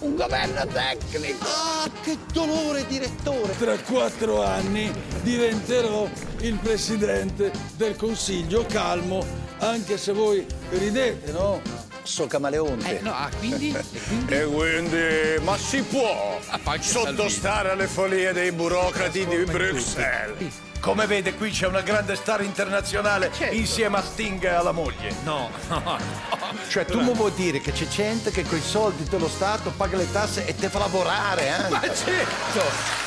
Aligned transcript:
Un 0.00 0.16
governo 0.16 0.66
tecnico. 0.66 1.44
Ah, 1.44 1.90
che 2.02 2.16
dolore, 2.32 2.86
direttore! 2.86 3.56
Tra 3.58 3.76
quattro 3.78 4.42
anni 4.42 4.90
diventerò 5.22 6.08
il 6.40 6.54
presidente 6.56 7.50
del 7.76 7.96
consiglio 7.96 8.64
calmo, 8.66 9.24
anche 9.58 9.98
se 9.98 10.12
voi 10.12 10.44
ridete, 10.70 11.32
no? 11.32 11.60
So 12.02 12.26
camaleonte. 12.26 12.98
Eh, 12.98 13.02
no, 13.02 13.12
ah, 13.12 13.30
quindi? 13.38 13.74
E 13.76 13.84
quindi? 14.06 14.34
E 14.34 14.44
quindi, 14.44 15.44
ma 15.44 15.56
si 15.56 15.82
può 15.82 16.38
sottostare 16.80 17.70
alle 17.70 17.86
follie 17.86 18.32
dei 18.32 18.52
burocrati 18.52 19.26
di 19.26 19.44
Bruxelles? 19.44 20.68
Come 20.80 21.06
vede, 21.06 21.34
qui 21.34 21.50
c'è 21.50 21.66
una 21.66 21.82
grande 21.82 22.16
star 22.16 22.40
internazionale 22.42 23.30
Certo. 23.32 23.54
insieme 23.54 23.98
a 23.98 24.02
Sting 24.02 24.42
e 24.42 24.48
alla 24.48 24.72
moglie. 24.72 25.14
No, 25.24 25.50
no, 25.68 25.98
Cioè, 26.68 26.86
tu 26.86 27.00
mi 27.00 27.12
vuoi 27.12 27.32
dire 27.34 27.60
che 27.60 27.72
c'è 27.72 27.86
gente 27.86 28.30
che 28.30 28.44
con 28.44 28.56
i 28.56 28.62
soldi 28.62 29.04
dello 29.04 29.28
Stato 29.28 29.70
paga 29.76 29.98
le 29.98 30.10
tasse 30.10 30.46
e 30.46 30.54
te 30.54 30.68
fa 30.68 30.78
lavorare, 30.78 31.46
eh? 31.48 31.68
Ma 31.68 31.80
certo! 31.82 32.98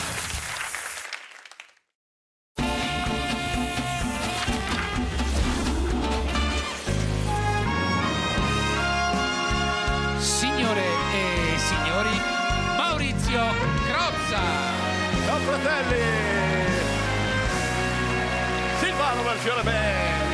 Signore 10.20 10.82
e 11.14 11.58
signori, 11.58 12.22
Maurizio 12.78 13.42
Crozza! 13.88 14.42
Ciao 15.26 15.38
fratelli! 15.40 16.13
Silvano 19.34 19.64
Versione 19.64 19.64
Band! 19.64 20.32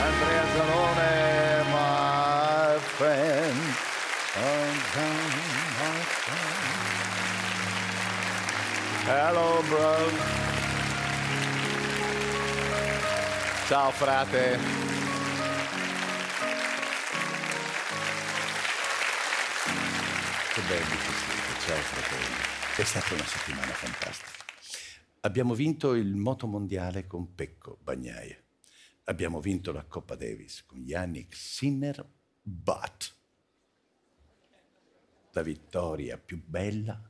Andrea 0.00 0.44
Zanone, 0.54 1.64
my 1.70 2.78
friend. 2.96 3.60
my 4.36 4.80
friend. 4.90 5.34
Hello, 9.06 9.62
bro. 9.68 10.10
Ciao, 13.68 13.90
frate. 13.92 14.58
Che 20.52 20.60
belli 20.60 20.84
che 20.84 20.96
siete, 20.96 21.60
ciao 21.66 21.76
fratelli. 21.76 22.36
È 22.76 22.84
stata 22.84 23.14
una 23.14 23.26
settimana 23.26 23.72
fantastica. 23.72 24.33
Abbiamo 25.24 25.54
vinto 25.54 25.94
il 25.94 26.16
moto 26.16 26.46
mondiale 26.46 27.06
con 27.06 27.34
Pecco 27.34 27.78
Bagnaia. 27.82 28.36
Abbiamo 29.04 29.40
vinto 29.40 29.72
la 29.72 29.82
Coppa 29.84 30.16
Davis 30.16 30.66
con 30.66 30.82
Yannick 30.82 31.34
Sinner, 31.34 32.06
but 32.42 33.14
la 35.32 35.40
vittoria 35.40 36.18
più 36.18 36.42
bella 36.44 37.00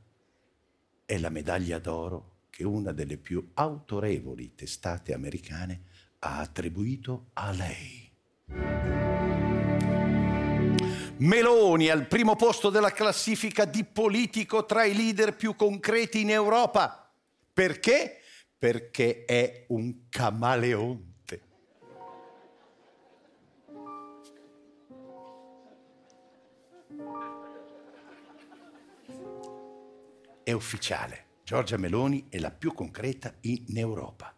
è 1.03 1.17
la 1.17 1.27
medaglia 1.27 1.77
d'oro 1.77 2.43
che 2.49 2.63
una 2.63 2.93
delle 2.93 3.17
più 3.17 3.51
autorevoli 3.53 4.55
testate 4.55 5.13
americane 5.13 5.83
ha 6.19 6.39
attribuito 6.39 7.31
a 7.33 7.51
lei. 7.51 8.09
Meloni 11.17 11.89
al 11.89 12.07
primo 12.07 12.37
posto 12.37 12.69
della 12.69 12.91
classifica 12.91 13.65
di 13.65 13.83
politico 13.83 14.63
tra 14.63 14.85
i 14.85 14.95
leader 14.95 15.35
più 15.35 15.57
concreti 15.57 16.21
in 16.21 16.29
Europa. 16.29 17.04
Perché? 17.55 18.19
Perché 18.57 19.23
è 19.23 19.63
un 19.69 20.09
camaleonte. 20.09 21.41
È 30.43 30.51
ufficiale. 30.51 31.27
Giorgia 31.45 31.77
Meloni 31.77 32.25
è 32.27 32.39
la 32.39 32.51
più 32.51 32.73
concreta 32.73 33.33
in 33.43 33.77
Europa. 33.77 34.35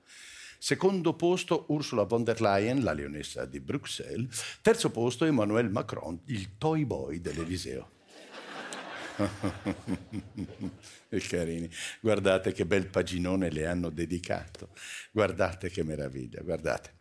Secondo 0.60 1.16
posto 1.16 1.66
Ursula 1.70 2.04
von 2.04 2.24
der 2.24 2.40
Leyen, 2.40 2.84
la 2.84 2.94
leonessa 2.94 3.46
di 3.46 3.60
Bruxelles. 3.60 4.60
Terzo 4.62 4.92
posto 4.92 5.26
Emmanuel 5.26 5.72
Macron, 5.72 6.22
il 6.26 6.60
toy 6.60 6.86
boy 6.86 7.20
dell'Eliseo. 7.20 7.97
E 11.10 11.20
carini, 11.20 11.70
guardate 12.02 12.52
che 12.52 12.66
bel 12.66 12.88
paginone 12.88 13.50
le 13.50 13.66
hanno 13.66 13.90
dedicato. 13.90 14.70
Guardate 15.12 15.70
che 15.70 15.84
meraviglia, 15.84 16.42
guardate. 16.42 16.96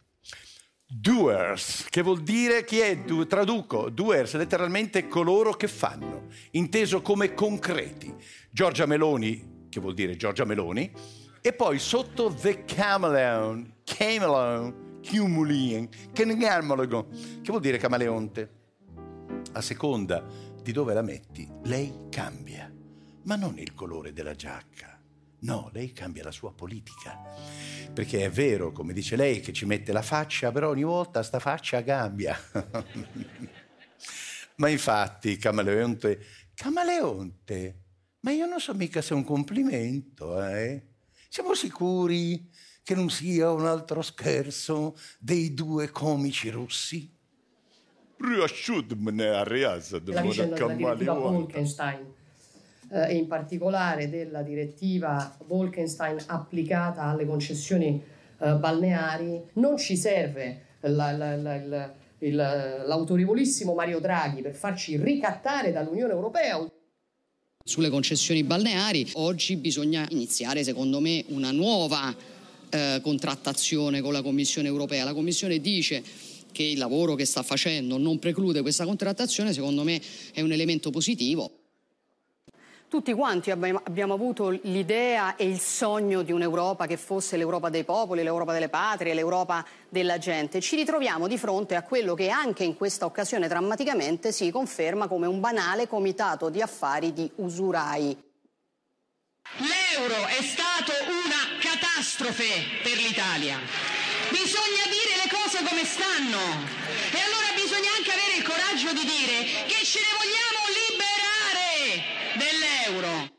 Doers, 0.87 1.87
che 1.91 2.03
vuol 2.03 2.23
dire 2.23 2.65
chi 2.65 2.79
è? 2.79 2.99
Du- 2.99 3.27
traduco, 3.27 3.91
doers, 3.91 4.35
letteralmente 4.37 5.09
coloro 5.09 5.55
che 5.55 5.67
fanno, 5.67 6.29
inteso 6.53 7.03
come 7.03 7.35
concreti. 7.35 8.15
Giorgia 8.49 8.87
Meloni, 8.87 9.67
che 9.69 9.81
vuol 9.81 9.95
dire 9.95 10.15
Giorgia 10.15 10.45
Meloni, 10.45 10.93
e 11.41 11.53
poi 11.53 11.81
sotto 11.81 12.33
The 12.33 12.65
Chameleon, 12.65 13.75
Cumulian, 15.05 15.89
che 16.13 16.25
che 17.43 17.51
vuol 17.51 17.61
dire 17.61 17.79
camaleonte. 17.79 18.51
A 19.53 19.61
seconda 19.61 20.25
di 20.67 20.73
dove 20.73 20.95
la 20.95 21.03
metti, 21.03 21.49
lei 21.63 22.09
cambia, 22.11 22.69
ma 23.23 23.37
non 23.37 23.57
il 23.57 23.73
colore 23.73 24.13
della 24.13 24.35
giacca. 24.35 25.01
No, 25.43 25.71
lei 25.73 25.93
cambia 25.93 26.25
la 26.25 26.33
sua 26.33 26.53
politica. 26.53 27.23
Perché 27.95 28.25
è 28.25 28.31
vero, 28.31 28.73
come 28.73 28.93
dice 28.93 29.15
lei, 29.15 29.39
che 29.39 29.53
ci 29.53 29.65
mette 29.65 29.93
la 29.93 30.03
faccia, 30.03 30.51
però 30.51 30.71
ogni 30.71 30.83
volta 30.83 31.23
sta 31.23 31.39
faccia 31.39 31.85
cambia. 31.85 32.37
ma 34.57 34.69
infatti, 34.69 35.37
camaleonte, 35.37 36.27
camaleonte, 36.53 37.83
ma 38.23 38.33
io 38.33 38.47
non 38.47 38.59
so 38.59 38.75
mica 38.75 39.01
se 39.01 39.15
è 39.15 39.17
un 39.17 39.23
complimento, 39.23 40.45
eh? 40.45 40.85
Siamo 41.29 41.55
sicuri 41.55 42.51
che 42.83 42.97
non 42.97 43.09
sia 43.09 43.53
un 43.53 43.67
altro 43.67 44.03
scherzo 44.03 44.99
dei 45.21 45.55
due 45.55 45.91
comici 45.91 46.51
russi? 46.51 47.16
Riasciutamene 48.19 49.27
a 49.29 49.45
riasa 49.45 50.01
la 50.07 50.21
vicenda 50.23 50.57
della 50.57 50.75
direttiva 50.75 51.15
Bolkenstein 51.15 52.07
eh, 52.91 53.11
e 53.11 53.15
in 53.15 53.27
particolare 53.27 54.09
della 54.09 54.43
direttiva 54.43 55.37
Bolkenstein 55.45 56.17
applicata 56.27 57.03
alle 57.03 57.27
concessioni 57.27 58.03
eh, 58.39 58.53
balneari, 58.55 59.43
non 59.55 59.77
ci 59.77 59.97
serve 59.97 60.63
la- 60.81 61.13
la- 61.13 61.37
la- 61.37 61.95
l'autorevolissimo 62.19 63.75
Mario 63.75 64.01
Draghi 64.01 64.41
per 64.41 64.55
farci 64.55 64.97
ricattare 64.97 65.71
dall'Unione 65.71 66.13
Europea 66.13 66.67
Sulle 67.63 67.91
concessioni 67.91 68.43
balneari 68.45 69.11
oggi 69.15 69.57
bisogna 69.57 70.07
iniziare, 70.11 70.65
secondo 70.65 71.01
me, 71.01 71.25
una 71.29 71.51
nuova 71.51 72.15
eh, 72.71 73.01
contrattazione 73.03 74.01
con 74.01 74.13
la 74.13 74.23
Commissione 74.23 74.69
europea. 74.69 75.05
La 75.05 75.13
Commissione 75.13 75.61
dice 75.61 76.03
che 76.57 76.63
il 76.63 76.79
lavoro 76.79 77.15
che 77.15 77.27
sta 77.27 77.43
facendo 77.43 77.99
non 77.99 78.19
preclude 78.19 78.63
questa 78.63 78.87
contrattazione, 78.87 79.53
secondo 79.53 79.83
me 79.83 80.01
è 80.33 80.41
un 80.41 80.53
elemento 80.53 80.89
positivo. 80.89 81.51
Tutti 82.89 83.13
quanti 83.13 83.51
abbiamo, 83.51 84.15
avuto 84.15 84.49
l'idea 84.63 85.37
e 85.37 85.45
il 85.45 85.59
sogno 85.59 86.23
di 86.23 86.33
un'Europa 86.33 86.87
che 86.87 86.97
fosse 86.97 87.37
l'Europa 87.37 87.69
dei 87.69 87.85
popoli, 87.85 88.23
l'Europa 88.23 88.55
delle 88.55 88.71
patrie, 88.71 89.13
l'Europa 89.13 89.67
della 89.91 90.17
gente. 90.17 90.61
Ci 90.61 90.77
ritroviamo 90.77 91.29
di 91.29 91.37
fronte 91.37 91.75
a 91.75 91.83
quello 91.83 92.15
che 92.15 92.31
anche 92.31 92.65
in 92.65 92.75
questa 92.75 93.05
occasione 93.05 93.49
drammaticamente 93.49 94.33
si 94.33 94.51
conferma 94.51 95.09
come 95.09 95.27
un 95.27 95.41
banale 95.41 95.87
comitato 95.89 96.49
di 96.49 96.63
affari 96.63 97.13
di 97.13 97.31
usurai. 97.37 98.17
dell'euro 99.59 100.27
è 100.27 100.43
stato 100.43 100.93
una 101.05 101.59
catastrofe 101.61 102.81
per 102.83 102.97
l'Italia. 102.97 103.59
Bisogna 104.31 104.85
dire 104.89 105.16
cose 105.57 105.65
come 105.65 105.85
stanno 105.85 106.39
e 107.13 107.21
allora 107.25 107.49
bisogna 107.55 107.89
anche 107.97 108.13
avere 108.13 108.37
il 108.37 108.45
coraggio 108.45 108.93
di 108.93 109.05
dire 109.05 109.65
che 109.67 109.85
ce 109.85 110.01
ne 110.01 110.13
vogliamo 110.21 110.61
liberare 110.77 111.81
dell'euro. 112.37 113.35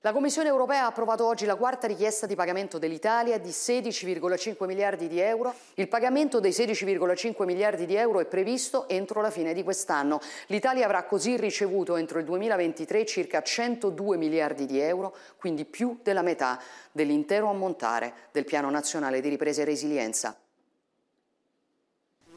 La 0.00 0.12
Commissione 0.12 0.48
europea 0.48 0.84
ha 0.84 0.86
approvato 0.86 1.26
oggi 1.26 1.44
la 1.46 1.56
quarta 1.56 1.88
richiesta 1.88 2.26
di 2.26 2.36
pagamento 2.36 2.78
dell'Italia 2.78 3.38
di 3.38 3.48
16,5 3.48 4.64
miliardi 4.64 5.08
di 5.08 5.18
euro. 5.18 5.52
Il 5.74 5.88
pagamento 5.88 6.38
dei 6.38 6.52
16,5 6.52 7.44
miliardi 7.44 7.86
di 7.86 7.96
euro 7.96 8.20
è 8.20 8.26
previsto 8.26 8.88
entro 8.88 9.20
la 9.20 9.30
fine 9.30 9.52
di 9.52 9.64
quest'anno. 9.64 10.20
L'Italia 10.46 10.84
avrà 10.84 11.02
così 11.04 11.36
ricevuto 11.36 11.96
entro 11.96 12.20
il 12.20 12.24
2023 12.24 13.04
circa 13.04 13.42
102 13.42 14.16
miliardi 14.16 14.64
di 14.64 14.78
euro, 14.78 15.14
quindi 15.36 15.64
più 15.64 15.98
della 16.02 16.22
metà 16.22 16.60
dell'intero 16.92 17.50
ammontare 17.50 18.14
del 18.30 18.44
Piano 18.44 18.70
nazionale 18.70 19.20
di 19.20 19.28
ripresa 19.28 19.62
e 19.62 19.64
resilienza. 19.64 20.38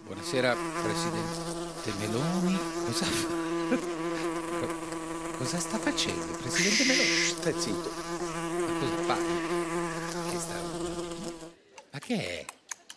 Buonasera 0.09 0.57
Presidente 0.81 1.93
Meloni. 1.99 2.57
Cosa, 2.85 3.05
cosa 5.37 5.59
sta 5.59 5.77
facendo 5.77 6.33
Presidente 6.33 6.83
Meloni? 6.85 7.25
Stai 7.27 7.53
zitto. 7.59 7.91
Ma 8.59 8.65
cosa 8.79 8.95
fa? 9.03 9.15
Che 10.31 10.39
sta... 10.39 10.55
Ma 11.91 11.99
che 11.99 12.39
è? 12.39 12.43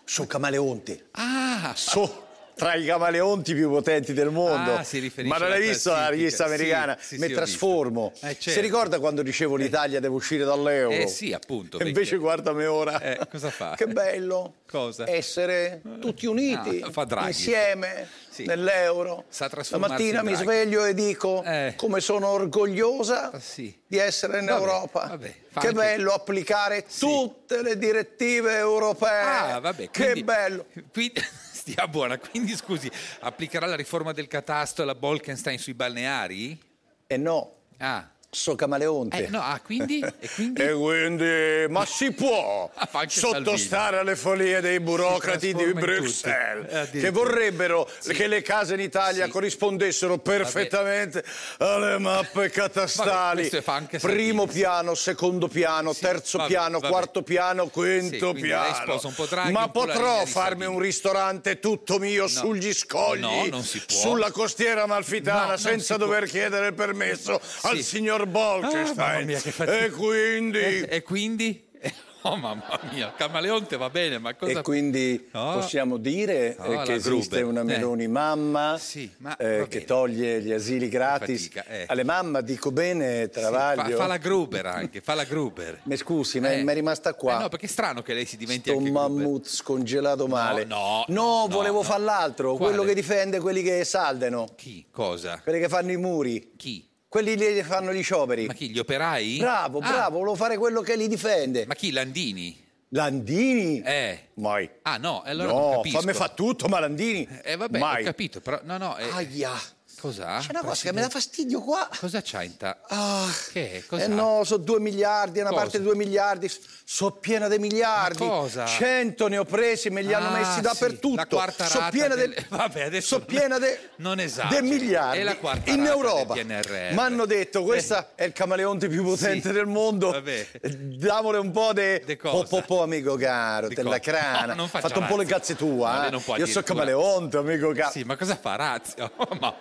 Sono 0.05 0.27
camaleonte. 0.27 1.09
Ah! 1.11 1.75
So 1.77 2.29
tra 2.55 2.75
i 2.75 2.85
camaleonti 2.85 3.55
più 3.55 3.69
potenti 3.71 4.13
del 4.13 4.31
mondo. 4.31 4.77
Ah, 4.77 4.83
si 4.85 5.13
Ma 5.25 5.37
non 5.39 5.53
hai 5.53 5.61
visto 5.61 5.91
la 5.91 6.09
rivista 6.09 6.45
americana? 6.45 6.97
sì, 7.01 7.17
Mi 7.19 7.27
sì, 7.27 7.33
ho 7.33 7.37
trasformo. 7.37 8.13
Eh, 8.21 8.29
Si 8.35 8.37
certo. 8.41 8.61
ricorda 8.61 8.99
quando 9.01 9.23
dicevo 9.23 9.57
l'Italia 9.57 10.01
deve 10.01 10.15
uscire 10.15 10.45
dall'euro? 10.45 10.95
Eh 10.95 11.07
sì, 11.09 11.33
appunto. 11.33 11.77
E 11.77 11.79
perché- 11.79 11.89
invece 11.89 12.17
guardami 12.17 12.65
ora. 12.65 13.01
Eh, 13.01 13.19
cosa 13.31 13.51
fa? 13.51 13.75
Che 13.77 13.87
bello 13.87 14.55
Cosa? 14.71 15.09
essere 15.09 15.81
tutti 16.01 16.27
uniti 16.27 16.83
Ah, 16.83 17.27
insieme 17.27 18.09
Sì. 18.31 18.45
nell'euro. 18.45 19.25
La 19.71 19.79
mattina 19.79 20.21
in 20.21 20.27
mi 20.27 20.35
sveglio 20.35 20.85
e 20.85 20.95
dico 20.95 21.43
Eh. 21.45 21.75
come 21.77 22.01
sono 22.01 22.29
orgogliosa 22.29 23.31
Ah, 23.31 23.41
di 23.87 23.99
essere 23.99 24.39
in 24.39 24.47
Vabbè, 24.47 24.59
Europa. 24.61 25.07
vabbè, 25.09 25.27
che 25.27 25.35
anche- 25.55 25.73
bello 25.73 26.13
applicare 26.13 26.85
tutte 26.99 27.63
le 27.63 27.77
direttive 27.77 28.57
europee. 28.57 29.21
Ah, 29.23 29.59
vabbè. 29.61 29.91
che 29.91 30.03
quindi- 30.03 30.25
bello. 30.25 30.67
Quindi, 30.93 31.21
stia 31.63 31.87
buona. 31.89 32.19
Quindi, 32.19 32.55
scusi, 32.57 32.91
applicherà 33.21 33.67
la 33.67 33.77
riforma 33.77 34.13
del 34.13 34.27
catasto 34.27 34.83
e 34.83 34.85
la 34.85 34.95
Bolkenstein 34.97 35.59
sui 35.59 35.75
balneari? 35.75 36.61
E 37.07 37.17
no, 37.17 37.57
Ah. 37.79 38.09
So 38.35 38.55
camaleonte. 38.55 39.27
Eh, 39.27 39.29
no, 39.29 39.43
ah, 39.43 39.61
quindi? 39.63 40.01
E 40.19 40.29
quindi? 40.35 40.63
E 40.63 40.73
quindi, 40.73 41.67
ma 41.69 41.85
si 41.87 42.13
può 42.13 42.71
Ah, 42.75 42.89
sottostare 43.07 43.99
alle 43.99 44.17
follie 44.17 44.61
dei 44.63 44.81
burocrati 44.81 45.53
di 45.53 45.73
Bruxelles. 45.75 46.89
Eh, 46.95 46.99
che 47.01 47.11
vorrebbero 47.11 47.87
che 48.09 48.27
le 48.29 48.41
case 48.41 48.73
in 48.75 48.81
Italia 48.81 49.27
Sì. 49.27 49.31
corrispondessero 49.31 50.17
perfettamente 50.19 51.23
alle 51.59 51.99
mappe 51.99 52.49
catastali. 52.49 53.51
anche 53.67 53.99
Primo 53.99 54.43
Salvini. 54.47 54.61
piano, 54.61 54.95
secondo 54.95 55.49
piano, 55.49 55.93
terzo 55.95 56.39
vabbè, 56.39 56.49
piano, 56.49 56.79
vabbè. 56.79 56.91
quarto 56.93 57.23
piano, 57.23 57.67
quinto 57.69 58.33
piano. 58.33 58.99
Draghi, 59.29 59.53
ma 59.53 59.69
potrò 59.69 60.25
farmi 60.25 60.63
Salvini. 60.63 60.65
un 60.75 60.79
ristorante 60.79 61.59
tutto 61.59 61.99
mio 61.99 62.27
sugli 62.29 62.73
scogli, 62.73 63.21
No, 63.51 63.63
sulla 63.63 64.31
costiera 64.31 64.77
No, 64.77 64.85
amalfitana, 64.85 65.47
non 65.49 65.59
senza 65.59 65.97
dover 65.99 66.25
chiedere 66.25 66.69
il 66.69 66.75
permesso 66.75 67.39
al 67.63 67.77
Sì. 67.77 67.83
signor 67.83 68.22
Ah, 68.25 68.29
mamma 68.29 68.61
Bolkestein. 68.61 69.37
fatica. 69.39 69.79
e 69.85 69.91
quindi... 69.91 70.59
Eh, 70.59 70.87
e 70.91 71.03
quindi? 71.03 71.65
Eh, 71.81 71.93
Oh 72.25 72.37
mamma 72.37 72.79
mia, 72.93 73.13
Camaleonte 73.17 73.77
va 73.77 73.91
bene, 73.91 74.19
ma 74.19 74.37
cosa... 74.37 74.61
E 74.61 74.63
quindi 74.63 75.29
Oh. 75.33 75.55
possiamo 75.55 75.97
dire 75.97 76.55
Oh, 76.61 76.73
eh, 76.81 76.85
che 76.85 76.93
esiste 76.95 77.41
Gruber. 77.41 77.45
una 77.47 77.61
Eh. 77.63 77.65
Meloni 77.65 78.07
mamma 78.07 78.77
Sì, 78.79 79.11
ma 79.17 79.35
eh, 79.37 79.67
che 79.69 79.83
toglie 79.85 80.41
gli 80.41 80.53
asili 80.53 80.89
gratis. 80.89 81.49
fatica, 81.49 81.67
eh. 81.67 81.85
Alle 81.89 82.05
mamme 82.05 82.45
dico 82.45 82.71
bene, 82.71 83.25
Sì, 83.25 83.41
fa, 83.41 83.49
Travaglio. 83.49 83.97
fa 83.97 84.07
la 84.07 84.19
Gruber 84.19 84.67
anche, 84.67 85.01
fa 85.01 85.15
la 85.15 85.25
Gruber. 85.25 85.81
Mi 85.83 85.97
scusi, 85.97 86.39
ma 86.39 86.53
Eh. 86.53 86.63
mi 86.63 86.71
è 86.71 86.75
rimasta 86.75 87.13
qua. 87.15 87.39
Eh 87.39 87.43
no, 87.43 87.49
perché 87.49 87.67
è 87.67 87.69
strano 87.69 88.03
che 88.03 88.15
lei 88.15 88.25
si 88.25 88.37
diventi 88.37 88.71
Sto 88.71 88.79
anche 88.79 88.91
Gruber. 88.93 89.11
mammut 89.11 89.49
scongelato 89.49 90.29
male. 90.29 90.63
no, 90.65 91.05
no, 91.09 91.25
no, 91.41 91.47
volevo 91.49 91.79
no. 91.79 91.83
fare 91.83 92.03
l'altro, 92.05 92.55
Quale? 92.55 92.73
quello 92.73 92.87
che 92.89 92.95
difende 92.95 93.41
quelli 93.41 93.65
che 93.65 93.83
saldano, 93.83 94.47
Chi? 94.55 94.87
Cosa? 94.93 95.41
quelli 95.43 95.59
che 95.59 95.69
fanno 95.69 95.91
i 95.91 95.97
muri, 95.97 96.53
Chi? 96.57 96.89
Quelli 97.13 97.37
lì 97.37 97.63
fanno 97.63 97.93
gli 97.93 98.03
scioperi. 98.03 98.47
Ma 98.47 98.55
chi? 98.55 98.71
Gli 98.71 98.79
operai? 98.79 99.37
Bravo, 99.37 99.81
Ah, 99.81 99.89
bravo, 99.91 100.19
volevo 100.21 100.35
fare 100.35 100.57
quello 100.57 100.81
che 100.81 100.97
li 100.97 101.09
difende. 101.09 101.67
Ma 101.67 101.75
chi? 101.75 101.91
Landini? 101.93 102.59
Landini? 102.89 103.83
Eh. 103.83 104.29
Mai. 104.35 104.69
Ah 104.83 104.97
no, 104.97 105.21
allora 105.23 105.53
non 105.53 105.61
no, 105.61 105.77
capisco. 105.77 106.01
fammi 106.01 106.13
fa 106.15 106.29
tutto, 106.31 106.69
ma 106.69 106.79
Landini? 106.81 107.29
Eh 107.43 107.57
vabbè, 107.57 107.79
Mai. 107.79 108.01
ho 108.01 108.05
capito, 108.07 108.41
però 108.41 108.61
no, 108.65 108.79
no, 108.79 108.97
eh, 108.97 109.11
Aia. 109.11 109.53
cosa? 110.01 110.39
C'è 110.41 110.51
una 110.51 110.63
cosa 110.63 110.83
che 110.85 110.93
mi 110.95 111.01
dà 111.03 111.09
fastidio 111.11 111.61
qua. 111.61 111.87
Cosa 112.01 112.21
c'ha 112.23 112.43
in 112.43 112.57
ta... 112.57 112.81
Ah, 112.89 113.29
Che 113.53 113.73
è? 113.73 113.87
Cos'ha? 113.87 114.05
eh 114.05 114.09
no, 114.09 114.43
sono 114.45 114.63
due 114.63 114.81
miliardi, 114.81 115.41
una 115.41 115.51
Cosa? 115.51 115.61
parte 115.63 115.81
due 115.83 115.95
miliardi, 115.95 116.51
sono 116.85 117.13
piena 117.13 117.49
di 117.49 117.59
miliardi. 117.59 118.23
Ma 118.25 118.29
cosa? 118.31 118.67
Cento 118.67 119.29
ne 119.29 119.39
ho 119.39 119.45
presi, 119.45 119.89
me 119.91 120.03
li 120.03 120.13
hanno 120.13 120.29
Ah, 120.29 120.39
messi 120.39 120.53
sì, 120.55 120.61
dappertutto. 120.61 121.15
la 121.17 121.27
quarta 121.27 121.65
rata 121.69 121.89
piena 121.91 122.15
del- 122.15 122.35
de... 122.35 122.45
Vabbè, 122.51 122.83
adesso 122.83 123.19
so 123.19 123.25
piena 123.25 123.59
de... 123.59 123.91
non 123.97 124.21
esageri. 124.21 124.61
de 124.61 124.69
miliardi 124.75 125.19
È 125.19 125.23
la 125.23 125.37
quarta 125.37 125.71
in 125.71 125.85
Europa. 125.87 126.35
del. 126.35 126.93
Mi 126.93 126.99
hanno 126.99 127.25
detto, 127.27 127.63
questo 127.63 128.09
è 128.15 128.25
il 128.25 128.33
camaleonte 128.33 128.89
più 128.89 129.03
potente 129.05 129.49
Sì. 129.49 129.55
del 129.55 129.67
mondo. 129.67 130.11
Vabbè. 130.11 130.47
Damole 130.63 131.39
un 131.39 131.51
po' 131.51 131.73
di... 131.73 132.01
De 132.05 132.17
Po, 132.17 132.45
po, 132.45 132.63
po, 132.63 132.83
amico 132.83 133.17
caro, 133.17 133.69
Di 133.69 133.75
della 133.75 133.99
crana. 133.99 134.55
No, 134.63 134.67
Fatto 134.67 134.99
un 134.99 135.07
po' 135.07 135.17
le 135.17 135.25
cazze 135.25 135.55
lei 136.01 136.11
eh. 136.11 136.11
Io 136.37 136.47
sono 136.47 136.59
addirittura- 136.61 136.65
camaleonte, 136.65 137.37
amico 137.39 137.73
caro. 137.73 137.91
Sì, 137.91 138.03
ma 138.05 138.17
cosa 138.17 138.37
fa 138.37 138.57
Razio? 138.57 139.11
Oh, 139.17 139.37
ma... 139.41 139.55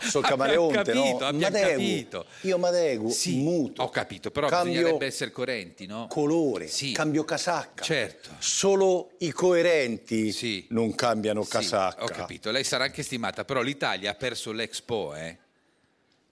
Sono 0.00 0.26
camaleonte, 0.26 0.76
capito, 0.92 1.18
no? 1.18 1.26
abbiamo 1.26 1.38
M'adeguo. 1.38 1.70
capito. 1.70 2.26
Io 2.42 2.58
mi 2.58 2.64
adeguo, 2.66 3.10
Sì, 3.10 3.36
muto. 3.36 3.82
ho 3.82 3.88
capito, 3.90 4.30
però 4.30 4.48
Cambio 4.48 4.72
bisognerebbe 4.72 5.06
essere 5.06 5.30
coerenti, 5.30 5.86
no? 5.86 6.06
colore, 6.08 6.66
Sì. 6.68 6.92
cambio 6.92 7.24
casacca. 7.24 7.82
Certo. 7.82 8.30
Solo 8.38 9.12
i 9.18 9.30
coerenti 9.32 10.32
Sì. 10.32 10.66
non 10.70 10.94
cambiano 10.94 11.42
Sì, 11.42 11.50
casacca. 11.50 12.02
ho 12.04 12.06
capito, 12.08 12.50
lei 12.50 12.64
sarà 12.64 12.84
anche 12.84 13.02
stimata, 13.02 13.44
però 13.44 13.60
l'Italia 13.62 14.10
ha 14.10 14.14
perso 14.14 14.52
l'Expo, 14.52 15.14
eh? 15.14 15.36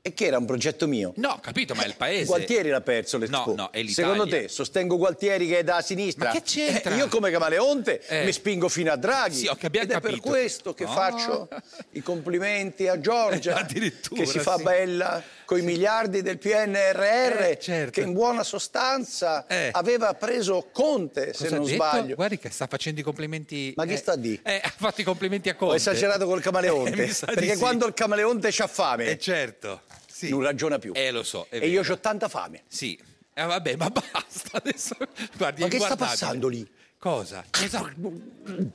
E 0.08 0.14
che 0.14 0.26
era 0.26 0.38
un 0.38 0.46
progetto 0.46 0.87
mio. 0.87 1.12
No, 1.16 1.31
ho 1.31 1.40
capito, 1.40 1.75
ma 1.75 1.82
è 1.82 1.87
il 1.87 1.94
paese. 1.96 2.25
Gualtieri 2.25 2.70
l'ha 2.70 2.81
perso 2.81 3.19
l'Expo. 3.19 3.44
No, 3.49 3.55
no, 3.55 3.70
è 3.70 3.82
l'Italia. 3.82 4.12
Secondo 4.12 4.28
te 4.28 4.49
sostengo 4.49 4.97
Gualtieri 4.97 5.47
che 5.47 5.59
è 5.59 5.64
da 5.64 5.80
sinistra? 5.82 6.26
Ma 6.28 6.32
che 6.32 6.42
c'entra? 6.42 6.94
Eh, 6.94 6.97
io 6.97 7.09
come 7.09 7.30
camaleonte 7.30 8.00
Eh. 8.06 8.25
mi 8.25 8.32
spingo 8.32 8.68
fino 8.68 8.90
a 8.90 8.97
Draghi. 8.97 9.35
Sì, 9.35 9.47
ho 9.49 9.56
abbiamo 9.61 9.87
Ed 9.87 9.90
è 9.92 10.00
per 10.00 10.11
capito. 10.11 10.28
questo 10.28 10.73
che 10.75 10.85
No. 10.85 10.90
faccio 10.92 11.49
i 11.92 12.00
complimenti 12.02 12.88
a 12.88 12.99
Giorgia 13.00 13.56
Addirittura, 13.61 14.23
che 14.23 14.26
si 14.26 14.38
fa 14.38 14.56
sì. 14.56 14.62
bella 14.62 15.23
con 15.44 15.59
i 15.59 15.62
miliardi 15.62 16.23
del 16.23 16.38
PNRR 16.38 17.42
Eh, 17.42 17.59
certo. 17.61 17.90
che 17.92 18.00
in 18.06 18.12
buona 18.12 18.42
sostanza 18.44 19.47
Eh. 19.47 19.68
aveva 19.73 20.14
preso 20.14 20.68
Conte, 20.73 21.32
se 21.35 21.44
Cosa 21.44 21.54
ha 21.54 21.59
non 21.59 21.66
sbaglio. 21.68 22.14
Guardi 22.14 22.38
che 22.38 22.50
sta 22.50 22.66
facendo 22.66 23.00
i 23.00 23.02
complimenti. 23.02 23.73
Ma 23.76 23.85
chi 23.85 23.92
eh, 23.92 23.97
sta 23.97 24.12
a 24.12 24.16
di? 24.16 24.38
Eh, 24.42 24.61
ha 24.62 24.73
fatto 24.75 25.00
i 25.00 25.04
complimenti 25.04 25.49
a 25.49 25.52
Ho 25.52 25.56
Conte. 25.56 25.76
esagerato 25.76 26.25
col 26.26 26.40
camaleonte. 26.42 27.02
Eh, 27.02 27.06
di 27.06 27.14
perché 27.26 27.52
sì. 27.54 27.59
quando 27.59 27.87
il 27.87 27.92
camaleonte 27.94 28.49
c'ha 28.50 28.66
fame 28.66 29.06
Eh, 29.11 29.18
certo. 29.18 29.82
Sì. 30.18 30.30
non 30.30 30.42
ragiona 30.42 30.80
più. 30.80 30.90
Eh, 30.96 31.12
lo 31.12 31.22
so. 31.22 31.46
è 31.48 31.58
e 31.58 31.68
io 31.68 31.80
vero. 31.82 31.94
ho 31.94 31.98
tanta 32.00 32.28
fame. 32.28 32.64
Sì. 32.66 32.98
Eh, 33.34 33.44
vabbè, 33.44 33.76
ma 33.76 33.88
basta 33.88 34.56
adesso. 34.58 34.96
Guardi, 35.37 35.60
Ma 35.60 35.68
è 35.68 35.70
che 35.70 35.78
sta 35.78 35.94
passando 35.94 36.48
lì? 36.48 36.68
Cosa? 36.98 37.44
Cosa? 37.48 37.94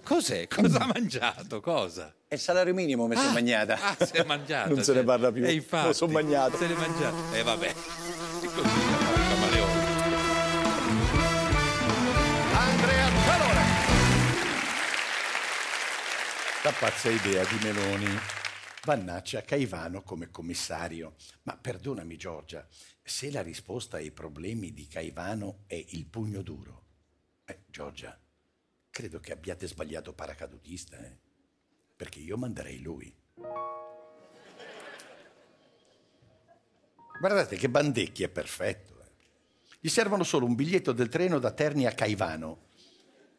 Cos'è? 0.06 0.48
Cosa 0.48 0.80
ha 0.80 0.86
mangiato? 0.86 1.60
Cosa? 1.60 2.14
È 2.30 2.36
il 2.36 2.40
salario 2.40 2.74
minimo 2.74 3.08
mi 3.08 3.18
sono 3.18 3.28
Ah, 3.28 3.34
magnata. 3.34 3.78
Ah, 3.82 4.06
si 4.06 4.14
è 4.14 4.24
mangiato. 4.24 4.74
Non 4.74 4.84
se 4.86 4.92
ne 4.94 4.98
cioè. 5.00 5.06
parla 5.06 5.32
più. 5.34 5.44
E 5.46 5.52
infatti, 5.52 5.88
Lo 5.88 5.94
sono 5.94 6.14
mangiato. 6.14 6.56
Se 6.56 6.66
l'è 6.66 6.76
mangiato. 6.76 7.16
E 7.34 7.40
eh, 7.40 7.44
vabbè. 7.44 7.68
E 7.68 7.74
così 8.46 8.80
il 8.80 9.28
camaleone. 9.28 9.82
Andrea 12.54 13.10
Calora. 13.26 13.62
La 16.64 16.74
pazza 16.80 17.10
idea 17.10 17.44
di 17.44 17.58
Meloni. 17.62 18.20
Vannaccia 18.86 19.44
Caivano 19.44 20.04
come 20.04 20.30
commissario. 20.30 21.16
Ma 21.44 21.56
perdonami 21.56 22.18
Giorgia, 22.18 22.68
se 23.02 23.32
la 23.32 23.42
risposta 23.42 23.96
ai 23.98 24.12
problemi 24.12 24.74
di 24.74 24.88
Caivano 24.88 25.64
è 25.68 25.82
il 25.90 26.06
pugno 26.06 26.42
duro. 26.42 26.82
Eh, 27.46 27.64
Giorgia, 27.68 28.20
credo 28.90 29.20
che 29.22 29.32
abbiate 29.32 29.68
sbagliato 29.68 30.14
paracadutista, 30.14 30.98
eh? 30.98 31.18
Perché 31.96 32.20
io 32.20 32.38
manderei 32.38 32.82
lui. 32.82 33.16
Guardate 37.20 37.56
che 37.56 37.70
Bandecchi 37.70 38.24
è 38.24 38.30
perfetto. 38.30 39.02
eh. 39.02 39.12
Gli 39.80 39.88
servono 39.88 40.24
solo 40.24 40.46
un 40.46 40.56
biglietto 40.56 40.92
del 40.92 41.08
treno 41.08 41.40
da 41.40 41.52
Terni 41.52 41.86
a 41.86 41.94
Caivano 41.94 42.68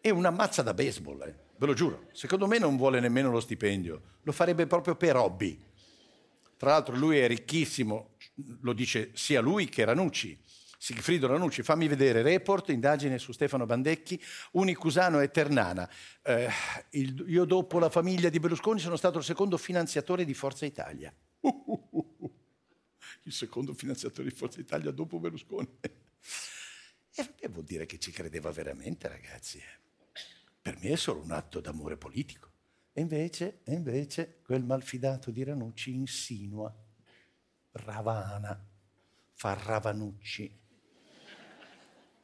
e 0.00 0.08
una 0.08 0.30
mazza 0.30 0.62
da 0.62 0.72
baseball, 0.72 1.20
eh. 1.22 1.43
Ve 1.56 1.66
lo 1.66 1.74
giuro. 1.74 2.06
Secondo 2.12 2.46
me 2.46 2.58
non 2.58 2.76
vuole 2.76 3.00
nemmeno 3.00 3.30
lo 3.30 3.40
stipendio, 3.40 4.02
lo 4.22 4.32
farebbe 4.32 4.66
proprio 4.66 4.96
per 4.96 5.16
hobby. 5.16 5.62
Tra 6.56 6.70
l'altro 6.70 6.96
lui 6.96 7.18
è 7.18 7.26
ricchissimo, 7.26 8.16
lo 8.60 8.72
dice 8.72 9.10
sia 9.14 9.40
lui 9.40 9.68
che 9.68 9.84
Ranucci. 9.84 10.40
Sigfrido 10.78 11.26
Ranucci, 11.26 11.62
fammi 11.62 11.88
vedere, 11.88 12.20
report, 12.20 12.68
indagine 12.68 13.18
su 13.18 13.32
Stefano 13.32 13.64
Bandecchi, 13.64 14.20
Unicusano 14.52 15.20
e 15.20 15.30
Ternana. 15.30 15.88
Eh, 16.22 16.48
il- 16.90 17.24
io 17.26 17.46
dopo 17.46 17.78
la 17.78 17.88
famiglia 17.88 18.28
di 18.28 18.38
Berlusconi 18.38 18.80
sono 18.80 18.96
stato 18.96 19.16
il 19.16 19.24
secondo 19.24 19.56
finanziatore 19.56 20.26
di 20.26 20.34
Forza 20.34 20.66
Italia. 20.66 21.14
Il 23.26 23.32
secondo 23.32 23.72
finanziatore 23.72 24.28
di 24.28 24.34
Forza 24.34 24.60
Italia 24.60 24.90
dopo 24.90 25.18
Berlusconi. 25.18 25.68
E 27.38 27.48
vuol 27.48 27.64
dire 27.64 27.86
che 27.86 27.98
ci 28.00 28.10
credeva 28.10 28.50
veramente, 28.50 29.06
ragazzi. 29.06 29.62
Per 30.64 30.78
me 30.80 30.92
è 30.92 30.96
solo 30.96 31.20
un 31.20 31.30
atto 31.30 31.60
d'amore 31.60 31.98
politico. 31.98 32.50
E 32.94 33.02
invece, 33.02 33.60
e 33.64 33.74
invece 33.74 34.38
quel 34.42 34.64
malfidato 34.64 35.30
di 35.30 35.44
Ranucci 35.44 35.92
insinua, 35.92 36.74
ravana, 37.72 38.66
fa 39.34 39.58
Ravanucci. 39.62 40.58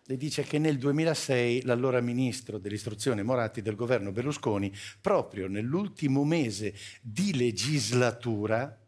Le 0.05 0.17
dice 0.17 0.43
che 0.45 0.59
nel 0.59 0.79
2006 0.79 1.65
l'allora 1.65 2.01
ministro 2.01 2.57
dell'istruzione 2.57 3.23
Moratti 3.23 3.61
del 3.61 3.75
governo 3.75 4.11
Berlusconi, 4.11 4.75
proprio 5.03 5.47
nell'ultimo 5.47 6.25
mese 6.25 6.75
di 7.03 7.37
legislatura, 7.37 8.80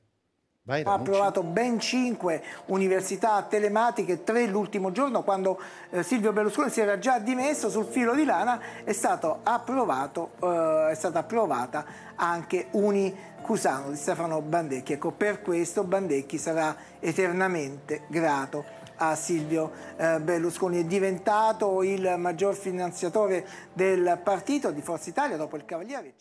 vai 0.65 0.83
Ha 0.83 0.93
approvato 0.93 1.43
ben 1.43 1.81
cinque 1.81 2.43
università 2.67 3.43
telematiche, 3.43 4.23
tre 4.23 4.47
l'ultimo 4.47 4.93
giorno 4.93 5.23
quando 5.23 5.61
eh, 5.91 6.03
Silvio 6.03 6.33
Berlusconi 6.33 6.71
si 6.71 6.81
era 6.81 6.99
già 6.99 7.19
dimesso 7.19 7.69
sul 7.69 7.87
filo 7.87 8.15
di 8.15 8.25
lana 8.25 8.61
è, 8.85 8.93
stato 8.93 9.41
approvato, 9.43 10.33
eh, 10.41 10.91
è 10.91 10.95
stata 10.95 11.21
approvata 11.21 11.85
anche 12.15 12.69
Unicusano 12.73 13.91
di 13.91 13.97
Stefano 13.97 14.41
Bandecchi. 14.41 14.93
Ecco, 14.93 15.11
per 15.11 15.43
questo 15.43 15.83
Bandecchi 15.83 16.39
sarà 16.39 16.77
eternamente 17.01 18.03
grato 18.07 18.65
a 18.97 19.17
Silvio 19.17 19.73
eh, 19.97 20.21
Berlusconi. 20.21 20.79
È 20.79 20.85
diventato 20.85 21.83
il 21.83 22.15
maggior 22.19 22.55
finanziatore 22.55 23.45
del 23.73 24.21
partito 24.23 24.71
di 24.71 24.81
Forza 24.81 25.11
Italia 25.11 25.37
dopo 25.37 25.57
il 25.57 25.65
Cavaliere. 25.65 26.15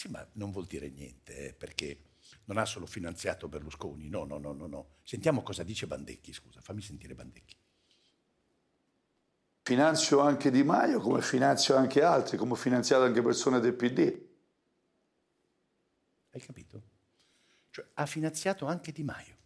Sì, 0.00 0.08
ma 0.08 0.26
non 0.32 0.50
vuol 0.50 0.64
dire 0.64 0.88
niente, 0.88 1.48
eh, 1.48 1.52
perché 1.52 2.04
non 2.44 2.56
ha 2.56 2.64
solo 2.64 2.86
finanziato 2.86 3.48
Berlusconi, 3.48 4.08
no, 4.08 4.24
no, 4.24 4.38
no, 4.38 4.54
no, 4.54 4.66
no. 4.66 4.88
Sentiamo 5.02 5.42
cosa 5.42 5.62
dice 5.62 5.86
Bandecchi, 5.86 6.32
scusa, 6.32 6.62
fammi 6.62 6.80
sentire 6.80 7.14
Bandecchi. 7.14 7.54
Finanzio 9.60 10.20
anche 10.20 10.50
Di 10.50 10.62
Maio 10.62 11.00
come 11.00 11.20
finanzio 11.20 11.76
anche 11.76 12.02
altri, 12.02 12.38
come 12.38 12.52
ho 12.52 12.54
finanziato 12.54 13.04
anche 13.04 13.20
persone 13.20 13.60
del 13.60 13.74
PD. 13.74 14.26
Hai 16.30 16.40
capito? 16.40 16.82
Cioè, 17.68 17.86
ha 17.92 18.06
finanziato 18.06 18.64
anche 18.64 18.92
Di 18.92 19.02
Maio. 19.02 19.36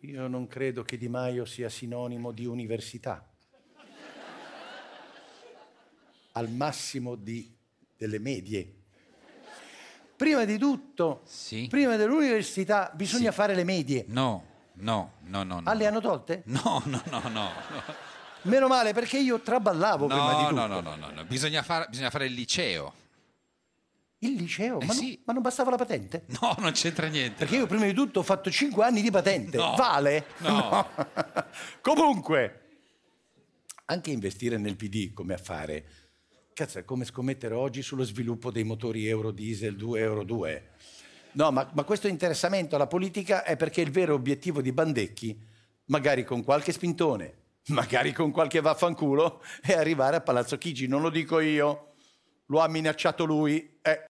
Io 0.00 0.26
non 0.26 0.48
credo 0.48 0.82
che 0.82 0.98
Di 0.98 1.08
Maio 1.08 1.44
sia 1.44 1.68
sinonimo 1.68 2.32
di 2.32 2.44
università. 2.44 3.33
Al 6.36 6.50
massimo 6.50 7.14
di, 7.14 7.54
delle 7.96 8.18
medie. 8.18 8.74
Prima 10.16 10.44
di 10.44 10.58
tutto, 10.58 11.22
prima 11.68 11.96
dell'università 11.96 12.90
bisogna 12.94 13.30
fare 13.32 13.54
le 13.54 13.64
medie. 13.64 14.04
No, 14.08 14.44
no, 14.74 15.12
no, 15.22 15.42
no. 15.42 15.60
no. 15.60 15.70
Ah, 15.70 15.74
le 15.74 15.86
hanno 15.86 16.00
tolte? 16.00 16.42
No, 16.46 16.82
no, 16.86 17.02
no, 17.10 17.28
no. 17.28 17.50
Meno 18.42 18.66
male 18.68 18.92
perché 18.92 19.18
io 19.18 19.40
traballavo 19.40 20.06
prima 20.06 20.34
di 20.34 20.42
No, 20.42 20.48
tutto. 20.48 20.54
no, 20.54 20.66
no, 20.66 20.80
no, 20.80 20.96
no, 20.96 21.10
no. 21.10 21.24
Bisogna, 21.24 21.62
far- 21.62 21.88
bisogna 21.88 22.10
fare 22.10 22.26
il 22.26 22.32
liceo. 22.32 22.94
Il 24.18 24.34
liceo? 24.34 24.80
Eh 24.80 24.86
ma, 24.86 24.92
sì. 24.92 25.08
non, 25.14 25.22
ma 25.26 25.32
non 25.34 25.42
bastava 25.42 25.70
la 25.70 25.76
patente? 25.76 26.24
No, 26.40 26.54
non 26.58 26.72
c'entra 26.72 27.06
niente. 27.08 27.36
Perché 27.38 27.56
io 27.56 27.66
prima 27.66 27.84
di 27.84 27.92
tutto 27.92 28.20
ho 28.20 28.22
fatto 28.22 28.50
5 28.50 28.84
anni 28.84 29.02
di 29.02 29.10
patente. 29.10 29.56
No. 29.56 29.74
Vale? 29.76 30.26
No. 30.38 30.88
Comunque, 31.80 32.60
anche 33.86 34.10
investire 34.10 34.56
nel 34.58 34.76
PD 34.76 35.12
come 35.12 35.34
affare, 35.34 35.84
cazzo, 36.54 36.78
è 36.78 36.84
come 36.84 37.04
scommettere 37.04 37.54
oggi 37.54 37.82
sullo 37.82 38.04
sviluppo 38.04 38.50
dei 38.50 38.62
motori 38.64 39.06
Euro 39.08 39.32
Diesel 39.32 39.76
2 39.76 40.00
Euro 40.00 40.22
2. 40.22 40.70
No, 41.32 41.50
ma, 41.50 41.68
ma 41.74 41.82
questo 41.82 42.06
interessamento 42.06 42.76
alla 42.76 42.86
politica 42.86 43.42
è 43.42 43.56
perché 43.56 43.80
il 43.80 43.90
vero 43.90 44.14
obiettivo 44.14 44.62
di 44.62 44.72
Bandecchi, 44.72 45.36
magari 45.86 46.24
con 46.24 46.44
qualche 46.44 46.72
spintone, 46.72 47.34
magari 47.74 48.12
con 48.12 48.30
qualche 48.30 48.60
vaffanculo, 48.60 49.42
è 49.60 49.72
arrivare 49.72 50.16
a 50.16 50.20
Palazzo 50.20 50.56
Chigi. 50.56 50.86
Non 50.86 51.02
lo 51.02 51.10
dico 51.10 51.40
io, 51.40 51.94
lo 52.46 52.60
ha 52.60 52.68
minacciato 52.68 53.24
lui. 53.24 53.78
Eh, 53.82 54.04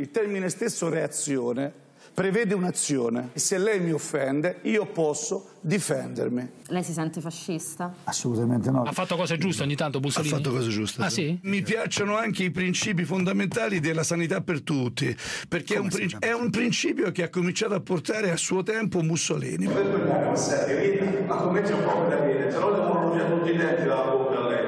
Il 0.00 0.10
termine 0.10 0.48
stesso 0.48 0.88
reazione 0.88 1.83
prevede 2.14 2.54
un'azione 2.54 3.30
e 3.32 3.40
se 3.40 3.58
lei 3.58 3.80
mi 3.80 3.90
offende 3.90 4.60
io 4.62 4.86
posso 4.86 5.50
difendermi. 5.60 6.48
Lei 6.68 6.84
si 6.84 6.92
sente 6.92 7.20
fascista? 7.20 7.92
Assolutamente 8.04 8.70
no. 8.70 8.82
Ha 8.82 8.92
fatto 8.92 9.16
cose 9.16 9.36
giuste 9.36 9.64
ogni 9.64 9.74
tanto 9.74 9.98
Bussolini? 9.98 10.32
Ha 10.32 10.36
fatto 10.36 10.52
cose 10.52 10.68
giuste. 10.68 11.02
Ah 11.02 11.10
sì? 11.10 11.36
Mi 11.42 11.62
piacciono 11.62 12.16
anche 12.16 12.44
i 12.44 12.52
principi 12.52 13.04
fondamentali 13.04 13.80
della 13.80 14.04
sanità 14.04 14.40
per 14.40 14.62
tutti, 14.62 15.14
perché 15.48 15.74
è 15.74 15.78
un, 15.78 15.88
prin- 15.88 16.16
è 16.20 16.32
un 16.32 16.50
principio 16.50 17.10
che 17.10 17.24
ha 17.24 17.28
cominciato 17.28 17.74
a 17.74 17.80
portare 17.80 18.30
a 18.30 18.36
suo 18.36 18.62
tempo 18.62 19.02
Mussolini. 19.02 19.66
Ma 19.66 19.74
come 21.36 21.62
c'è 21.62 21.72
un 21.72 21.84
po' 21.84 22.06
da 22.08 22.16
dire, 22.20 22.50
se 22.50 22.58
no 22.58 22.70
devono 22.70 23.10
usare 23.10 23.28
tutti 23.28 23.50
i 23.50 23.56
denti 23.56 23.82
dalla 23.82 24.04
bocca 24.04 24.38
a 24.38 24.48
lei. 24.48 24.62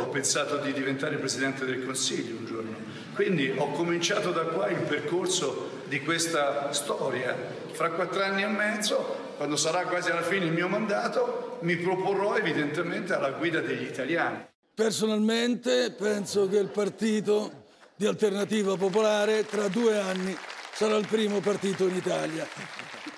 Ho 0.00 0.08
pensato 0.32 0.56
di 0.64 0.72
diventare 0.72 1.18
Presidente 1.18 1.66
del 1.66 1.84
Consiglio 1.84 2.38
un 2.38 2.46
giorno, 2.46 2.74
quindi 3.12 3.52
ho 3.54 3.70
cominciato 3.72 4.30
da 4.30 4.44
qua 4.44 4.66
il 4.70 4.78
percorso 4.78 5.82
di 5.88 6.00
questa 6.00 6.72
storia. 6.72 7.36
Fra 7.72 7.90
quattro 7.90 8.22
anni 8.22 8.42
e 8.42 8.46
mezzo, 8.46 9.34
quando 9.36 9.56
sarà 9.56 9.82
quasi 9.82 10.10
alla 10.10 10.22
fine 10.22 10.46
il 10.46 10.52
mio 10.52 10.68
mandato, 10.68 11.58
mi 11.60 11.76
proporrò 11.76 12.34
evidentemente 12.34 13.12
alla 13.12 13.32
guida 13.32 13.60
degli 13.60 13.82
italiani. 13.82 14.46
Personalmente 14.74 15.90
penso 15.90 16.48
che 16.48 16.56
il 16.56 16.68
partito 16.68 17.64
di 17.94 18.06
Alternativa 18.06 18.74
Popolare 18.76 19.44
tra 19.44 19.68
due 19.68 19.98
anni 19.98 20.34
sarà 20.72 20.96
il 20.96 21.06
primo 21.08 21.40
partito 21.40 21.86
in 21.86 21.96
Italia 21.96 22.48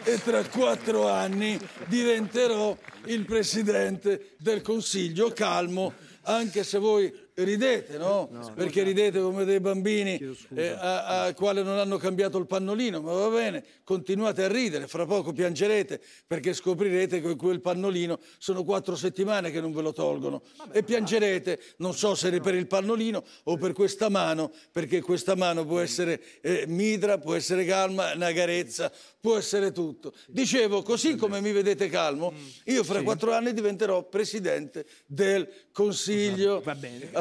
e 0.02 0.20
tra 0.20 0.42
quattro 0.44 1.08
anni 1.08 1.58
diventerò 1.86 2.76
il 3.06 3.24
presidente 3.24 4.34
del 4.38 4.62
Consiglio, 4.62 5.30
calmo, 5.30 5.94
anche 6.24 6.64
se 6.64 6.78
voi 6.78 7.12
ridete, 7.34 7.98
no? 7.98 8.28
Perché 8.54 8.82
ridete 8.82 9.20
come 9.20 9.44
dei 9.44 9.58
bambini 9.58 10.18
eh, 10.54 10.68
a, 10.68 11.24
a 11.24 11.34
quale 11.34 11.62
non 11.62 11.78
hanno 11.78 11.96
cambiato 11.96 12.38
il 12.38 12.46
pannolino, 12.46 13.00
ma 13.00 13.12
va 13.12 13.28
bene, 13.28 13.64
continuate 13.82 14.44
a 14.44 14.48
ridere, 14.48 14.86
fra 14.86 15.04
poco 15.04 15.32
piangerete 15.32 16.00
perché 16.26 16.54
scoprirete 16.54 17.20
che 17.20 17.36
quel 17.36 17.60
pannolino 17.60 18.20
sono 18.38 18.62
quattro 18.62 18.94
settimane 18.94 19.50
che 19.50 19.60
non 19.60 19.72
ve 19.72 19.82
lo 19.82 19.92
tolgono. 19.92 20.42
E 20.72 20.82
piangerete, 20.82 21.60
non 21.78 21.94
so 21.94 22.14
se 22.14 22.40
per 22.40 22.54
il 22.54 22.66
pannolino 22.66 23.24
o 23.44 23.56
per 23.56 23.72
questa 23.72 24.08
mano, 24.08 24.52
perché 24.70 25.00
questa 25.00 25.34
mano 25.34 25.64
può 25.64 25.80
essere 25.80 26.20
eh, 26.40 26.64
mitra, 26.68 27.18
può 27.18 27.34
essere 27.34 27.64
calma, 27.64 28.14
una 28.14 28.32
carezza, 28.32 28.92
può 29.20 29.36
essere 29.36 29.72
tutto. 29.72 30.12
Dicevo, 30.28 30.82
così 30.82 31.16
come 31.16 31.40
mi 31.40 31.50
vedete 31.50 31.88
calmo, 31.88 32.32
io 32.64 32.84
fra 32.84 33.02
quattro 33.02 33.32
anni 33.32 33.52
diventerò 33.52 34.06
presidente 34.08 34.86
del 35.06 35.48
Consiglio 35.72 36.62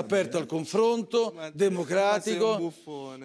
aperto 0.04 0.38
al 0.38 0.46
confronto, 0.46 1.34
democratico, 1.54 2.74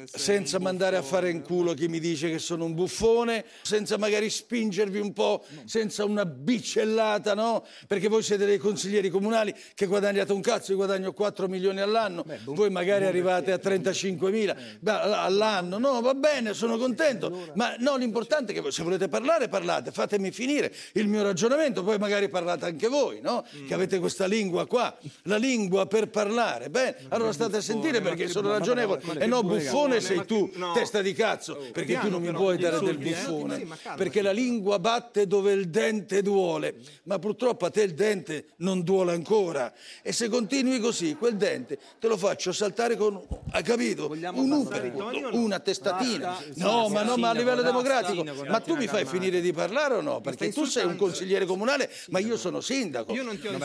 senza 0.05 0.59
mandare 0.59 0.97
a 0.97 1.03
fare 1.03 1.31
in 1.31 1.43
culo 1.43 1.75
chi 1.75 1.89
mi 1.89 1.99
dice 1.99 2.31
che 2.31 2.39
sono 2.39 2.65
un 2.65 2.75
buffone, 2.75 3.45
senza 3.63 3.99
magari 3.99 4.31
spingervi 4.31 4.99
un 4.99 5.13
po', 5.13 5.45
senza 5.65 6.05
una 6.05 6.25
biccellata, 6.25 7.35
no? 7.35 7.65
Perché 7.87 8.09
voi 8.09 8.23
siete 8.23 8.47
dei 8.47 8.59
consiglieri 8.59 9.11
comunali 9.11 9.55
che 9.75 9.87
guadagnate 9.87 10.33
un 10.33 10.41
cazzo, 10.41 10.71
io 10.71 10.77
guadagno 10.77 11.13
4 11.13 11.49
milioni 11.49 11.81
all'anno, 11.81 12.25
voi 12.45 12.71
magari 12.71 13.05
arrivate 13.05 13.53
a 13.53 13.59
35 13.59 14.31
mila 14.31 14.57
all'anno, 14.85 15.79
no, 15.79 16.01
va 16.01 16.15
bene, 16.15 16.55
sono 16.55 16.79
contento, 16.79 17.51
ma 17.55 17.75
no, 17.79 17.97
l'importante 17.97 18.53
è 18.53 18.63
che 18.63 18.71
se 18.71 18.83
volete 18.83 19.09
parlare, 19.09 19.49
parlate, 19.49 19.91
fatemi 19.91 20.31
finire 20.31 20.73
il 20.93 21.09
mio 21.09 21.23
ragionamento, 21.23 21.83
poi 21.83 21.99
magari 21.99 22.29
parlate 22.29 22.67
anche 22.67 22.89
voi, 22.89 23.21
no? 23.21 23.45
Che 23.67 23.75
avete 23.75 23.99
questa 23.99 24.27
lingua 24.27 24.67
qua, 24.67 24.97
la 25.25 25.37
lingua 25.37 25.87
per 25.87 26.09
parlare, 26.09 26.68
buffone. 26.68 26.68
Bene, 26.69 26.97
allora 27.09 27.33
state 27.33 27.57
a 27.59 27.61
sentire 27.61 28.01
perché 28.01 28.29
sono 28.29 28.51
ragionevole. 28.51 29.01
E 29.19 29.27
no, 29.27 29.43
buffone 29.43 30.01
sei 30.01 30.25
tu, 30.25 30.51
testa 30.75 31.03
di 31.03 31.13
cazzo, 31.13 31.69
perché 31.73 31.99
tu 31.99 32.09
non 32.09 32.23
mi 32.23 32.33
puoi 32.33 32.59
dare 32.59 32.79
del 32.81 32.99
buffone. 32.99 33.67
Perché 33.97 34.23
la 34.23 34.33
lingua 34.33 34.79
batte 34.79 35.27
dove 35.27 35.53
il 35.53 35.69
dente 35.69 36.23
duole, 36.23 36.77
ma 37.05 37.19
purtroppo 37.19 37.67
a 37.67 37.71
te 37.71 37.83
il 37.83 37.95
dente 37.95 38.49
non 38.57 38.83
duole 38.83 39.13
ancora. 39.13 39.73
E 40.03 40.13
se 40.13 40.29
continui 40.29 40.81
così, 40.81 41.15
quel 41.15 41.37
dente 41.37 41.79
te 41.99 42.09
lo 42.09 42.17
faccio 42.17 42.53
saltare 42.53 42.97
con, 42.97 43.21
hai 43.53 43.63
capito? 43.63 44.11
Un 44.11 44.51
uppercut, 44.53 45.33
una 45.33 45.59
testatina. 45.61 46.39
No, 46.55 46.89
ma 46.89 47.03
no, 47.03 47.17
ma 47.17 47.31
a 47.31 47.33
livello 47.33 47.63
democratico. 47.63 48.25
Ma 48.47 48.61
tu 48.61 48.77
mi 48.77 48.87
fai 48.87 49.05
finire 49.05 49.41
di 49.41 49.53
parlare 49.53 49.95
o 49.95 50.01
no? 50.01 50.21
Perché 50.21 50.53
tu 50.53 50.65
sei 50.65 50.85
un 50.85 50.97
consigliere 50.97 51.45
comunale, 51.45 51.91
ma 52.09 52.19
io 52.19 52.37
sono 52.37 52.61
sindaco. 52.61 53.15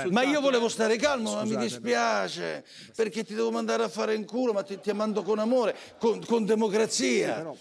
Ma 0.10 0.24
io 0.24 0.42
volevo 0.42 0.70
stare 0.70 0.98
calmo, 0.98 1.36
ma 1.36 1.44
mi 1.44 1.58
dispiace, 1.58 2.64
perché 2.96 3.24
ti 3.24 3.34
devo 3.34 3.52
mandare 3.52 3.84
a 3.84 3.90
fare 3.90 4.14
in 4.16 4.26
culo, 4.26 4.54
ma 4.54 4.64
ti, 4.64 4.80
ti 4.80 4.92
mando 4.94 5.24
con 5.24 5.40
amore, 5.40 5.76
con, 5.98 6.24
con 6.26 6.46
democrazia. 6.46 7.52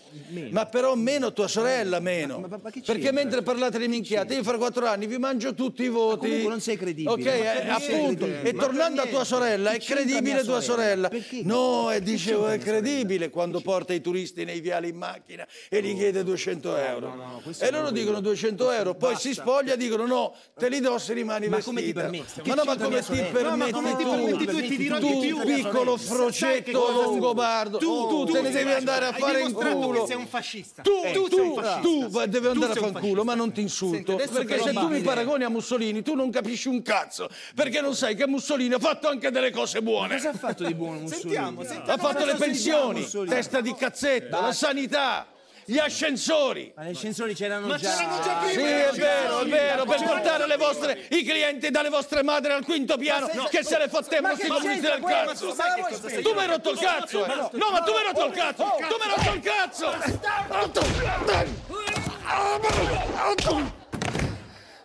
Ma 0.50 0.66
però 0.66 0.94
meno 0.94 1.32
tua 1.32 1.48
sorella, 1.48 2.00
meno. 2.00 2.46
Perché 2.84 3.12
mentre 3.12 3.42
parlate 3.42 3.78
di 3.78 3.88
minchiate, 3.88 4.34
io 4.34 4.42
fra 4.42 4.56
quattro 4.56 4.86
anni 4.86 5.06
vi 5.06 5.18
mangio 5.18 5.54
tutti 5.54 5.82
i 5.82 5.88
voti. 5.88 6.26
Comunque 6.26 6.48
non 6.48 6.60
sei 6.60 6.76
credibile. 6.76 7.10
Ok, 7.10 7.26
eh, 7.26 7.68
appunto. 7.68 8.26
E 8.26 8.54
tornando 8.54 9.02
a 9.02 9.06
tua 9.06 9.24
sorella, 9.24 9.70
è 9.72 9.78
credibile 9.78 10.44
tua 10.44 10.60
sorella? 10.60 11.10
No, 11.42 11.90
e 11.90 12.00
dicevo, 12.00 12.48
è 12.48 12.58
credibile 12.58 13.30
quando 13.30 13.60
porta 13.60 13.92
i 13.92 14.00
turisti 14.00 14.44
nei 14.44 14.60
viali 14.60 14.88
in 14.88 14.96
macchina 14.96 15.46
e 15.68 15.82
gli 15.82 15.94
chiede 15.94 16.22
200 16.24 16.76
euro. 16.76 17.42
E 17.58 17.70
loro 17.70 17.90
dicono 17.90 18.20
200 18.20 18.70
euro, 18.70 18.94
poi 18.94 19.16
si 19.16 19.32
spoglia 19.32 19.74
e 19.74 19.76
dicono 19.76 20.06
no, 20.06 20.34
te 20.56 20.68
li 20.68 20.80
do 20.80 20.98
se 20.98 21.14
rimani 21.14 21.48
Ma 21.48 21.56
vestita. 21.56 21.74
come 21.74 21.86
ti 21.86 21.92
permetti? 21.92 22.42
Ma 22.48 22.54
no, 22.54 22.64
ma 22.64 22.76
come 22.76 22.98
ti 22.98 23.04
sorella? 23.04 23.40
No, 23.42 23.56
ma 23.56 23.64
permetti 23.64 23.72
come 23.72 23.96
ti 23.96 24.04
permetti 24.04 24.46
tu 24.46 24.60
ti 24.68 24.76
dirò 24.76 24.98
Tu, 24.98 25.20
più. 25.26 25.40
piccolo 25.42 25.96
frocetto 25.96 26.90
longobardo, 26.90 27.78
Tu- 27.78 27.86
tu, 28.08 28.24
tu 28.24 28.32
te 28.32 28.40
ne 28.42 28.50
devi 28.50 28.72
andare 28.72 29.06
a 29.06 29.12
fare 29.12 29.40
in 29.40 29.52
culo. 29.52 30.00
che 30.02 30.06
sei 30.06 30.16
un 30.16 30.26
fascista. 30.26 30.82
Tu, 30.82 30.90
Eh, 31.04 31.12
tu, 31.12 31.28
sei 31.28 31.38
un 31.40 31.54
fascista. 31.54 31.80
tu, 31.80 32.08
va- 32.08 32.26
devi 32.26 32.46
andare 32.46 32.70
a 32.72 32.74
sei 32.74 32.82
un 32.84 32.92
fare 32.92 33.04
in 33.04 33.10
culo, 33.10 33.24
ma 33.24 33.34
non 33.34 33.52
ti 33.52 33.60
insulto. 33.60 34.16
perché 34.16 34.60
se 34.62 34.72
tu 34.72 34.88
mi 34.88 35.00
paragoni 35.00 35.44
a 35.44 35.48
Mussolini, 35.48 36.02
tu 36.02 36.14
non 36.14 36.30
capisci 36.30 36.68
un 36.68 36.82
cazzo. 36.82 37.28
Perché 37.54 37.80
non 37.80 37.94
sai 37.94 38.14
che 38.14 38.26
Mussolini 38.26 38.74
ha 38.74 38.78
fatto 38.78 39.08
anche 39.08 39.30
delle 39.30 39.50
cose 39.50 39.82
buone. 39.82 40.16
Cosa 40.16 40.30
ha 40.30 40.34
fatto 40.34 40.64
di 40.64 40.74
buono 40.74 41.00
Mussolini? 41.00 41.20
Sentiamo, 41.20 41.60
Ha 41.62 41.96
fatto 41.96 42.24
le 42.24 42.34
pensioni, 42.34 43.06
testa 43.28 43.60
di 43.60 43.74
cazzetto, 43.74 44.40
la 44.40 44.52
sanità, 44.52 45.26
gli 45.64 45.78
ascensori. 45.78 46.72
Ma 46.74 46.84
gli 46.84 46.90
ascensori 46.90 47.34
c'erano 47.34 47.66
Ma 47.66 47.76
già. 47.76 47.94
c'erano 47.96 48.22
già 48.22 48.34
prima 48.38 48.52
Sì, 48.52 48.58
è 48.58 48.90
vero, 48.92 49.40
è 49.40 49.46
vero, 49.46 49.84
per 49.84 50.02
portare 50.02 50.46
le 50.46 50.56
vostre, 50.56 51.06
i 51.10 51.24
clienti 51.24 51.70
dalle 51.70 51.88
vostre 51.88 52.22
madri 52.22 52.52
al 52.52 52.64
quinto 52.64 52.96
piano 52.96 53.28
Ma 53.34 53.48
che 53.48 53.62
se 53.62 53.78
le 53.78 53.88
fottevano 53.88 54.34
Ma 54.34 54.40
che 54.40 54.48
comunisti 54.48 54.80
del 54.80 55.02
cazzo. 55.02 55.54
Ma 55.54 55.54
tu 55.54 56.22
Tu 56.22 56.32
mi 56.32 56.40
hai 56.40 56.46
rotto 56.46 56.70
il 56.70 56.78
cazzo, 56.78 57.24
eh. 57.24 57.28
Ma 57.28 57.34
no. 57.34 57.70
Ma 57.70 57.80
tu 57.80 57.92
mi 57.92 57.98
hai 57.98 58.04
rotto 58.04 58.26
il 58.26 58.32
cazzo. 58.32 58.64
Tu 58.78 58.96
mi 58.96 59.02
hai 59.02 59.14
rotto 59.16 59.34
il 59.34 59.40
cazzo. 59.40 59.90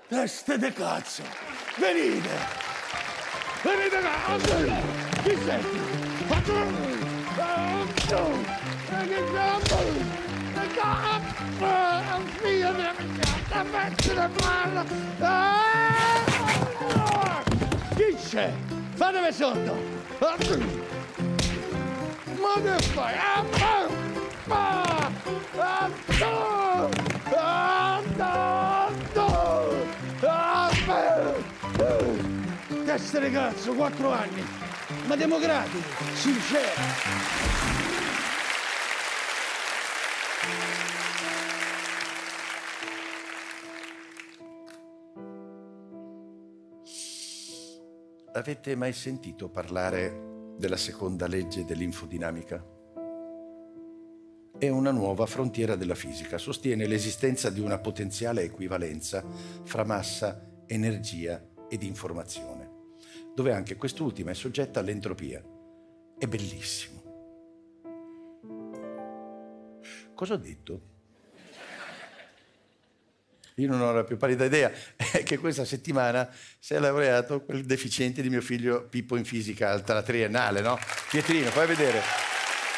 Teste 0.10 0.58
de 0.58 0.74
cazzo. 0.74 1.24
Venite. 1.76 2.30
Venite 3.64 4.00
qua. 4.00 4.38
Chi 5.24 5.38
sei? 5.46 5.66
Chi 17.96 18.16
c'è? 18.30 18.54
Fatemi 18.94 19.32
sotto! 19.32 19.76
Ma 20.20 20.36
che 22.62 22.84
fai? 22.94 23.14
Ah, 23.16 23.44
ah, 23.60 23.88
ah, 24.48 25.12
ah! 25.58 25.90
Ah, 27.34 28.02
ah. 28.20 28.92
Testa 32.86 33.20
di 33.20 33.32
cazzo, 33.32 33.74
quattro 33.74 34.12
anni! 34.12 34.46
Ma 35.06 35.16
democratico, 35.16 35.88
sincero! 36.14 37.77
Avete 48.38 48.76
mai 48.76 48.94
sentito 48.94 49.50
parlare 49.50 50.54
della 50.60 50.78
seconda 50.78 51.26
legge 51.26 51.66
dell'infodinamica? 51.66 52.64
È 54.60 54.70
una 54.70 54.92
nuova 54.92 55.26
frontiera 55.26 55.76
della 55.76 55.96
fisica, 55.96 56.38
sostiene 56.38 56.86
l'esistenza 56.86 57.50
di 57.50 57.62
una 57.62 57.80
potenziale 57.80 58.44
equivalenza 58.44 59.26
fra 59.64 59.84
massa, 59.84 60.64
energia 60.68 61.44
ed 61.68 61.82
informazione, 61.82 62.70
dove 63.34 63.54
anche 63.54 63.76
quest'ultima 63.76 64.30
è 64.30 64.36
soggetta 64.36 64.82
all'entropia. 64.82 65.44
È 66.16 66.28
bellissimo. 66.28 67.02
Cosa 70.14 70.36
ho 70.36 70.38
detto? 70.38 70.97
Io 73.60 73.68
non 73.68 73.82
ho 73.82 73.92
la 73.92 74.04
più 74.04 74.18
pallida 74.18 74.46
idea, 74.46 74.72
è 74.96 75.24
che 75.24 75.38
questa 75.40 75.66
settimana 75.66 76.30
si 76.60 76.76
è 76.76 76.80
laureato 76.80 77.42
quel 77.42 77.64
deficiente 77.66 78.22
di 78.22 78.30
mio 78.30 78.42
figlio 78.42 78.84
Pippo 78.84 79.16
in 79.16 79.26
fisica 79.26 79.82
alla 79.84 80.04
triennale, 80.04 80.62
no? 80.62 80.78
Pietrino, 81.10 81.50
fai 81.50 81.66
vedere. 81.66 82.02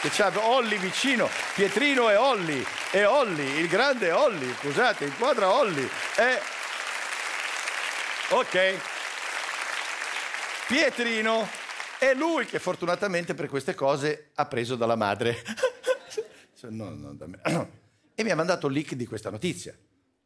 Che 0.01 0.07
c'ha 0.09 0.31
Olli 0.47 0.77
vicino, 0.77 1.27
Pietrino 1.53 2.09
e 2.09 2.15
Olli, 2.15 2.65
e 2.91 3.03
Olli, 3.03 3.59
il 3.59 3.67
grande 3.67 4.11
Olli, 4.13 4.49
scusate, 4.59 5.03
inquadra 5.03 5.53
Olli. 5.53 5.81
E... 6.15 6.39
Ok. 8.29 8.79
Pietrino 10.67 11.45
è 11.97 12.13
lui 12.13 12.45
che 12.45 12.59
fortunatamente 12.59 13.33
per 13.33 13.49
queste 13.49 13.75
cose 13.75 14.29
ha 14.35 14.45
preso 14.45 14.75
dalla 14.75 14.95
madre. 14.95 15.43
No, 16.61 16.89
no, 16.89 17.13
da 17.13 17.25
me. 17.25 17.39
E 18.19 18.23
mi 18.23 18.31
ha 18.31 18.35
mandato 18.35 18.67
il 18.67 18.73
leak 18.73 18.95
di 18.95 19.05
questa 19.05 19.29
notizia. 19.29 19.73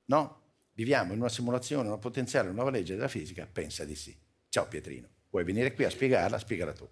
No? 0.05 0.42
Viviamo 0.75 1.13
in 1.13 1.19
una 1.19 1.29
simulazione, 1.29 1.87
una 1.87 1.99
potenziale 1.99 2.51
nuova 2.51 2.71
legge 2.71 2.95
della 2.95 3.07
fisica? 3.07 3.47
Pensa 3.51 3.85
di 3.85 3.95
sì. 3.95 4.15
Ciao 4.49 4.67
Pietrino, 4.67 5.07
vuoi 5.29 5.43
venire 5.43 5.73
qui 5.73 5.83
a 5.83 5.89
spiegarla? 5.89 6.39
Spiegala 6.39 6.73
tu. 6.73 6.87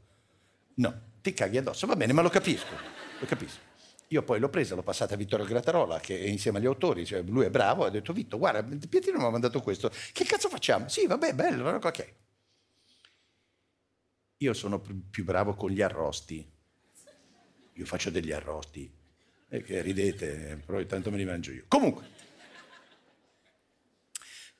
No, 0.75 1.01
ti 1.21 1.33
caghi 1.33 1.57
addosso. 1.57 1.87
Va 1.87 1.95
bene, 1.95 2.13
ma 2.13 2.21
lo 2.21 2.29
capisco. 2.29 2.73
Lo 3.19 3.25
capisco. 3.25 3.69
Io 4.09 4.23
poi 4.23 4.39
l'ho 4.39 4.49
presa, 4.49 4.75
l'ho 4.75 4.83
passata 4.83 5.13
a 5.13 5.17
Vittorio 5.17 5.45
Grattarola, 5.45 5.99
che 5.99 6.19
è 6.19 6.27
insieme 6.27 6.57
agli 6.57 6.65
autori, 6.65 7.05
cioè 7.05 7.21
lui 7.23 7.45
è 7.45 7.49
bravo, 7.49 7.85
ha 7.85 7.89
detto 7.89 8.11
Vitto, 8.11 8.37
guarda, 8.37 8.61
Pietrino 8.61 9.17
mi 9.17 9.23
ha 9.23 9.29
mandato 9.29 9.61
questo, 9.61 9.89
che 10.11 10.25
cazzo 10.25 10.49
facciamo? 10.49 10.89
Sì, 10.89 11.07
vabbè, 11.07 11.33
bello, 11.33 11.69
ok. 11.69 12.13
Io 14.37 14.53
sono 14.53 14.81
più 14.81 15.23
bravo 15.23 15.55
con 15.55 15.69
gli 15.69 15.81
arrosti. 15.81 16.45
Io 17.73 17.85
faccio 17.85 18.09
degli 18.09 18.31
arrosti. 18.31 18.91
E 19.47 19.61
che 19.63 19.81
ridete, 19.81 20.61
però 20.65 20.83
tanto 20.85 21.09
me 21.09 21.17
li 21.17 21.25
mangio 21.25 21.51
io. 21.51 21.63
Comunque, 21.67 22.09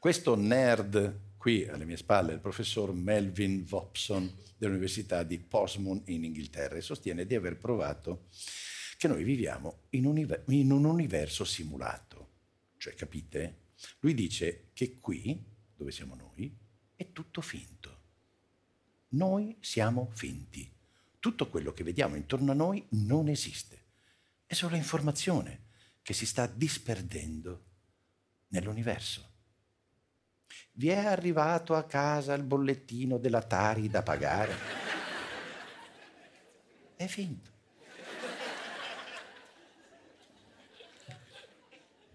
questo 0.02 0.34
nerd 0.34 1.36
qui 1.38 1.68
alle 1.68 1.86
mie 1.86 1.96
spalle, 1.96 2.34
il 2.34 2.40
professor 2.40 2.92
Melvin 2.92 3.64
Vopson 3.64 4.36
dell'Università 4.58 5.22
di 5.22 5.38
Portsmouth 5.38 6.10
in 6.10 6.24
Inghilterra, 6.24 6.76
e 6.76 6.82
sostiene 6.82 7.28
di 7.28 7.36
aver 7.36 7.60
provato 7.60 8.26
che 8.98 9.08
noi 9.08 9.24
viviamo 9.24 9.82
in, 9.90 10.08
univer- 10.08 10.50
in 10.50 10.72
un 10.72 10.86
universo 10.86 11.44
simulato. 11.44 12.30
Cioè, 12.78 12.96
capite? 12.96 13.74
Lui 14.00 14.16
dice 14.16 14.70
che 14.74 15.00
qui, 15.00 15.40
dove 15.76 15.92
siamo 15.92 16.16
noi, 16.16 16.52
è 16.96 17.12
tutto 17.12 17.42
finto. 17.42 18.02
Noi 19.10 19.56
siamo 19.60 20.10
finti. 20.14 20.68
Tutto 21.20 21.48
quello 21.48 21.74
che 21.74 21.84
vediamo 21.84 22.16
intorno 22.16 22.54
a 22.54 22.56
noi 22.56 22.84
non 22.90 23.28
esiste. 23.28 23.84
È 24.48 24.56
solo 24.56 24.76
informazione 24.76 25.66
che 26.02 26.14
si 26.14 26.26
sta 26.26 26.48
disperdendo 26.48 27.66
nell'universo. 28.48 29.31
Vi 30.82 30.90
è 30.90 30.98
arrivato 30.98 31.76
a 31.76 31.84
casa 31.84 32.34
il 32.34 32.42
bollettino 32.42 33.20
della 33.20 33.44
Tari 33.44 33.88
da 33.88 34.02
pagare? 34.02 34.56
È 36.96 37.06
finto. 37.06 37.52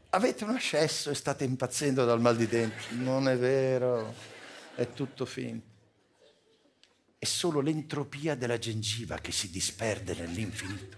Avete 0.09 0.43
un 0.43 0.51
ascesso 0.51 1.11
e 1.11 1.15
state 1.15 1.45
impazzendo 1.45 2.05
dal 2.05 2.21
mal 2.21 2.37
di 2.37 2.49
denti? 2.49 2.97
Non 2.97 3.29
è 3.29 3.37
vero, 3.39 4.13
è 4.75 4.93
tutto 4.93 5.27
finto. 5.27 5.75
È 7.19 7.25
solo 7.25 7.61
l'entropia 7.61 8.35
della 8.35 8.59
gengiva 8.59 9.19
che 9.19 9.31
si 9.31 9.49
disperde 9.49 10.13
nell'infinito. 10.15 10.97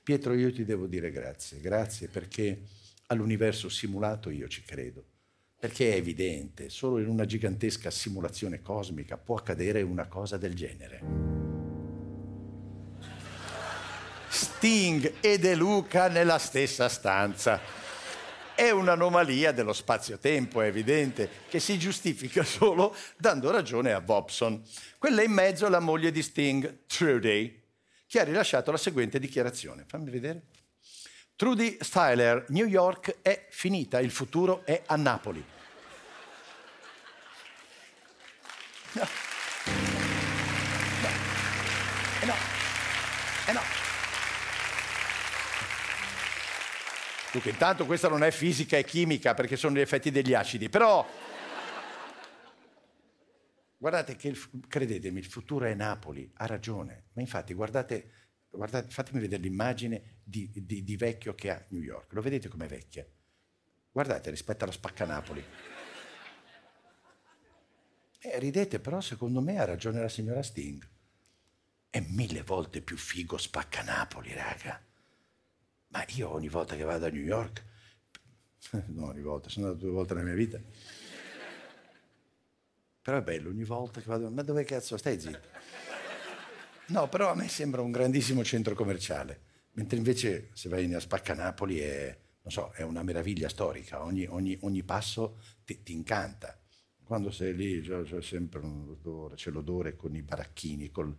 Pietro, 0.00 0.34
io 0.34 0.52
ti 0.52 0.64
devo 0.64 0.86
dire 0.86 1.10
grazie, 1.10 1.58
grazie 1.58 2.06
perché 2.06 2.62
all'universo 3.06 3.68
simulato 3.68 4.30
io 4.30 4.46
ci 4.46 4.62
credo, 4.62 5.09
perché 5.60 5.92
è 5.92 5.96
evidente, 5.96 6.70
solo 6.70 6.98
in 7.00 7.06
una 7.06 7.26
gigantesca 7.26 7.90
simulazione 7.90 8.62
cosmica 8.62 9.18
può 9.18 9.36
accadere 9.36 9.82
una 9.82 10.06
cosa 10.06 10.38
del 10.38 10.54
genere. 10.54 11.00
Sting 14.30 15.16
e 15.20 15.38
De 15.38 15.54
Luca 15.54 16.08
nella 16.08 16.38
stessa 16.38 16.88
stanza. 16.88 17.60
È 18.54 18.70
un'anomalia 18.70 19.52
dello 19.52 19.74
spazio-tempo, 19.74 20.62
è 20.62 20.66
evidente, 20.68 21.28
che 21.50 21.60
si 21.60 21.78
giustifica 21.78 22.42
solo 22.44 22.96
dando 23.18 23.50
ragione 23.50 23.92
a 23.92 24.00
Bobson. 24.00 24.62
Quella 24.96 25.22
in 25.22 25.32
mezzo 25.32 25.66
è 25.66 25.68
la 25.68 25.80
moglie 25.80 26.10
di 26.10 26.22
Sting, 26.22 26.86
Trudy, 26.86 27.62
che 28.06 28.18
ha 28.18 28.24
rilasciato 28.24 28.70
la 28.70 28.78
seguente 28.78 29.18
dichiarazione. 29.18 29.84
Fammi 29.86 30.08
vedere. 30.08 30.42
Trudy 31.40 31.78
Styler, 31.80 32.44
New 32.48 32.66
York 32.66 33.20
è 33.22 33.46
finita, 33.48 33.98
il 33.98 34.10
futuro 34.10 34.62
è 34.66 34.82
a 34.84 34.96
Napoli. 34.96 35.42
No. 38.92 39.06
Eh 42.20 42.26
no. 42.26 42.34
Eh 43.46 43.52
no. 43.52 43.60
Dunque, 47.32 47.50
intanto 47.50 47.86
questa 47.86 48.08
non 48.08 48.22
è 48.22 48.30
fisica 48.30 48.76
e 48.76 48.84
chimica 48.84 49.32
perché 49.32 49.56
sono 49.56 49.76
gli 49.76 49.80
effetti 49.80 50.10
degli 50.10 50.34
acidi, 50.34 50.68
però 50.68 51.08
guardate 53.78 54.14
che, 54.14 54.28
il, 54.28 54.50
credetemi, 54.68 55.20
il 55.20 55.24
futuro 55.24 55.64
è 55.64 55.72
Napoli, 55.72 56.30
ha 56.34 56.44
ragione. 56.44 57.04
Ma 57.14 57.22
infatti, 57.22 57.54
guardate, 57.54 58.19
guardate 58.50 58.90
fatemi 58.90 59.20
vedere 59.20 59.42
l'immagine 59.42 60.18
di, 60.22 60.50
di, 60.54 60.82
di 60.82 60.96
vecchio 60.96 61.34
che 61.34 61.50
ha 61.50 61.64
New 61.68 61.82
York. 61.82 62.12
Lo 62.12 62.20
vedete 62.20 62.48
com'è 62.48 62.66
vecchia? 62.66 63.06
Guardate 63.92 64.30
rispetto 64.30 64.64
alla 64.64 64.72
spacca 64.72 65.04
Napoli. 65.04 65.44
Eh, 68.22 68.38
ridete, 68.38 68.80
però 68.80 69.00
secondo 69.00 69.40
me 69.40 69.58
ha 69.58 69.64
ragione 69.64 70.00
la 70.00 70.08
signora 70.08 70.42
Sting. 70.42 70.86
È 71.88 72.00
mille 72.00 72.42
volte 72.42 72.82
più 72.82 72.96
figo 72.96 73.38
spacca 73.38 73.82
Napoli, 73.82 74.32
raga. 74.32 74.80
Ma 75.88 76.04
io 76.14 76.30
ogni 76.30 76.48
volta 76.48 76.76
che 76.76 76.84
vado 76.84 77.06
a 77.06 77.08
New 77.08 77.22
York, 77.22 77.64
no, 78.88 79.06
ogni 79.06 79.22
volta, 79.22 79.48
sono 79.48 79.66
andato 79.66 79.84
due 79.86 79.94
volte 79.94 80.14
nella 80.14 80.26
mia 80.26 80.36
vita. 80.36 80.60
Però 83.02 83.16
è 83.16 83.22
bello, 83.22 83.48
ogni 83.48 83.64
volta 83.64 84.00
che 84.00 84.06
vado, 84.06 84.30
ma 84.30 84.42
dove 84.42 84.62
cazzo 84.64 84.96
stai 84.96 85.18
zitto? 85.18 85.48
No, 86.90 87.08
però 87.08 87.30
a 87.30 87.34
me 87.36 87.48
sembra 87.48 87.82
un 87.82 87.92
grandissimo 87.92 88.42
centro 88.42 88.74
commerciale, 88.74 89.42
mentre 89.74 89.96
invece 89.96 90.50
se 90.54 90.68
vai 90.68 90.92
a 90.92 90.98
Spacca 90.98 91.34
Napoli 91.34 91.78
è, 91.78 92.18
so, 92.48 92.72
è 92.74 92.82
una 92.82 93.04
meraviglia 93.04 93.48
storica, 93.48 94.02
ogni, 94.02 94.26
ogni, 94.26 94.58
ogni 94.62 94.82
passo 94.82 95.38
ti, 95.64 95.84
ti 95.84 95.92
incanta. 95.92 96.58
Quando 97.04 97.30
sei 97.30 97.54
lì 97.54 97.80
c'è, 97.80 98.02
c'è 98.02 98.20
sempre 98.20 98.60
un 98.60 98.88
odore, 98.88 99.36
c'è 99.36 99.52
l'odore 99.52 99.94
con 99.94 100.16
i 100.16 100.22
baracchini, 100.22 100.90
col, 100.90 101.16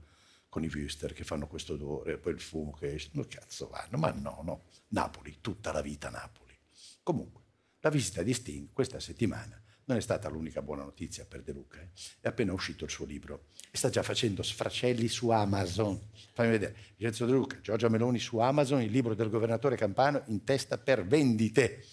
con 0.49 0.61
i 0.65 0.67
Wüster 0.67 1.13
che 1.13 1.23
fanno 1.23 1.47
questo 1.47 1.73
odore, 1.73 2.17
poi 2.17 2.33
il 2.33 2.41
fumo 2.41 2.71
che 2.71 2.95
esce. 2.95 3.09
No, 3.13 3.25
cazzo 3.25 3.69
vanno? 3.69 3.97
Ma 3.97 4.11
no, 4.11 4.41
no. 4.43 4.63
Napoli, 4.89 5.37
tutta 5.39 5.71
la 5.71 5.81
vita 5.81 6.09
Napoli. 6.09 6.53
Comunque, 7.01 7.43
la 7.79 7.89
visita 7.89 8.23
di 8.23 8.33
Sting 8.33 8.73
questa 8.73 8.99
settimana 8.99 9.60
non 9.85 9.97
è 9.97 10.01
stata 10.01 10.29
l'unica 10.29 10.61
buona 10.61 10.83
notizia 10.83 11.25
per 11.25 11.41
De 11.41 11.51
Luca. 11.51 11.79
eh. 11.79 11.89
È 12.21 12.27
appena 12.27 12.53
uscito 12.53 12.85
il 12.85 12.91
suo 12.91 13.05
libro 13.05 13.45
e 13.69 13.77
sta 13.77 13.89
già 13.89 14.03
facendo 14.03 14.43
sfracelli 14.43 15.07
su 15.07 15.29
Amazon. 15.29 15.99
Fammi 16.33 16.49
vedere. 16.49 16.75
Vincenzo 16.97 17.25
De 17.25 17.31
Luca, 17.31 17.59
Giorgia 17.61 17.89
Meloni 17.89 18.19
su 18.19 18.37
Amazon, 18.37 18.81
il 18.81 18.91
libro 18.91 19.15
del 19.15 19.29
governatore 19.29 19.75
Campano 19.75 20.23
in 20.27 20.43
testa 20.43 20.77
per 20.77 21.05
vendite. 21.05 21.85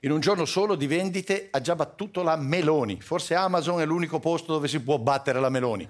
In 0.00 0.10
un 0.10 0.20
giorno 0.20 0.44
solo 0.44 0.74
di 0.74 0.86
vendite 0.86 1.48
ha 1.50 1.62
già 1.62 1.74
battuto 1.74 2.22
la 2.22 2.36
Meloni. 2.36 3.00
Forse 3.00 3.34
Amazon 3.34 3.80
è 3.80 3.86
l'unico 3.86 4.20
posto 4.20 4.52
dove 4.52 4.68
si 4.68 4.80
può 4.80 4.98
battere 4.98 5.40
la 5.40 5.48
Meloni. 5.48 5.88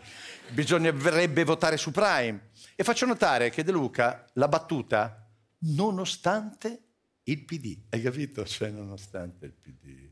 Bisognerebbe 0.53 1.43
votare 1.43 1.77
su 1.77 1.91
Prime. 1.91 2.51
E 2.77 2.85
faccio 2.85 3.07
notare 3.07 3.51
che 3.51 3.65
De 3.65 3.73
Luca 3.73 4.25
l'ha 4.35 4.47
battuta 4.47 5.29
nonostante 5.59 6.83
il 7.25 7.45
PD. 7.45 7.87
Hai 7.89 8.03
capito? 8.03 8.45
Cioè, 8.45 8.71
nonostante 8.71 9.47
il 9.47 9.53
PD, 9.53 10.11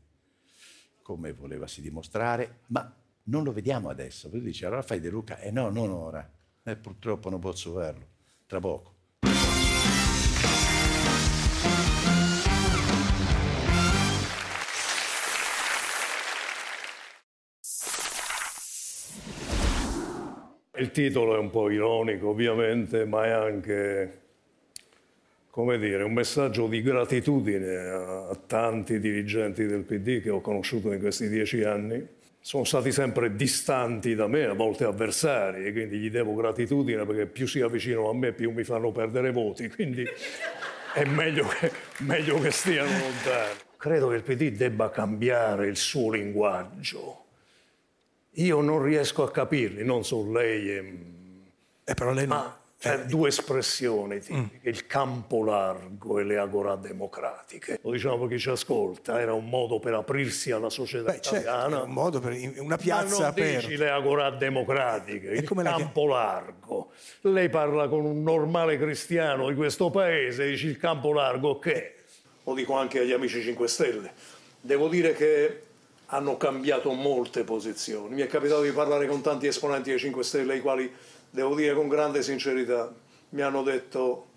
come 1.03 1.33
volevasi 1.33 1.81
dimostrare, 1.81 2.61
ma 2.67 2.91
non 3.25 3.43
lo 3.43 3.51
vediamo 3.51 3.89
adesso. 3.89 4.29
Poi 4.29 4.41
dice, 4.41 4.65
allora 4.65 4.81
fai 4.81 4.99
De 4.99 5.09
Luca? 5.09 5.37
Eh 5.37 5.51
no, 5.51 5.69
non 5.69 5.91
ora. 5.91 6.27
Eh, 6.63 6.75
purtroppo 6.75 7.29
non 7.29 7.39
posso 7.39 7.73
farlo. 7.73 8.07
Tra 8.47 8.59
poco. 8.59 8.91
Il 20.75 20.91
titolo 20.91 21.35
è 21.35 21.37
un 21.37 21.49
po' 21.49 21.69
ironico 21.69 22.29
ovviamente, 22.29 23.05
ma 23.05 23.25
è 23.25 23.29
anche, 23.29 24.22
come 25.53 25.77
dire, 25.77 26.01
un 26.01 26.13
messaggio 26.13 26.65
di 26.65 26.81
gratitudine 26.81 27.77
a, 27.77 28.29
a 28.29 28.35
tanti 28.47 28.99
dirigenti 28.99 29.67
del 29.67 29.83
PD 29.83 30.19
che 30.19 30.31
ho 30.31 30.41
conosciuto 30.41 30.91
in 30.91 30.99
questi 30.99 31.29
dieci 31.29 31.63
anni. 31.63 32.03
Sono 32.39 32.63
stati 32.63 32.91
sempre 32.91 33.35
distanti 33.35 34.15
da 34.15 34.25
me, 34.25 34.45
a 34.45 34.53
volte 34.53 34.83
avversari, 34.83 35.67
e 35.67 35.71
quindi 35.71 35.99
gli 35.99 36.09
devo 36.09 36.33
gratitudine 36.33 37.05
perché 37.05 37.27
più 37.27 37.45
si 37.45 37.61
avvicinano 37.61 38.09
a 38.09 38.15
me 38.15 38.31
più 38.31 38.49
mi 38.49 38.63
fanno 38.63 38.91
perdere 38.91 39.31
voti, 39.31 39.69
quindi 39.69 40.03
è 40.95 41.05
meglio 41.05 41.45
che, 41.45 41.71
meglio 41.99 42.39
che 42.39 42.49
stiano 42.49 42.89
lontani. 42.89 43.53
Credo 43.77 44.07
che 44.07 44.15
il 44.15 44.23
PD 44.23 44.57
debba 44.57 44.89
cambiare 44.89 45.67
il 45.67 45.77
suo 45.77 46.13
linguaggio. 46.13 47.25
Io 48.37 48.59
non 48.61 48.81
riesco 48.81 49.21
a 49.21 49.29
capirli, 49.29 49.85
non 49.85 50.03
so 50.03 50.27
lei. 50.31 50.69
E... 51.83 51.93
però 51.93 52.11
lei 52.11 52.25
Ma 52.25 52.57
c'è 52.83 52.99
due 53.05 53.29
espressioni 53.29 54.19
tipiche, 54.19 54.67
il 54.69 54.85
campo 54.87 55.41
largo 55.45 56.19
e 56.19 56.23
le 56.25 56.37
agorà 56.37 56.75
democratiche. 56.75 57.79
Lo 57.81 57.91
diciamo 57.91 58.19
per 58.19 58.27
chi 58.27 58.39
ci 58.39 58.49
ascolta, 58.49 59.21
era 59.21 59.33
un 59.33 59.47
modo 59.47 59.79
per 59.79 59.93
aprirsi 59.93 60.51
alla 60.51 60.69
società 60.69 61.11
Beh, 61.13 61.21
certo, 61.21 61.39
italiana. 61.39 61.79
è 61.79 61.83
un 61.83 61.91
modo 61.91 62.19
per 62.19 62.33
una 62.33 62.63
Ma 62.67 62.77
piazza 62.77 63.19
non 63.19 63.23
aperta. 63.29 63.59
dici 63.67 63.77
le 63.77 63.89
agorà 63.89 64.31
democratiche, 64.31 65.27
il 65.29 65.47
come 65.47 65.63
la 65.63 65.75
campo 65.77 66.07
largo. 66.07 66.91
Lei 67.21 67.47
parla 67.47 67.87
con 67.87 68.03
un 68.03 68.21
normale 68.21 68.77
cristiano 68.77 69.47
di 69.47 69.55
questo 69.55 69.89
paese, 69.89 70.45
dici 70.47 70.67
il 70.67 70.77
campo 70.77 71.13
largo 71.13 71.59
che? 71.59 71.95
Lo 72.43 72.53
dico 72.53 72.75
anche 72.75 72.99
agli 72.99 73.13
amici 73.13 73.41
5 73.41 73.65
Stelle. 73.69 74.11
Devo 74.59 74.89
dire 74.89 75.13
che 75.13 75.61
hanno 76.07 76.35
cambiato 76.35 76.91
molte 76.91 77.45
posizioni. 77.45 78.15
Mi 78.15 78.21
è 78.21 78.27
capitato 78.27 78.61
di 78.61 78.71
parlare 78.71 79.07
con 79.07 79.21
tanti 79.21 79.47
esponenti 79.47 79.89
dei 79.89 79.99
5 79.99 80.23
Stelle, 80.23 80.57
i 80.57 80.59
quali, 80.61 80.91
devo 81.33 81.55
dire 81.55 81.73
con 81.73 81.87
grande 81.87 82.21
sincerità, 82.21 82.93
mi 83.29 83.41
hanno 83.41 83.63
detto, 83.63 84.27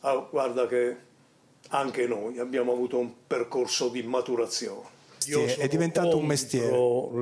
"Ah, 0.00 0.26
guarda 0.28 0.66
che 0.66 0.96
anche 1.68 2.06
noi 2.08 2.38
abbiamo 2.38 2.72
avuto 2.72 2.98
un 2.98 3.12
percorso 3.26 3.88
di 3.88 4.02
maturazione. 4.02 4.94
Io 5.28 5.44
È 5.44 5.48
sono 5.48 5.66
diventato 5.68 6.16
un 6.18 6.26
mestiere. 6.26 6.76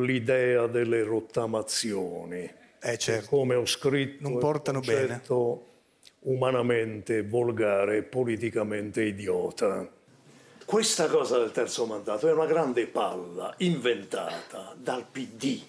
l'idea 0.05 0.67
delle 0.67 1.03
rottamazioni. 1.03 2.51
Eh, 2.81 2.99
certo. 2.99 3.29
Come 3.29 3.55
ho 3.55 3.65
scritto, 3.67 4.23
Non 4.23 4.33
è 4.33 4.35
un 4.35 4.41
portano 4.41 4.81
bene. 4.81 5.23
umanamente 6.21 7.23
volgare 7.23 7.99
e 7.99 8.03
politicamente 8.03 9.03
idiota. 9.05 9.87
Questa 10.65 11.07
cosa 11.09 11.39
del 11.39 11.51
terzo 11.51 11.85
mandato 11.85 12.27
è 12.29 12.33
una 12.33 12.47
grande 12.47 12.87
palla 12.87 13.55
inventata 13.59 14.75
dal 14.79 15.05
PD 15.11 15.61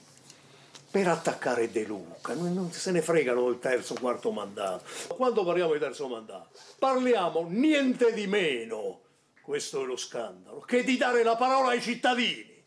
per 0.95 1.10
attaccare 1.10 1.69
De 1.69 1.84
Luca. 1.84 2.34
Non, 2.36 2.71
se 2.71 2.89
ne 2.91 3.01
fregano 3.01 3.49
del 3.49 3.60
terzo 3.60 3.95
o 3.95 3.99
quarto 3.99 4.31
mandato. 4.31 4.86
Quando 5.08 5.43
parliamo 5.43 5.73
di 5.73 5.79
terzo 5.79 6.08
mandato, 6.08 6.51
parliamo 6.79 7.47
niente 7.49 8.13
di 8.13 8.27
meno, 8.27 9.01
questo 9.41 9.81
è 9.81 9.86
lo 9.86 9.97
scandalo, 9.97 10.62
che 10.62 10.86
di 10.86 10.95
dare 10.95 11.21
la 11.23 11.36
parola 11.36 11.71
ai 11.71 11.81
cittadini. 11.81 12.63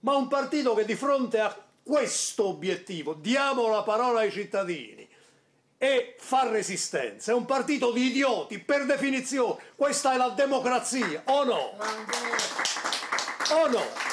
Ma 0.00 0.16
un 0.16 0.26
partito 0.26 0.74
che 0.74 0.84
di 0.84 0.96
fronte 0.96 1.38
a 1.38 1.56
questo 1.84 2.48
obiettivo, 2.48 3.14
diamo 3.14 3.68
la 3.68 3.84
parola 3.84 4.20
ai 4.20 4.32
cittadini, 4.32 5.08
e 5.78 6.16
fa 6.18 6.50
resistenza. 6.50 7.30
È 7.30 7.34
un 7.36 7.44
partito 7.44 7.92
di 7.92 8.06
idioti, 8.06 8.58
per 8.58 8.86
definizione. 8.86 9.62
Questa 9.76 10.14
è 10.14 10.16
la 10.16 10.30
democrazia, 10.30 11.22
o 11.26 11.44
no? 11.44 11.76
O 13.52 13.68
no? 13.68 14.09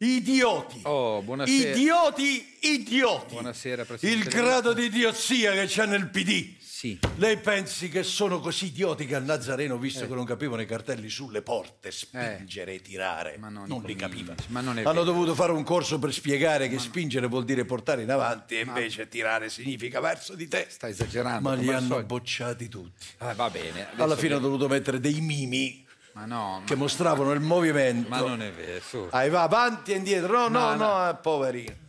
Idioti. 0.00 0.80
Oh, 0.84 1.22
buonasera. 1.22 1.70
Idioti, 1.74 2.56
idioti. 2.60 3.32
Buonasera, 3.32 3.84
Presidente. 3.84 4.28
Il 4.28 4.32
grado 4.32 4.72
di 4.72 4.84
idiozia 4.84 5.50
che 5.54 5.64
c'è 5.66 5.86
nel 5.86 6.08
PD. 6.08 6.54
Sì. 6.60 6.96
Lei 7.16 7.36
pensi 7.38 7.88
che 7.88 8.04
sono 8.04 8.38
così 8.38 8.66
idioti 8.66 9.06
che 9.06 9.16
al 9.16 9.24
Nazareno, 9.24 9.76
visto 9.76 10.04
Eh. 10.04 10.06
che 10.08 10.14
non 10.14 10.24
capivano 10.24 10.62
i 10.62 10.66
cartelli 10.66 11.08
sulle 11.08 11.42
porte, 11.42 11.90
spingere 11.90 12.74
e 12.74 12.80
tirare, 12.80 13.36
non, 13.38 13.82
li 13.84 13.96
capivano. 13.96 14.36
Ma 14.48 14.60
non 14.60 14.80
Hanno 14.84 15.02
dovuto 15.02 15.34
fare 15.34 15.50
un 15.50 15.64
corso 15.64 15.98
per 15.98 16.12
spiegare 16.12 16.68
che 16.68 16.78
spingere 16.78 17.26
vuol 17.26 17.44
dire 17.44 17.64
portare 17.64 18.02
in 18.04 18.10
avanti 18.12 18.54
e 18.56 18.60
invece 18.60 19.08
tirare 19.08 19.48
significa 19.50 19.98
verso 19.98 20.36
di 20.36 20.46
te. 20.46 20.66
Sta 20.68 20.86
esagerando. 20.88 21.48
Ma 21.48 21.56
li 21.56 21.68
hanno 21.72 21.88
solito. 21.88 22.06
bocciati 22.06 22.68
tutti. 22.68 23.04
Ah, 23.18 23.34
va 23.34 23.50
bene. 23.50 23.88
Alla 23.96 24.14
fine 24.16 24.34
ho 24.34 24.36
che- 24.36 24.42
dovuto 24.44 24.68
mettere 24.68 25.00
dei 25.00 25.20
mimi 25.20 25.84
Ma 25.87 25.87
no, 26.26 26.62
che 26.64 26.74
ma, 26.74 26.80
mostravano 26.80 27.32
il 27.32 27.40
movimento. 27.40 28.08
ma 28.08 28.20
non 28.20 28.42
è 28.42 28.50
vero. 28.52 28.80
su. 28.80 29.06
Ah, 29.10 29.28
va 29.28 29.42
avanti 29.42 29.92
e 29.92 29.96
indietro. 29.96 30.48
No, 30.48 30.48
no, 30.48 30.74
No, 30.74 30.86
no, 31.04 31.08
eh, 31.10 31.14
poverino. 31.16 31.86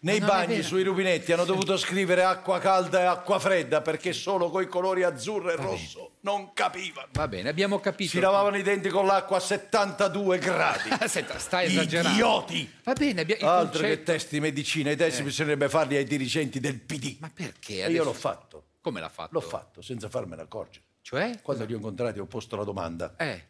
Nei 0.00 0.20
bagni, 0.20 0.62
sui 0.62 0.84
rubinetti 0.84 1.32
hanno 1.32 1.44
dovuto 1.44 1.76
scrivere 1.76 2.22
acqua 2.22 2.60
calda 2.60 3.00
e 3.00 3.04
acqua 3.06 3.40
fredda 3.40 3.80
perché 3.82 4.12
solo 4.12 4.48
coi 4.48 4.68
colori 4.68 5.02
azzurro 5.02 5.50
e 5.50 5.56
rosso 5.56 6.12
non 6.20 6.52
capivano. 6.52 7.08
Va 7.14 7.26
bene, 7.26 7.48
abbiamo 7.48 7.80
capito. 7.80 8.10
Si 8.10 8.20
lavavano 8.20 8.56
i 8.56 8.62
denti 8.62 8.90
con 8.90 9.06
l'acqua 9.06 9.38
a 9.38 9.40
72 9.40 10.38
gradi. 10.38 10.88
Senta, 11.08 11.36
stai 11.40 11.66
esagerando. 11.66 12.10
Idioti! 12.10 12.72
Va 12.84 12.92
bene, 12.92 13.22
abbia- 13.22 13.38
il 13.38 13.44
Altro 13.44 13.82
che 13.82 14.04
testi 14.04 14.36
di 14.36 14.40
medicina, 14.40 14.92
i 14.92 14.96
testi 14.96 15.22
Eh. 15.22 15.24
bisognerebbe 15.24 15.68
farli 15.68 15.96
ai 15.96 16.04
dirigenti 16.04 16.60
del 16.60 16.78
PD. 16.78 17.16
Ma 17.18 17.30
perché? 17.34 17.72
E 17.72 17.78
io 17.78 17.84
adesso- 17.86 18.04
l'ho 18.04 18.12
fatto. 18.12 18.64
Come 18.80 19.00
l'ha 19.00 19.08
fatto? 19.08 19.30
L'ho 19.32 19.40
fatto 19.40 19.82
senza 19.82 20.08
farmene 20.08 20.42
accorgere. 20.42 20.84
Cioè? 21.02 21.40
Quando 21.42 21.64
li 21.64 21.72
ho 21.72 21.76
incontrati 21.76 22.20
ho 22.20 22.26
posto 22.26 22.54
la 22.54 22.62
domanda. 22.64 23.14
Eh. 23.16 23.47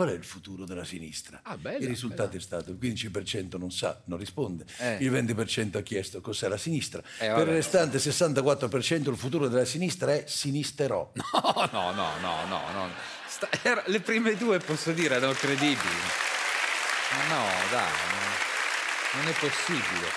Qual 0.00 0.12
è 0.12 0.14
il 0.14 0.24
futuro 0.24 0.64
della 0.64 0.86
sinistra? 0.86 1.40
Ah, 1.42 1.58
bella, 1.58 1.76
il 1.76 1.86
risultato 1.88 2.34
è 2.34 2.40
stato 2.40 2.70
il 2.70 2.78
15% 2.80 3.58
non 3.58 3.70
sa, 3.70 4.00
non 4.06 4.18
risponde, 4.18 4.64
Eh. 4.78 4.96
il 5.00 5.12
20% 5.12 5.76
ha 5.76 5.82
chiesto 5.82 6.22
cos'è 6.22 6.48
la 6.48 6.56
sinistra, 6.56 7.02
Eh, 7.18 7.26
per 7.28 7.46
il 7.46 7.52
restante 7.52 7.98
64% 7.98 9.10
il 9.10 9.16
futuro 9.18 9.46
della 9.48 9.66
sinistra 9.66 10.14
è 10.14 10.24
sinisterò. 10.26 11.12
No, 11.42 11.68
no, 11.70 11.92
no, 11.92 12.08
no, 12.22 12.46
no, 12.46 12.60
no. 12.72 12.88
Sta- 13.28 13.50
era- 13.62 13.82
le 13.88 14.00
prime 14.00 14.36
due 14.36 14.58
posso 14.58 14.90
dire 14.92 15.16
erano 15.16 15.34
credibili. 15.34 15.76
Ma 15.76 17.34
no, 17.36 17.44
dai, 17.70 17.90
no. 17.90 19.20
non 19.20 19.28
è 19.28 19.34
possibile. 19.38 20.08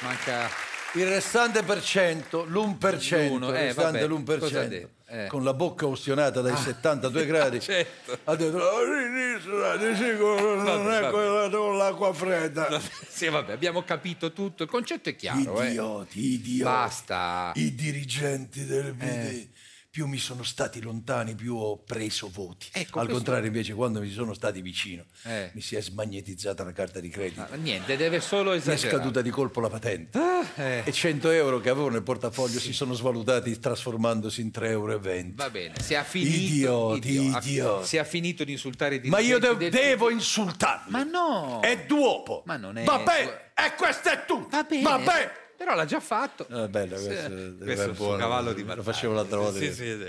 Manca. 0.00 0.50
Il 0.96 1.08
restante 1.08 1.62
per 1.62 1.82
cento, 1.82 2.44
l'1%, 2.44 3.26
L'uno, 3.28 3.48
il 3.48 3.54
eh, 3.54 3.60
restante 3.68 4.06
vabbè, 4.06 4.12
l'1%, 4.22 4.38
cosa 4.38 4.60
ha 4.60 4.64
detto? 4.64 4.93
Eh. 5.06 5.26
con 5.28 5.44
la 5.44 5.52
bocca 5.52 5.86
ustionata 5.86 6.40
dai 6.40 6.52
Ah. 6.52 6.56
72 6.56 7.26
gradi, 7.26 7.60
Certo. 7.60 8.18
ha 8.24 8.34
detto 8.36 8.58
sinistra 8.58 9.76
di 9.76 9.94
sicuro 9.94 10.54
non 10.56 10.64
Vabbè, 10.64 10.96
è 10.96 11.00
vabbè. 11.02 11.10
quella 11.12 11.48
con 11.50 11.76
l'acqua 11.76 12.12
fredda. 12.14 12.80
Sì, 13.14 13.28
vabbè, 13.28 13.52
abbiamo 13.52 13.82
capito 13.84 14.32
tutto. 14.32 14.64
Il 14.64 14.68
concetto 14.68 15.08
è 15.10 15.14
chiaro. 15.14 15.60
eh. 15.62 15.68
Idioti, 15.68 16.20
idioti. 16.34 16.62
Basta. 16.62 17.52
I 17.54 17.74
dirigenti 17.74 18.64
del 18.64 18.94
PD. 18.94 19.04
Eh. 19.04 19.48
Più 19.94 20.08
mi 20.08 20.18
sono 20.18 20.42
stati 20.42 20.80
lontani, 20.82 21.36
più 21.36 21.54
ho 21.54 21.78
preso 21.78 22.28
voti. 22.28 22.66
Ecco, 22.72 22.98
Al 22.98 23.04
questo- 23.06 23.12
contrario, 23.12 23.46
invece, 23.46 23.74
quando 23.74 24.00
mi 24.00 24.10
sono 24.10 24.34
stati 24.34 24.60
vicino, 24.60 25.04
Eh. 25.22 25.52
mi 25.54 25.60
si 25.60 25.76
è 25.76 25.80
smagnetizzata 25.80 26.64
la 26.64 26.72
carta 26.72 26.98
di 26.98 27.08
credito. 27.08 27.46
Ma 27.48 27.54
Niente, 27.54 27.96
deve 27.96 28.18
solo 28.18 28.50
Mi 28.50 28.56
è 28.56 28.58
esagerare. 28.58 28.96
scaduta 28.96 29.22
di 29.22 29.30
colpo 29.30 29.60
la 29.60 29.68
patente. 29.68 30.18
eh. 30.56 30.82
E 30.84 30.90
100 30.92 31.30
euro 31.30 31.60
che 31.60 31.68
avevo 31.68 31.90
nel 31.90 32.02
portafoglio 32.02 32.58
si 32.58 32.72
sono 32.72 32.92
svalutati 32.94 33.56
trasformandosi 33.56 34.40
in 34.40 34.50
3,20 34.50 35.28
euro. 35.28 35.32
Va 35.36 35.50
bene, 35.50 35.74
se 35.80 35.96
ha 35.96 36.02
finito. 36.02 36.96
Idioti, 36.96 37.08
idio- 37.12 37.38
idioti. 37.38 37.86
Se 37.86 37.98
ha 38.00 38.04
finito 38.04 38.42
di 38.42 38.50
insultare 38.50 38.96
i 38.96 39.00
Ma 39.08 39.20
io 39.20 39.38
de- 39.38 39.56
del- 39.56 39.70
devo 39.70 40.10
insultarli. 40.10 40.90
Ma 40.90 41.04
no! 41.04 41.60
È 41.62 41.84
duopo. 41.86 42.42
Ma 42.46 42.56
non 42.56 42.78
è. 42.78 42.82
Vabbè, 42.82 43.52
e 43.54 43.74
questo 43.76 44.08
è 44.08 44.24
tutto. 44.26 44.48
Va 44.50 44.64
bene. 44.64 44.82
Vabbè. 44.82 45.42
Però 45.64 45.76
l'ha 45.76 45.86
già 45.86 45.98
fatto. 46.00 46.46
Ah, 46.50 46.68
bello, 46.68 46.94
questo, 46.94 47.10
questo 47.56 47.84
è 47.84 47.88
il 47.88 47.94
suo 47.96 48.04
buono. 48.04 48.18
cavallo 48.18 48.52
di 48.52 48.60
Lo 48.60 48.66
battaglia. 48.66 48.82
facevo 48.92 49.14
l'altra 49.14 49.38
volta. 49.38 49.58
Sì, 49.58 49.72
sì, 49.72 49.74
sì. 49.92 50.06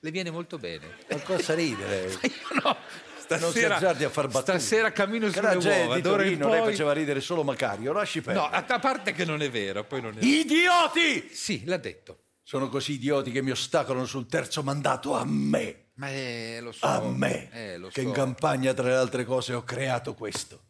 Le 0.00 0.10
viene 0.10 0.30
molto 0.30 0.58
bene. 0.58 0.98
Ma 1.08 1.18
cosa 1.20 1.54
ridere? 1.54 2.10
non 2.10 2.76
si 3.16 3.22
Stasera, 3.22 3.76
azzardi 3.76 4.04
a 4.04 4.10
far 4.10 4.26
battute. 4.28 4.58
stasera 4.58 4.92
cammino 4.92 5.30
sulle 5.30 5.54
uova. 5.54 5.94
di 5.94 6.02
Torino, 6.02 6.48
lei 6.50 6.60
poi- 6.60 6.70
faceva 6.72 6.92
ridere 6.92 7.20
solo 7.22 7.42
Macario, 7.42 7.92
lasci 7.92 8.20
perdere. 8.20 8.48
No, 8.50 8.54
a 8.74 8.78
parte 8.78 9.12
che 9.12 9.24
non 9.24 9.40
è 9.40 9.50
vero, 9.50 9.84
poi 9.84 10.02
non 10.02 10.14
è 10.18 10.22
Idioti! 10.22 11.30
Sì, 11.32 11.62
l'ha 11.64 11.76
detto. 11.78 12.24
Sono 12.42 12.68
così 12.68 12.92
idioti 12.92 13.30
che 13.30 13.40
mi 13.42 13.50
ostacolano 13.50 14.04
sul 14.04 14.26
terzo 14.26 14.62
mandato 14.62 15.14
a 15.14 15.24
me. 15.26 15.88
Ma 15.94 16.10
eh, 16.10 16.58
lo 16.62 16.72
so. 16.72 16.84
A 16.86 17.00
me. 17.02 17.50
Eh, 17.52 17.76
lo 17.78 17.88
che 17.88 18.00
so. 18.02 18.06
in 18.06 18.12
campagna, 18.12 18.72
tra 18.74 18.88
le 18.88 18.94
altre 18.94 19.24
cose, 19.24 19.54
ho 19.54 19.62
creato 19.62 20.12
questo. 20.14 20.60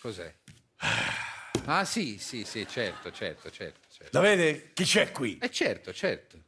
Cos'è? 0.00 0.34
Ah, 1.66 1.84
sì, 1.84 2.18
sì, 2.18 2.44
sì, 2.44 2.66
certo, 2.68 3.10
certo, 3.10 3.50
certo. 3.50 3.80
certo. 3.90 4.10
La 4.16 4.20
vede 4.20 4.72
chi 4.74 4.84
c'è 4.84 5.10
qui? 5.12 5.38
Eh, 5.40 5.50
certo, 5.50 5.92
certo. 5.92 6.38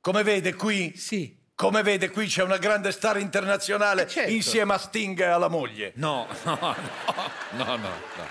Come 0.00 0.22
vede 0.22 0.54
qui? 0.54 0.96
Sì. 0.96 1.36
Come 1.54 1.82
vede 1.82 2.10
qui 2.10 2.26
c'è 2.26 2.42
una 2.42 2.56
grande 2.58 2.90
star 2.92 3.18
internazionale 3.18 4.02
Eh, 4.04 4.08
certo. 4.08 4.30
insieme 4.30 4.74
a 4.74 4.78
Sting 4.78 5.18
e 5.20 5.24
alla 5.24 5.48
moglie. 5.48 5.92
No, 5.96 6.26
no, 6.44 6.58
no, 7.52 7.64
no, 7.64 7.76
no, 7.76 7.76
no. 7.76 8.26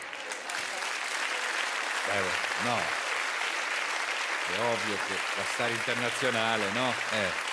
Eh, 2.12 2.63
no. 2.65 2.78
È 4.54 4.60
ovvio 4.60 4.96
che 5.08 5.13
la 5.38 5.44
star 5.54 5.70
internazionale, 5.72 6.72
no? 6.72 6.89
Eh. 7.12 7.50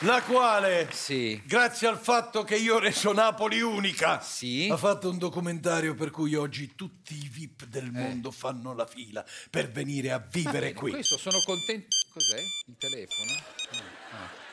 La 0.00 0.20
quale, 0.22 0.88
Sì. 0.92 1.40
grazie 1.46 1.88
al 1.88 1.98
fatto 1.98 2.44
che 2.44 2.56
io 2.56 2.74
ho 2.74 2.78
reso 2.78 3.12
Napoli 3.14 3.62
unica, 3.62 4.20
Sì. 4.20 4.68
ha 4.70 4.76
fatto 4.76 5.08
un 5.08 5.16
documentario 5.16 5.94
per 5.94 6.10
cui 6.10 6.34
oggi 6.34 6.74
tutti 6.74 7.14
i 7.14 7.28
VIP 7.32 7.62
Eh. 7.62 7.66
del 7.68 7.90
mondo 7.90 8.30
fanno 8.30 8.74
la 8.74 8.86
fila 8.86 9.24
per 9.48 9.70
venire 9.70 10.10
a 10.12 10.18
vivere 10.18 10.58
bene, 10.68 10.72
qui. 10.74 10.90
Questo 10.90 11.16
sono 11.16 11.38
contento. 11.46 11.86
Cos'è? 12.12 12.42
Il 12.66 12.76
telefono? 12.76 13.32
Ah. 14.12 14.44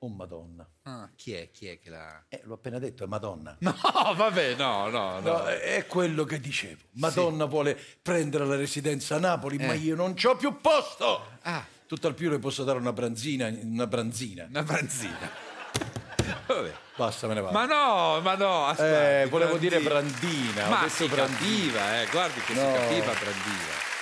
Oh 0.00 0.08
Madonna. 0.10 0.68
Ah, 0.82 1.10
chi 1.16 1.32
è? 1.32 1.50
Chi 1.50 1.66
è 1.66 1.80
che 1.80 1.90
l'ha. 1.90 2.24
Eh, 2.28 2.42
l'ho 2.44 2.54
appena 2.54 2.78
detto, 2.78 3.02
è 3.02 3.06
Madonna. 3.08 3.56
No, 3.60 3.74
vabbè, 4.14 4.54
no, 4.54 4.88
no, 4.88 5.18
no. 5.18 5.38
No, 5.38 5.44
è 5.46 5.86
quello 5.88 6.22
che 6.24 6.38
dicevo. 6.38 6.82
Madonna 6.92 7.46
vuole 7.46 7.76
prendere 8.00 8.44
la 8.46 8.54
residenza 8.56 9.16
a 9.16 9.18
Napoli, 9.18 9.56
ma 9.56 9.72
Eh. 9.72 9.78
io 9.78 9.96
non 9.96 10.14
c'ho 10.14 10.36
più 10.36 10.60
posto. 10.60 11.38
Ah, 11.42 11.66
Tutt'al 11.86 12.14
più 12.14 12.28
le 12.30 12.38
posso 12.38 12.64
dare 12.64 12.78
una 12.78 12.92
branzina, 12.92 13.48
una 13.62 13.86
branzina. 13.86 14.46
una 14.48 14.62
branzina. 14.62 15.30
Vabbè. 16.46 16.72
Basta, 16.96 17.26
me 17.28 17.34
ne 17.34 17.40
vado. 17.42 17.52
Ma 17.56 17.64
no, 17.66 18.20
ma 18.20 18.34
no, 18.34 18.66
aspetti, 18.66 19.22
Eh, 19.24 19.26
volevo 19.30 19.56
Brandina. 19.56 19.76
dire 19.78 19.88
Brandina, 19.88 20.66
ho 20.66 20.70
Ma 20.70 20.76
detto 20.80 20.90
si 20.94 21.06
Brandina. 21.06 21.38
capiva, 21.78 22.00
eh, 22.02 22.06
guardi 22.10 22.40
che 22.40 22.54
si 22.54 22.60
No. 22.60 22.72
capiva 22.72 23.12
Brandina. 23.12 23.94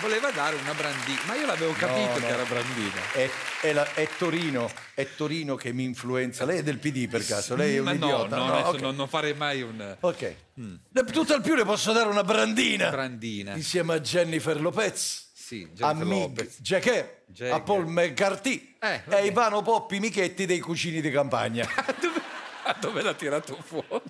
Voleva 0.00 0.30
dare 0.32 0.56
una 0.56 0.72
Brandina, 0.74 1.20
ma 1.26 1.34
io 1.36 1.46
l'avevo 1.46 1.72
capito 1.72 2.00
No, 2.08 2.14
che 2.14 2.20
no. 2.20 2.26
era 2.26 2.42
Brandina. 2.44 3.00
È, 3.12 3.30
è 3.62 3.72
la- 3.72 3.92
è 3.94 4.08
Torino, 4.18 4.70
è 4.94 5.06
Torino 5.16 5.54
che 5.56 5.72
mi 5.72 5.84
influenza. 5.84 6.44
Lei 6.44 6.58
è 6.58 6.62
del 6.62 6.78
PD 6.78 7.08
per 7.08 7.24
caso? 7.24 7.54
Lei 7.56 7.76
è 7.76 7.78
un 7.78 7.84
ma 7.84 7.92
no, 7.92 7.96
idiota? 8.06 8.36
no, 8.36 8.46
No, 8.46 8.52
adesso 8.54 8.68
ok. 8.70 8.80
non, 8.80 8.96
non 8.96 9.08
farei 9.08 9.34
mai 9.34 9.62
un... 9.62 9.96
Ok. 10.00 10.34
Le- 10.54 11.04
Tutt'al 11.04 11.40
più 11.42 11.54
le 11.54 11.64
posso 11.64 11.92
dare 11.92 12.08
una 12.08 12.24
Brandina. 12.24 12.90
Brandina. 12.90 13.54
Insieme 13.54 13.94
a 13.94 14.00
Jennifer 14.00 14.60
Lopez. 14.60 15.23
Sì, 15.44 15.68
a 15.80 15.92
Jennifer 15.92 16.06
Mig 16.06 16.20
Lopez. 16.38 16.60
Jagger, 16.60 17.22
Jagger. 17.26 17.52
a 17.54 17.60
Paul 17.60 17.86
McCarthy 17.86 18.74
Eh, 18.78 19.02
e 19.08 19.14
a 19.14 19.18
Ivano 19.20 19.60
Poppi 19.60 19.98
Michetti 20.00 20.46
dei 20.46 20.58
Cucini 20.58 21.02
di 21.02 21.10
Campagna. 21.10 21.68
Ma 22.64 22.72
dove 22.80 23.02
l'ha 23.02 23.12
tirato 23.12 23.54
fuori? 23.62 24.00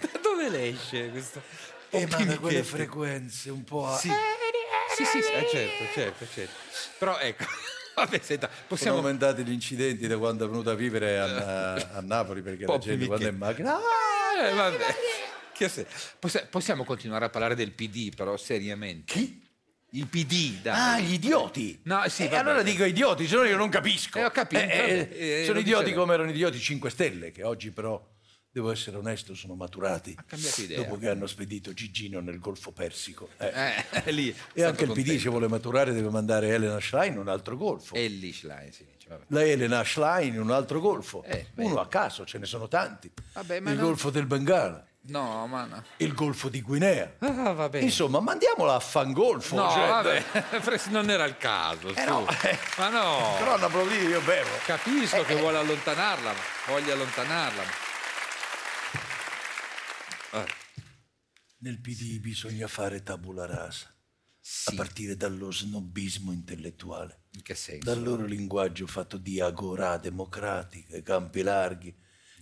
da 0.00 0.18
dove 0.22 0.48
le 0.48 0.68
esce 0.68 1.10
questo? 1.10 1.42
E 1.90 2.06
ma 2.06 2.16
da 2.16 2.38
quelle 2.38 2.58
Michetti? 2.58 2.62
frequenze 2.62 3.50
un 3.50 3.64
po' 3.64 3.88
a... 3.88 3.96
Sì. 3.96 4.08
Sì, 4.96 5.04
sì, 5.04 5.20
sì, 5.20 5.32
eh, 5.32 5.48
certo, 5.50 5.84
certo, 5.92 6.26
certo. 6.32 6.54
Però 6.98 7.18
ecco, 7.18 7.44
vabbè, 7.96 8.20
senta, 8.22 8.46
Sono 8.48 8.64
possiamo... 8.68 8.96
aumentati 8.98 9.42
gli 9.44 9.50
incidenti 9.52 10.06
da 10.06 10.16
quando 10.16 10.44
è 10.46 10.48
venuta 10.48 10.70
a 10.70 10.74
vivere 10.74 11.18
a, 11.18 11.74
a 11.74 12.00
Napoli 12.02 12.40
perché 12.40 12.60
la 12.66 12.72
Poppi 12.72 12.84
gente 12.86 13.06
quando 13.06 13.26
è 13.26 13.30
in 13.30 13.36
Michetti. 13.36 13.62
macchina... 13.62 13.76
"Ah, 13.78 14.46
Eh, 14.48 14.54
vabbè. 14.54 14.94
Se- 15.68 15.86
possi- 16.18 16.46
Possiamo 16.50 16.84
continuare 16.84 17.24
a 17.24 17.30
parlare 17.30 17.54
del 17.56 17.72
PD, 17.72 18.14
però, 18.14 18.36
seriamente. 18.36 19.12
Chi? 19.12 19.44
Il 19.90 20.06
PD, 20.08 20.60
dai. 20.60 20.74
Ah, 20.74 21.00
gli 21.00 21.14
idioti! 21.14 21.80
No, 21.84 22.02
sì, 22.08 22.24
E 22.24 22.28
vabbè. 22.28 22.38
allora 22.40 22.62
dico 22.62 22.84
idioti, 22.84 23.26
se 23.26 23.36
no 23.36 23.44
io 23.44 23.56
non 23.56 23.68
capisco. 23.68 24.18
Eh, 24.18 24.24
ho 24.24 24.30
capito, 24.30 24.60
Eh, 24.60 24.66
vabbè, 24.66 25.08
eh, 25.12 25.40
eh, 25.42 25.44
sono 25.44 25.58
idioti 25.60 25.84
dicevo. 25.84 26.00
come 26.02 26.14
erano 26.14 26.30
idioti 26.30 26.58
5 26.58 26.90
Stelle, 26.90 27.30
che 27.30 27.44
oggi 27.44 27.70
però, 27.70 28.04
devo 28.50 28.70
essere 28.72 28.96
onesto, 28.96 29.34
sono 29.34 29.54
maturati. 29.54 30.14
Ha 30.18 30.24
cambiato 30.26 30.60
idea. 30.60 30.78
Dopo 30.82 30.98
che 30.98 31.08
hanno 31.08 31.26
spedito 31.26 31.72
Gigino 31.72 32.20
nel 32.20 32.38
Golfo 32.38 32.72
Persico. 32.72 33.30
Eh. 33.38 33.52
Eh, 34.04 34.10
lì. 34.12 34.34
E 34.52 34.62
anche 34.64 34.84
il 34.84 34.90
PD 34.90 34.96
contento. 34.96 35.20
se 35.22 35.28
vuole 35.30 35.48
maturare 35.48 35.92
deve 35.92 36.10
mandare 36.10 36.48
Elena 36.48 36.80
Schlein 36.80 37.12
in 37.12 37.18
un 37.18 37.28
altro 37.28 37.56
golfo. 37.56 37.94
E 37.94 38.08
lì 38.08 38.32
Schlein, 38.32 38.72
sì. 38.72 38.84
vabbè. 39.08 39.24
La 39.28 39.44
Elena 39.44 39.82
Schlein 39.84 40.34
in 40.34 40.40
un 40.40 40.50
altro 40.50 40.80
golfo. 40.80 41.22
Eh, 41.22 41.46
Uno 41.56 41.78
a 41.80 41.86
caso, 41.88 42.26
ce 42.26 42.38
ne 42.38 42.44
sono 42.44 42.66
tanti. 42.68 43.10
Vabbè, 43.34 43.56
il 43.56 43.62
no- 43.62 43.76
golfo 43.76 44.10
del 44.10 44.26
Bengala, 44.26 44.84
No, 45.08 45.46
ma 45.46 45.64
no. 45.66 45.84
il 45.98 46.12
golfo 46.14 46.48
di 46.48 46.60
Guinea. 46.62 47.14
Ah, 47.20 47.52
va 47.52 47.68
bene. 47.68 47.84
Insomma, 47.84 48.20
mandiamola 48.20 48.74
a 48.74 48.80
fangolfo. 48.80 49.54
No, 49.54 49.70
cioè, 49.70 49.88
vabbè, 49.88 50.82
non 50.90 51.10
era 51.10 51.24
il 51.24 51.36
caso. 51.36 51.94
Eh 51.94 52.04
no, 52.04 52.26
eh. 52.42 52.58
Ma 52.78 52.88
no. 52.88 53.34
Però 53.38 53.54
a 53.54 53.58
Napoli 53.58 53.96
io 53.98 54.20
bevo. 54.22 54.48
Capisco 54.64 55.22
che 55.22 55.36
vuole 55.36 55.58
allontanarla, 55.58 56.32
ma 56.32 56.38
voglia 56.66 56.94
allontanarla. 56.94 57.62
Eh, 60.32 60.46
Nel 61.58 61.80
PD 61.80 62.18
bisogna 62.20 62.66
fare 62.66 63.02
tabula 63.02 63.46
rasa, 63.46 63.94
sì, 64.40 64.70
a 64.70 64.74
partire 64.74 65.16
dallo 65.16 65.50
snobismo 65.52 66.32
intellettuale, 66.32 67.22
in 67.32 67.42
che 67.42 67.54
senso? 67.54 67.88
dal 67.88 68.02
loro 68.02 68.24
linguaggio 68.24 68.86
fatto 68.86 69.16
di 69.16 69.40
agorà 69.40 69.96
democratica, 69.98 71.00
campi 71.02 71.42
larghi, 71.42 71.96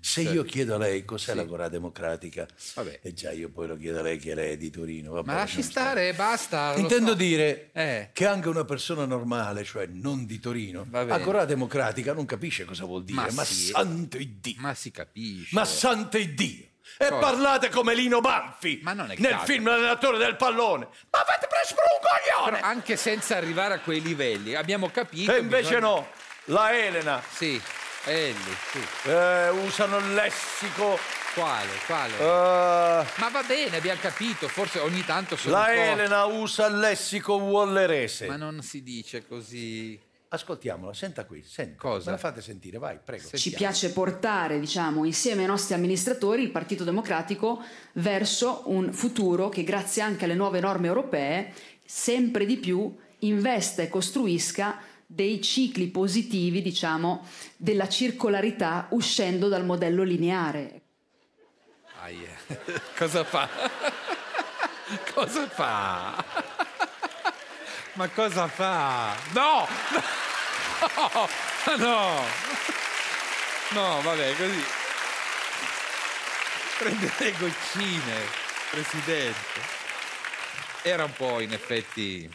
Se 0.06 0.22
Cioè, 0.22 0.34
io 0.34 0.42
chiedo 0.44 0.74
a 0.74 0.78
lei 0.78 1.02
cos'è 1.06 1.30
sì. 1.30 1.36
la 1.36 1.46
Cora 1.46 1.68
Democratica, 1.70 2.46
Vabbè. 2.74 2.98
e 3.00 3.14
già 3.14 3.30
io 3.30 3.48
poi 3.48 3.66
lo 3.68 3.76
chiedo 3.78 4.00
a 4.00 4.02
lei 4.02 4.18
che 4.18 4.34
lei 4.34 4.52
è 4.52 4.56
di 4.58 4.68
Torino. 4.68 5.12
vabbè, 5.12 5.26
Ma 5.26 5.34
lasci 5.36 5.60
non 5.60 5.64
sta- 5.64 5.80
stare, 5.80 6.12
basta. 6.12 6.74
Intendo 6.76 7.12
so. 7.12 7.14
dire 7.14 7.70
Eh. 7.72 8.10
che 8.12 8.26
anche 8.26 8.48
una 8.50 8.66
persona 8.66 9.06
normale, 9.06 9.64
cioè 9.64 9.86
non 9.86 10.26
di 10.26 10.38
Torino, 10.38 10.84
Va 10.90 11.04
bene. 11.06 11.12
a 11.14 11.20
Cora 11.24 11.46
Democratica 11.46 12.12
non 12.12 12.26
capisce 12.26 12.66
cosa 12.66 12.84
vuol 12.84 13.02
dire. 13.04 13.30
Ma, 13.32 13.44
sì. 13.44 13.68
santo 13.70 14.18
Iddio! 14.18 14.56
Ma 14.58 14.74
si 14.74 14.90
capisce. 14.90 15.54
Ma 15.54 15.64
santo 15.64 16.18
Iddio! 16.18 16.66
E 16.98 17.08
Cosa? 17.08 17.16
parlate 17.18 17.70
come 17.70 17.94
Lino 17.94 18.20
Banfi 18.20 18.80
Ma 18.82 18.92
non 18.92 19.10
è 19.10 19.14
nel 19.18 19.30
caso. 19.30 19.46
film 19.46 19.64
L'allenatore 19.64 20.18
del 20.18 20.36
pallone. 20.36 20.86
Ma 21.10 21.20
avete 21.26 21.46
preso 21.48 21.74
per 21.74 21.84
un 21.84 22.42
coglione! 22.44 22.58
Però 22.60 22.68
anche 22.70 22.96
senza 22.96 23.36
arrivare 23.38 23.72
a 23.72 23.80
quei 23.80 24.02
livelli, 24.02 24.54
abbiamo 24.54 24.90
capito. 24.90 25.34
E 25.34 25.38
invece 25.38 25.76
bisogna- 25.78 25.86
no, 25.86 26.08
la 26.48 26.78
Elena 26.78 27.22
Sì, 27.32 27.58
Elli, 28.06 28.34
sì. 28.70 29.08
eh, 29.08 29.48
usano 29.50 29.96
il 29.98 30.14
lessico. 30.14 30.98
Quale, 31.34 31.70
quale? 31.86 32.12
eh, 32.16 33.06
Ma 33.16 33.28
va 33.28 33.42
bene, 33.42 33.78
abbiamo 33.78 33.98
capito, 34.00 34.46
forse 34.46 34.78
ogni 34.78 35.04
tanto 35.04 35.34
sono 35.36 35.56
la 35.56 35.60
un 35.62 35.64
po'... 35.64 35.80
Elena 35.80 36.24
usa 36.26 36.66
il 36.66 36.78
lessico 36.78 37.34
wallerese. 37.34 38.26
Ma 38.26 38.36
non 38.36 38.62
si 38.62 38.82
dice 38.82 39.26
così... 39.26 40.00
Ascoltiamola, 40.28 40.92
senta 40.92 41.24
qui, 41.24 41.42
senta. 41.42 41.76
Cosa? 41.80 42.06
Me 42.06 42.10
la 42.12 42.18
fate 42.18 42.40
sentire, 42.40 42.78
vai, 42.78 42.98
prego. 43.02 43.28
Ci 43.36 43.50
piace 43.52 43.90
portare, 43.90 44.60
diciamo, 44.60 45.04
insieme 45.04 45.42
ai 45.42 45.48
nostri 45.48 45.74
amministratori 45.74 46.42
il 46.42 46.50
Partito 46.50 46.84
Democratico 46.84 47.62
verso 47.94 48.62
un 48.66 48.92
futuro 48.92 49.48
che, 49.48 49.64
grazie 49.64 50.02
anche 50.02 50.24
alle 50.24 50.34
nuove 50.34 50.60
norme 50.60 50.88
europee, 50.88 51.52
sempre 51.84 52.46
di 52.46 52.56
più 52.58 52.96
investa 53.20 53.82
e 53.82 53.88
costruisca 53.88 54.78
dei 55.14 55.40
cicli 55.40 55.86
positivi, 55.88 56.60
diciamo, 56.60 57.24
della 57.56 57.88
circolarità 57.88 58.88
uscendo 58.90 59.48
dal 59.48 59.64
modello 59.64 60.02
lineare. 60.02 60.80
Aia. 62.00 62.36
Cosa 62.98 63.22
fa? 63.22 63.48
cosa 65.14 65.48
fa? 65.48 66.24
Ma 67.94 68.08
cosa 68.08 68.48
fa? 68.48 69.14
No! 69.32 69.66
No! 71.64 71.76
No! 71.78 72.20
No, 73.70 74.00
vabbè, 74.02 74.36
così. 74.36 74.64
Prende 76.78 77.10
le 77.18 77.32
goccine, 77.38 78.20
presidente. 78.70 79.60
Era 80.82 81.04
un 81.04 81.12
po' 81.12 81.40
in 81.40 81.54
effetti. 81.54 82.30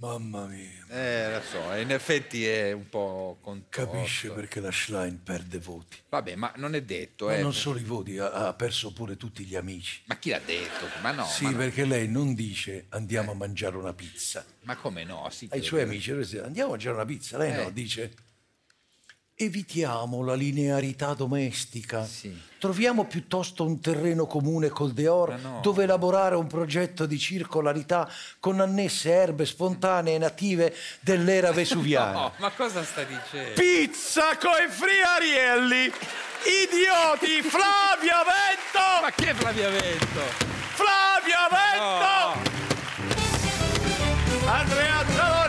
Mamma 0.00 0.46
mia. 0.46 0.86
Eh, 0.88 1.30
lo 1.30 1.42
so, 1.42 1.74
in 1.74 1.90
effetti 1.92 2.46
è 2.46 2.72
un 2.72 2.88
po' 2.88 3.36
contorto. 3.42 3.92
Capisce 3.92 4.30
perché 4.30 4.58
la 4.58 4.70
Schlein 4.72 5.22
perde 5.22 5.58
voti. 5.58 5.98
Vabbè, 6.08 6.36
ma 6.36 6.50
non 6.56 6.74
è 6.74 6.80
detto, 6.82 7.26
Ma 7.26 7.36
eh. 7.36 7.42
non 7.42 7.52
solo 7.52 7.78
i 7.78 7.82
voti, 7.82 8.16
ha, 8.16 8.30
ha 8.32 8.54
perso 8.54 8.94
pure 8.94 9.18
tutti 9.18 9.44
gli 9.44 9.56
amici. 9.56 10.00
Ma 10.06 10.16
chi 10.16 10.30
l'ha 10.30 10.38
detto? 10.38 10.86
Ma 11.02 11.10
no, 11.10 11.26
sì, 11.26 11.44
ma, 11.44 11.50
no. 11.50 11.56
perché 11.58 11.84
lei 11.84 12.08
non 12.08 12.32
dice 12.34 12.86
andiamo 12.90 13.32
a 13.32 13.34
mangiare 13.34 13.76
una 13.76 13.92
pizza. 13.92 14.42
ma 14.62 14.74
come 14.76 15.04
no? 15.04 15.28
Sì, 15.30 15.48
Ai 15.52 15.62
suoi 15.62 15.82
amici 15.82 16.12
andiamo 16.12 16.68
a 16.68 16.70
mangiare 16.70 16.94
una 16.94 17.04
pizza. 17.04 17.36
Lei 17.36 17.52
no, 17.52 17.68
Eh. 17.68 17.72
dice 17.74 18.14
evitiamo 19.40 20.22
la 20.22 20.34
linearità 20.34 21.14
domestica. 21.14 22.04
Sì. 22.04 22.38
Troviamo 22.58 23.06
piuttosto 23.06 23.64
un 23.64 23.80
terreno 23.80 24.26
comune 24.26 24.68
col 24.68 24.92
Deor 24.92 25.38
no. 25.40 25.60
dove 25.62 25.84
elaborare 25.84 26.34
un 26.34 26.46
progetto 26.46 27.06
di 27.06 27.18
circolarità 27.18 28.06
con 28.38 28.60
annesse 28.60 29.10
erbe 29.10 29.46
spontanee 29.46 30.18
native 30.18 30.74
dell'era 31.00 31.52
vesuviana. 31.56 32.12
No, 32.12 32.32
ma 32.36 32.50
cosa 32.50 32.84
sta 32.84 33.02
dicendo? 33.02 33.54
Pizza 33.54 34.36
coi 34.36 34.68
friarielli! 34.68 35.90
Idioti! 36.44 37.40
Flavia 37.48 38.22
Vento! 38.28 39.00
Ma 39.00 39.10
che 39.10 39.32
Flavia 39.32 39.70
Vento? 39.70 40.20
Flavia 40.74 41.48
Vento! 41.50 42.58
Andrea 44.46 45.04
Zalone! 45.14 45.39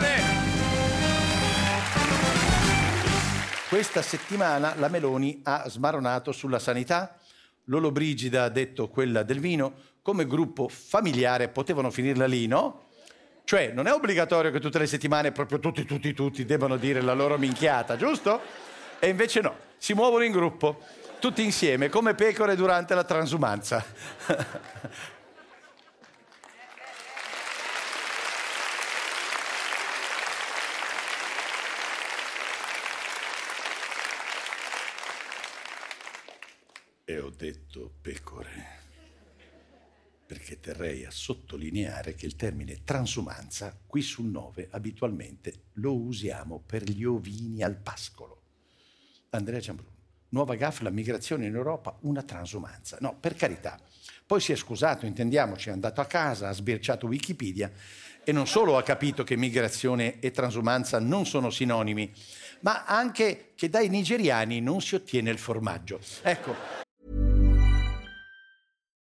Questa 3.72 4.02
settimana 4.02 4.74
la 4.76 4.88
Meloni 4.88 5.40
ha 5.44 5.66
smaronato 5.66 6.30
sulla 6.30 6.58
sanità. 6.58 7.16
Lolo 7.64 7.90
Brigida 7.90 8.42
ha 8.42 8.48
detto 8.50 8.90
quella 8.90 9.22
del 9.22 9.40
vino. 9.40 9.72
Come 10.02 10.26
gruppo 10.26 10.68
familiare 10.68 11.48
potevano 11.48 11.90
finirla 11.90 12.26
lì, 12.26 12.46
no? 12.46 12.88
Cioè, 13.44 13.72
non 13.72 13.86
è 13.86 13.92
obbligatorio 13.94 14.50
che 14.50 14.60
tutte 14.60 14.78
le 14.78 14.86
settimane 14.86 15.32
proprio 15.32 15.58
tutti, 15.58 15.86
tutti, 15.86 16.12
tutti 16.12 16.44
debbano 16.44 16.76
dire 16.76 17.00
la 17.00 17.14
loro 17.14 17.38
minchiata, 17.38 17.96
giusto? 17.96 18.42
E 18.98 19.08
invece 19.08 19.40
no, 19.40 19.56
si 19.78 19.94
muovono 19.94 20.24
in 20.24 20.32
gruppo, 20.32 20.80
tutti 21.18 21.42
insieme, 21.42 21.88
come 21.88 22.14
pecore 22.14 22.54
durante 22.56 22.94
la 22.94 23.04
transumanza. 23.04 23.82
E 37.04 37.18
ho 37.18 37.30
detto 37.30 37.94
pecore, 38.00 38.64
perché 40.24 40.60
terrei 40.60 41.04
a 41.04 41.10
sottolineare 41.10 42.14
che 42.14 42.26
il 42.26 42.36
termine 42.36 42.84
transumanza 42.84 43.76
qui 43.84 44.02
sul 44.02 44.26
9 44.26 44.68
abitualmente 44.70 45.64
lo 45.74 45.96
usiamo 45.96 46.62
per 46.64 46.84
gli 46.84 47.02
ovini 47.02 47.60
al 47.64 47.74
pascolo. 47.74 48.42
Andrea 49.30 49.58
Giambruno, 49.58 49.96
nuova 50.28 50.54
gaffa, 50.54 50.84
la 50.84 50.90
migrazione 50.90 51.46
in 51.46 51.56
Europa, 51.56 51.98
una 52.02 52.22
transumanza. 52.22 52.98
No, 53.00 53.16
per 53.18 53.34
carità. 53.34 53.80
Poi 54.24 54.40
si 54.40 54.52
è 54.52 54.56
scusato, 54.56 55.04
intendiamoci, 55.04 55.70
è 55.70 55.72
andato 55.72 56.00
a 56.00 56.06
casa, 56.06 56.50
ha 56.50 56.52
sbirciato 56.52 57.08
Wikipedia 57.08 57.72
e 58.22 58.30
non 58.30 58.46
solo 58.46 58.76
ha 58.76 58.82
capito 58.84 59.24
che 59.24 59.36
migrazione 59.36 60.20
e 60.20 60.30
transumanza 60.30 61.00
non 61.00 61.26
sono 61.26 61.50
sinonimi, 61.50 62.14
ma 62.60 62.84
anche 62.84 63.54
che 63.56 63.68
dai 63.68 63.88
nigeriani 63.88 64.60
non 64.60 64.80
si 64.80 64.94
ottiene 64.94 65.30
il 65.30 65.38
formaggio. 65.38 65.98
Ecco, 66.22 66.54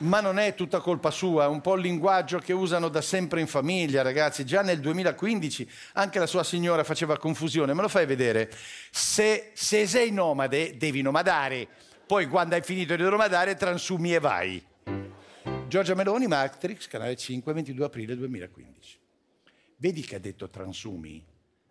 Ma 0.00 0.20
non 0.20 0.38
è 0.38 0.54
tutta 0.54 0.80
colpa 0.80 1.10
sua, 1.10 1.44
è 1.44 1.48
un 1.48 1.60
po' 1.60 1.74
il 1.74 1.82
linguaggio 1.82 2.38
che 2.38 2.54
usano 2.54 2.88
da 2.88 3.02
sempre 3.02 3.40
in 3.40 3.46
famiglia, 3.46 4.00
ragazzi. 4.00 4.46
Già 4.46 4.62
nel 4.62 4.80
2015 4.80 5.70
anche 5.94 6.18
la 6.18 6.26
sua 6.26 6.42
signora 6.42 6.84
faceva 6.84 7.18
confusione. 7.18 7.74
Me 7.74 7.82
lo 7.82 7.88
fai 7.88 8.06
vedere? 8.06 8.50
Se, 8.90 9.50
se 9.52 9.86
sei 9.86 10.10
nomade, 10.10 10.78
devi 10.78 11.02
nomadare. 11.02 11.68
Poi 12.06 12.26
quando 12.28 12.54
hai 12.54 12.62
finito 12.62 12.96
di 12.96 13.02
nomadare, 13.02 13.56
transumi 13.56 14.14
e 14.14 14.18
vai. 14.20 14.64
Giorgia 15.68 15.94
Meloni, 15.94 16.26
Matrix, 16.26 16.88
canale 16.88 17.14
5, 17.14 17.52
22 17.52 17.84
aprile 17.84 18.16
2015. 18.16 18.98
Vedi 19.76 20.00
che 20.00 20.16
ha 20.16 20.18
detto 20.18 20.48
transumi? 20.48 21.22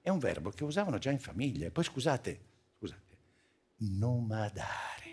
È 0.01 0.09
un 0.09 0.19
verbo 0.19 0.51
che 0.51 0.63
usavano 0.63 0.99
già 0.99 1.09
in 1.09 1.19
famiglia. 1.19 1.65
E 1.65 1.71
poi 1.71 1.83
scusate, 1.83 2.39
scusate, 2.77 3.17
nomadare. 3.77 5.08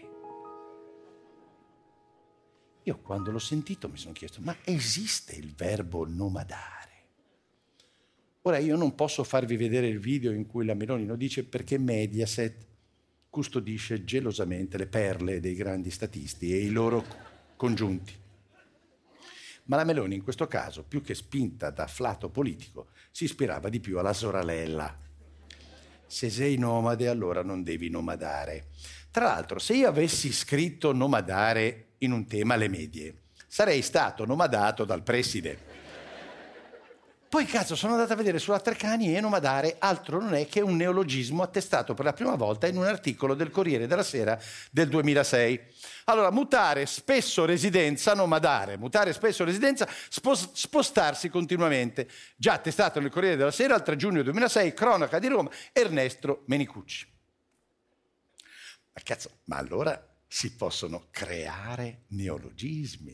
Io 2.86 3.00
quando 3.00 3.32
l'ho 3.32 3.40
sentito 3.40 3.88
mi 3.88 3.96
sono 3.96 4.12
chiesto, 4.12 4.40
ma 4.42 4.56
esiste 4.62 5.34
il 5.34 5.52
verbo 5.56 6.06
nomadare? 6.06 6.74
Ora 8.42 8.58
io 8.58 8.76
non 8.76 8.94
posso 8.94 9.24
farvi 9.24 9.56
vedere 9.56 9.88
il 9.88 9.98
video 9.98 10.30
in 10.30 10.46
cui 10.46 10.64
la 10.64 10.74
Meloni 10.74 11.04
lo 11.04 11.16
dice 11.16 11.44
perché 11.44 11.78
Mediaset 11.78 12.64
custodisce 13.28 14.04
gelosamente 14.04 14.78
le 14.78 14.86
perle 14.86 15.40
dei 15.40 15.56
grandi 15.56 15.90
statisti 15.90 16.52
e 16.52 16.58
i 16.58 16.70
loro 16.70 17.04
congiunti. 17.56 18.14
Ma 19.64 19.74
la 19.74 19.84
Meloni 19.84 20.14
in 20.14 20.22
questo 20.22 20.46
caso, 20.46 20.84
più 20.84 21.02
che 21.02 21.16
spinta 21.16 21.70
da 21.70 21.88
flato 21.88 22.30
politico, 22.30 22.90
si 23.10 23.24
ispirava 23.24 23.68
di 23.68 23.80
più 23.80 23.98
alla 23.98 24.12
soralella. 24.12 24.96
Se 26.06 26.30
sei 26.30 26.56
nomade 26.56 27.08
allora 27.08 27.42
non 27.42 27.64
devi 27.64 27.90
nomadare. 27.90 28.68
Tra 29.10 29.24
l'altro, 29.24 29.58
se 29.58 29.74
io 29.74 29.88
avessi 29.88 30.30
scritto 30.30 30.92
nomadare 30.92 31.85
in 31.98 32.12
un 32.12 32.26
tema 32.26 32.54
alle 32.54 32.68
medie, 32.68 33.22
sarei 33.46 33.82
stato 33.82 34.24
nomadato 34.24 34.84
dal 34.84 35.02
preside. 35.02 35.74
Poi 37.28 37.44
cazzo 37.44 37.74
sono 37.74 37.94
andato 37.94 38.12
a 38.12 38.16
vedere 38.16 38.38
sulla 38.38 38.60
Treccani 38.60 39.14
e 39.14 39.20
nomadare 39.20 39.76
altro 39.80 40.20
non 40.20 40.34
è 40.34 40.46
che 40.46 40.60
un 40.60 40.76
neologismo 40.76 41.42
attestato 41.42 41.92
per 41.92 42.04
la 42.04 42.12
prima 42.12 42.36
volta 42.36 42.68
in 42.68 42.76
un 42.76 42.84
articolo 42.84 43.34
del 43.34 43.50
Corriere 43.50 43.88
della 43.88 44.04
Sera 44.04 44.40
del 44.70 44.88
2006. 44.88 45.60
Allora, 46.04 46.30
mutare 46.30 46.86
spesso 46.86 47.44
residenza, 47.44 48.14
nomadare, 48.14 48.78
mutare 48.78 49.12
spesso 49.12 49.44
residenza, 49.44 49.88
spos- 50.08 50.52
spostarsi 50.52 51.28
continuamente. 51.28 52.08
Già 52.36 52.54
attestato 52.54 53.00
nel 53.00 53.10
Corriere 53.10 53.36
della 53.36 53.50
Sera 53.50 53.74
il 53.74 53.82
3 53.82 53.96
giugno 53.96 54.22
2006, 54.22 54.72
cronaca 54.72 55.18
di 55.18 55.26
Roma, 55.26 55.50
Ernesto 55.72 56.44
Menicucci. 56.46 57.12
Ma 58.94 59.00
cazzo, 59.02 59.30
ma 59.44 59.56
allora 59.56 60.15
si 60.26 60.54
possono 60.54 61.06
creare 61.10 62.02
neologismi. 62.08 63.12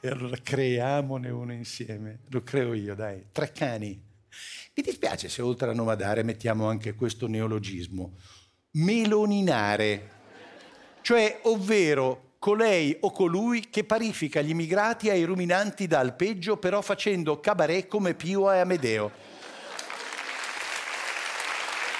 E 0.00 0.08
allora 0.08 0.36
creiamone 0.36 1.30
uno 1.30 1.52
insieme. 1.52 2.20
Lo 2.28 2.42
creo 2.42 2.74
io, 2.74 2.94
dai. 2.94 3.26
Tre 3.32 3.52
cani. 3.52 4.10
Mi 4.74 4.82
dispiace 4.82 5.28
se 5.28 5.42
oltre 5.42 5.70
a 5.70 5.74
nomadare 5.74 6.22
mettiamo 6.22 6.68
anche 6.68 6.94
questo 6.94 7.26
neologismo. 7.26 8.16
Meloninare. 8.72 10.20
Cioè, 11.02 11.40
ovvero 11.42 12.36
colei 12.38 12.96
o 13.00 13.12
colui 13.12 13.70
che 13.70 13.84
parifica 13.84 14.40
gli 14.40 14.50
immigrati 14.50 15.10
ai 15.10 15.24
ruminanti 15.24 15.86
da 15.86 16.00
alpeggio, 16.00 16.56
però 16.56 16.80
facendo 16.80 17.38
cabaret 17.38 17.86
come 17.86 18.14
Pio 18.14 18.50
e 18.50 18.58
Amedeo. 18.58 19.12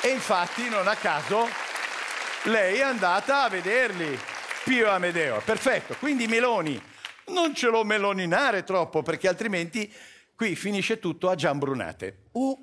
E 0.02 0.08
infatti, 0.08 0.68
non 0.68 0.88
a 0.88 0.96
caso, 0.96 1.46
lei 2.44 2.78
è 2.78 2.82
andata 2.82 3.42
a 3.44 3.48
vederli, 3.48 4.18
Pio 4.64 4.90
Amedeo. 4.90 5.40
Perfetto, 5.44 5.94
quindi 5.98 6.26
Meloni 6.26 6.80
non 7.26 7.54
ce 7.54 7.68
lo 7.68 7.84
meloninare 7.84 8.64
troppo, 8.64 9.02
perché 9.02 9.28
altrimenti 9.28 9.92
qui 10.34 10.56
finisce 10.56 10.98
tutto 10.98 11.30
a 11.30 11.34
giambrunate. 11.34 12.24
Oh, 12.32 12.58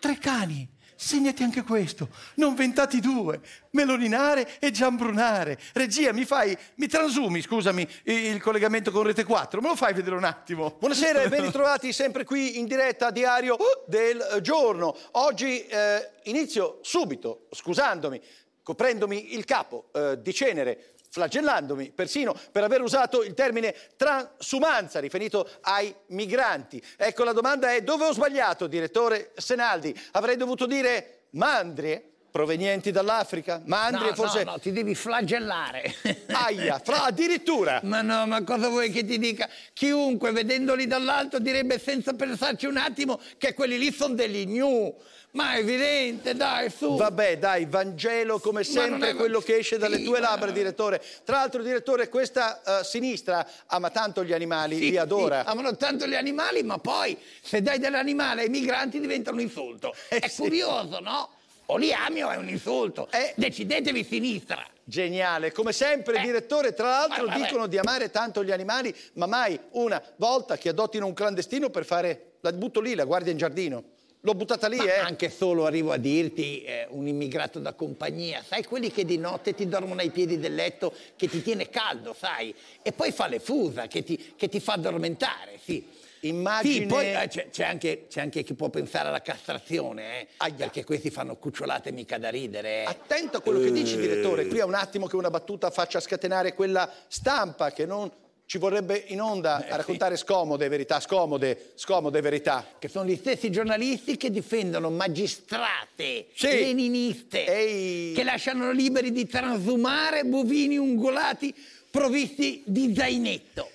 tre 0.00 0.18
cani, 0.18 0.68
segnati 0.96 1.42
anche 1.42 1.62
questo. 1.62 2.08
Non 2.34 2.54
ventati 2.54 3.00
due, 3.00 3.40
meloninare 3.70 4.58
e 4.58 4.70
giambrunare. 4.70 5.58
Regia, 5.72 6.12
mi 6.12 6.24
fai, 6.24 6.56
mi 6.76 6.86
transumi, 6.86 7.40
scusami, 7.40 7.88
il 8.04 8.40
collegamento 8.40 8.90
con 8.90 9.04
Rete 9.04 9.24
4, 9.24 9.60
me 9.60 9.68
lo 9.68 9.76
fai 9.76 9.92
vedere 9.92 10.16
un 10.16 10.24
attimo? 10.24 10.76
Buonasera 10.78 11.22
e 11.22 11.28
ben 11.28 11.42
ritrovati 11.42 11.92
sempre 11.92 12.24
qui 12.24 12.58
in 12.58 12.66
diretta 12.66 13.06
a 13.08 13.10
diario 13.10 13.56
del 13.86 14.38
giorno. 14.40 14.96
Oggi 15.12 15.64
eh, 15.66 16.10
inizio 16.24 16.78
subito, 16.82 17.46
scusandomi, 17.50 18.20
coprendomi 18.62 19.34
il 19.34 19.44
capo 19.44 19.90
eh, 19.92 20.20
di 20.20 20.32
cenere 20.32 20.93
flagellandomi 21.14 21.92
persino 21.92 22.34
per 22.50 22.64
aver 22.64 22.82
usato 22.82 23.22
il 23.22 23.34
termine 23.34 23.72
transumanza 23.96 24.98
riferito 24.98 25.48
ai 25.60 25.94
migranti. 26.08 26.82
Ecco, 26.96 27.22
la 27.22 27.32
domanda 27.32 27.72
è 27.72 27.82
dove 27.82 28.06
ho 28.06 28.12
sbagliato, 28.12 28.66
direttore 28.66 29.30
Senaldi? 29.36 29.96
Avrei 30.12 30.36
dovuto 30.36 30.66
dire 30.66 31.26
mandrie? 31.30 32.08
Provenienti 32.32 32.90
dall'Africa? 32.90 33.62
Mandrie 33.64 34.08
no, 34.08 34.14
forse... 34.16 34.42
No, 34.42 34.52
no, 34.52 34.58
ti 34.58 34.72
devi 34.72 34.96
flagellare. 34.96 35.94
Aia, 36.32 36.80
fra, 36.82 37.04
addirittura! 37.04 37.78
Ma 37.86 38.02
no, 38.02 38.26
ma 38.26 38.42
cosa 38.42 38.68
vuoi 38.68 38.90
che 38.90 39.04
ti 39.04 39.20
dica? 39.20 39.48
Chiunque 39.72 40.32
vedendoli 40.32 40.88
dall'alto 40.88 41.38
direbbe 41.38 41.78
senza 41.78 42.12
pensarci 42.14 42.66
un 42.66 42.76
attimo 42.76 43.20
che 43.38 43.54
quelli 43.54 43.78
lì 43.78 43.92
sono 43.92 44.14
degli 44.14 44.46
gnu. 44.48 44.92
Ma 45.34 45.54
è 45.54 45.58
evidente, 45.58 46.34
dai, 46.34 46.70
su. 46.70 46.96
Vabbè, 46.96 47.38
dai, 47.38 47.64
Vangelo 47.66 48.38
come 48.38 48.62
sempre 48.62 49.10
è... 49.10 49.14
quello 49.16 49.40
che 49.40 49.56
esce 49.56 49.78
dalle 49.78 49.96
sì, 49.96 50.04
tue 50.04 50.20
ma... 50.20 50.30
labbra, 50.30 50.52
direttore. 50.52 51.02
Tra 51.24 51.38
l'altro, 51.38 51.60
direttore, 51.60 52.08
questa 52.08 52.60
uh, 52.64 52.84
sinistra 52.84 53.44
ama 53.66 53.90
tanto 53.90 54.22
gli 54.22 54.32
animali, 54.32 54.76
sì, 54.76 54.90
li 54.90 54.96
adora. 54.96 55.42
Sì, 55.42 55.48
amano 55.48 55.76
tanto 55.76 56.06
gli 56.06 56.14
animali, 56.14 56.62
ma 56.62 56.78
poi 56.78 57.18
se 57.42 57.62
dai 57.62 57.80
dell'animale 57.80 58.42
ai 58.42 58.48
migranti 58.48 59.00
diventa 59.00 59.30
un 59.30 59.40
insulto. 59.40 59.92
Eh, 60.14 60.18
è 60.18 60.30
curioso, 60.32 61.00
no? 61.00 61.30
O 61.66 61.76
li 61.76 61.92
ami 61.92 62.22
o 62.22 62.30
è 62.30 62.36
un 62.36 62.48
insulto. 62.48 63.08
Eh. 63.10 63.32
Decidetevi 63.34 64.04
sinistra. 64.04 64.64
Geniale, 64.84 65.50
come 65.50 65.72
sempre, 65.72 66.18
Eh. 66.18 66.20
direttore. 66.20 66.74
Tra 66.74 66.90
l'altro, 66.90 67.26
vabbè. 67.26 67.40
dicono 67.40 67.66
di 67.66 67.78
amare 67.78 68.10
tanto 68.10 68.44
gli 68.44 68.52
animali, 68.52 68.94
ma 69.14 69.26
mai 69.26 69.58
una 69.70 70.00
volta 70.16 70.56
che 70.56 70.68
adottino 70.68 71.06
un 71.06 71.14
clandestino 71.14 71.70
per 71.70 71.84
fare. 71.84 72.34
La 72.40 72.52
butto 72.52 72.80
lì, 72.80 72.94
la 72.94 73.04
guardia 73.04 73.32
in 73.32 73.38
giardino. 73.38 73.93
L'ho 74.24 74.34
buttata 74.34 74.68
lì, 74.68 74.78
Ma 74.78 74.84
eh. 74.84 74.98
anche 75.00 75.28
solo 75.28 75.66
arrivo 75.66 75.92
a 75.92 75.98
dirti 75.98 76.62
eh, 76.64 76.86
un 76.88 77.06
immigrato 77.06 77.58
da 77.58 77.74
compagnia, 77.74 78.42
sai 78.42 78.64
quelli 78.64 78.90
che 78.90 79.04
di 79.04 79.18
notte 79.18 79.52
ti 79.52 79.68
dormono 79.68 80.00
ai 80.00 80.10
piedi 80.10 80.38
del 80.38 80.54
letto, 80.54 80.94
che 81.14 81.28
ti 81.28 81.42
tiene 81.42 81.68
caldo, 81.68 82.16
sai, 82.18 82.54
e 82.80 82.92
poi 82.92 83.12
fa 83.12 83.26
le 83.26 83.38
fusa, 83.38 83.86
che 83.86 84.02
ti, 84.02 84.32
che 84.34 84.48
ti 84.48 84.60
fa 84.60 84.74
addormentare, 84.74 85.58
sì. 85.62 85.86
Immagine... 86.20 86.72
Sì, 86.72 86.86
poi 86.86 87.12
eh, 87.12 87.28
c'è, 87.28 87.64
anche, 87.64 88.06
c'è 88.08 88.22
anche 88.22 88.42
chi 88.42 88.54
può 88.54 88.70
pensare 88.70 89.08
alla 89.08 89.20
castrazione, 89.20 90.22
eh, 90.22 90.52
perché 90.56 90.84
questi 90.84 91.10
fanno 91.10 91.36
cucciolate 91.36 91.92
mica 91.92 92.16
da 92.16 92.30
ridere. 92.30 92.80
eh. 92.80 92.84
Attento 92.86 93.36
a 93.36 93.40
quello 93.42 93.60
che 93.60 93.70
dici, 93.70 93.98
direttore. 93.98 94.46
Qui 94.46 94.56
è 94.56 94.64
un 94.64 94.72
attimo 94.72 95.06
che 95.06 95.16
una 95.16 95.28
battuta 95.28 95.70
faccia 95.70 96.00
scatenare 96.00 96.54
quella 96.54 96.90
stampa 97.08 97.72
che 97.72 97.84
non 97.84 98.10
ci 98.46 98.58
vorrebbe 98.58 99.02
in 99.08 99.20
onda 99.20 99.66
a 99.68 99.76
raccontare 99.76 100.16
scomode 100.16 100.68
verità, 100.68 101.00
scomode, 101.00 101.72
scomode 101.74 102.20
verità. 102.20 102.66
Che 102.78 102.88
sono 102.88 103.08
gli 103.08 103.16
stessi 103.16 103.50
giornalisti 103.50 104.16
che 104.16 104.30
difendono 104.30 104.90
magistrate, 104.90 106.26
Sì. 106.34 106.46
leniniste, 106.48 107.46
Ehi. 107.46 108.12
che 108.14 108.22
lasciano 108.22 108.70
liberi 108.70 109.12
di 109.12 109.26
transumare 109.26 110.24
bovini 110.24 110.76
ungolati 110.76 111.54
provvisti 111.90 112.62
di 112.66 112.94
zainetto. 112.94 113.70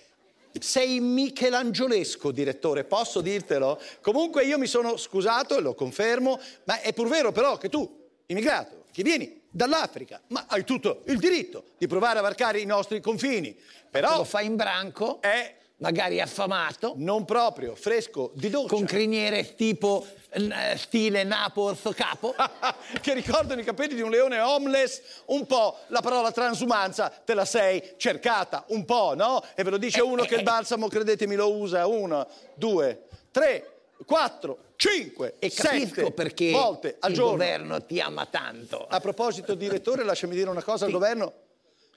Sei 0.59 0.99
michelangiolesco, 0.99 2.31
direttore, 2.31 2.83
posso 2.83 3.21
dirtelo? 3.21 3.79
Comunque 4.01 4.43
io 4.45 4.57
mi 4.57 4.67
sono 4.67 4.97
scusato 4.97 5.57
e 5.57 5.61
lo 5.61 5.73
confermo, 5.73 6.39
ma 6.65 6.81
è 6.81 6.91
pur 6.93 7.07
vero 7.07 7.31
però 7.31 7.57
che 7.57 7.69
tu, 7.69 7.89
immigrato, 8.25 8.83
che 8.91 9.03
vieni 9.03 9.38
dall'Africa, 9.49 10.21
ma 10.27 10.45
hai 10.47 10.63
tutto 10.63 11.01
il 11.05 11.17
diritto 11.17 11.63
di 11.77 11.87
provare 11.87 12.19
a 12.19 12.21
varcare 12.21 12.59
i 12.59 12.65
nostri 12.65 13.01
confini. 13.01 13.57
Però 13.89 14.17
lo 14.17 14.23
fai 14.23 14.45
in 14.45 14.55
branco, 14.55 15.21
è 15.21 15.55
magari 15.77 16.21
affamato, 16.21 16.93
non 16.97 17.25
proprio, 17.25 17.75
fresco, 17.75 18.31
di 18.35 18.49
doccia. 18.49 18.75
con 18.75 18.85
criniere 18.85 19.55
tipo 19.55 20.05
eh, 20.31 20.77
stile 20.77 21.23
Napo 21.23 21.63
Orso 21.63 21.91
Capo. 21.91 22.35
che 23.01 23.13
ricordano 23.13 23.61
i 23.61 23.63
capelli 23.63 23.95
di 23.95 24.01
un 24.01 24.09
leone 24.09 24.39
homeless, 24.39 25.01
un 25.27 25.45
po' 25.45 25.77
la 25.87 26.01
parola 26.01 26.31
transumanza 26.31 27.09
te 27.09 27.33
la 27.33 27.45
sei 27.45 27.95
cercata, 27.97 28.65
un 28.69 28.85
po', 28.85 29.13
no? 29.15 29.43
E 29.55 29.63
ve 29.63 29.71
lo 29.71 29.77
dice 29.77 30.01
uno 30.01 30.23
che 30.23 30.35
il 30.35 30.43
balsamo, 30.43 30.87
credetemi, 30.87 31.35
lo 31.35 31.53
usa 31.53 31.87
uno, 31.87 32.27
due, 32.55 33.05
tre, 33.31 33.78
quattro, 34.05 34.73
cinque, 34.75 35.35
E 35.39 35.51
capisco 35.51 35.95
sette 35.95 36.11
perché 36.11 36.51
volte 36.51 36.97
al 36.99 37.09
il 37.11 37.15
giorno. 37.15 37.31
governo 37.31 37.85
ti 37.85 37.99
ama 37.99 38.25
tanto. 38.25 38.85
A 38.87 38.99
proposito, 38.99 39.55
direttore, 39.55 40.03
lasciami 40.03 40.35
dire 40.35 40.49
una 40.49 40.63
cosa 40.63 40.85
al 40.85 40.91
governo. 40.91 41.33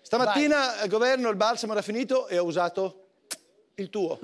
Stamattina 0.03 0.83
il 0.83 0.89
governo, 0.91 1.29
il 1.31 1.37
balsamo 1.37 1.73
era 1.73 1.83
finito 1.83 2.27
e 2.29 2.39
ho 2.39 2.45
usato 2.45 3.07
il 3.77 3.89
tuo. 3.89 4.19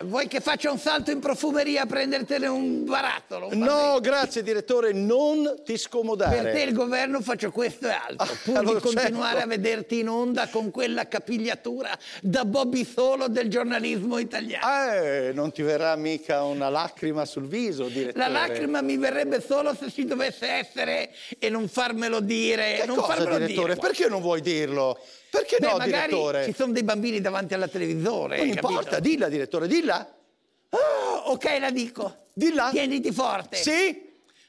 Vuoi 0.00 0.28
che 0.28 0.40
faccia 0.40 0.70
un 0.70 0.78
salto 0.78 1.10
in 1.10 1.18
profumeria 1.18 1.82
a 1.82 1.86
prendertene 1.86 2.46
un 2.46 2.84
barattolo? 2.84 3.48
un 3.50 3.58
No, 3.58 3.98
grazie 4.00 4.44
direttore, 4.44 4.92
non 4.92 5.56
ti 5.64 5.76
scomodare. 5.76 6.40
Per 6.40 6.52
te 6.52 6.62
il 6.62 6.72
governo 6.72 7.20
faccio 7.20 7.50
questo 7.50 7.88
e 7.88 7.90
altro, 7.90 8.36
pur 8.44 8.56
allora, 8.58 8.78
di 8.78 8.80
continuare 8.84 9.38
certo. 9.40 9.44
a 9.44 9.46
vederti 9.46 9.98
in 9.98 10.08
onda 10.08 10.48
con 10.48 10.70
quella 10.70 11.08
capigliatura 11.08 11.98
da 12.22 12.44
Bobby 12.44 12.84
Solo 12.84 13.26
del 13.26 13.48
giornalismo 13.48 14.18
italiano. 14.18 14.92
Eh, 14.92 15.32
non 15.34 15.50
ti 15.50 15.62
verrà 15.62 15.96
mica 15.96 16.44
una 16.44 16.68
lacrima 16.68 17.24
sul 17.24 17.48
viso, 17.48 17.86
direttore. 17.86 18.18
La 18.18 18.28
lacrima 18.28 18.80
mi 18.80 18.96
verrebbe 18.96 19.40
solo 19.40 19.74
se 19.74 19.90
ci 19.90 20.04
dovesse 20.04 20.46
essere 20.48 21.10
e 21.40 21.48
non 21.50 21.66
farmelo 21.66 22.20
dire. 22.20 22.76
Che 22.80 22.86
non 22.86 22.96
cosa, 22.96 23.14
farmelo 23.14 23.38
direttore? 23.38 23.74
dire. 23.74 23.86
Perché 23.86 24.08
non 24.08 24.20
vuoi 24.20 24.40
dirlo? 24.40 24.96
Perché 25.30 25.56
Beh, 25.58 25.66
no, 25.66 25.76
magari 25.76 26.06
direttore? 26.08 26.44
ci 26.44 26.54
sono 26.54 26.72
dei 26.72 26.82
bambini 26.82 27.20
davanti 27.20 27.54
alla 27.54 27.68
televisore. 27.68 28.36
Non 28.38 28.46
hai 28.46 28.54
capito? 28.54 28.68
importa, 28.70 28.98
dilla, 29.00 29.28
direttore, 29.28 29.66
dilla. 29.68 30.14
Oh, 30.70 31.30
ok, 31.32 31.56
la 31.60 31.70
dico. 31.70 32.26
Dilla. 32.32 32.70
Tieniti 32.70 33.12
forte. 33.12 33.56
Sì? 33.56 34.06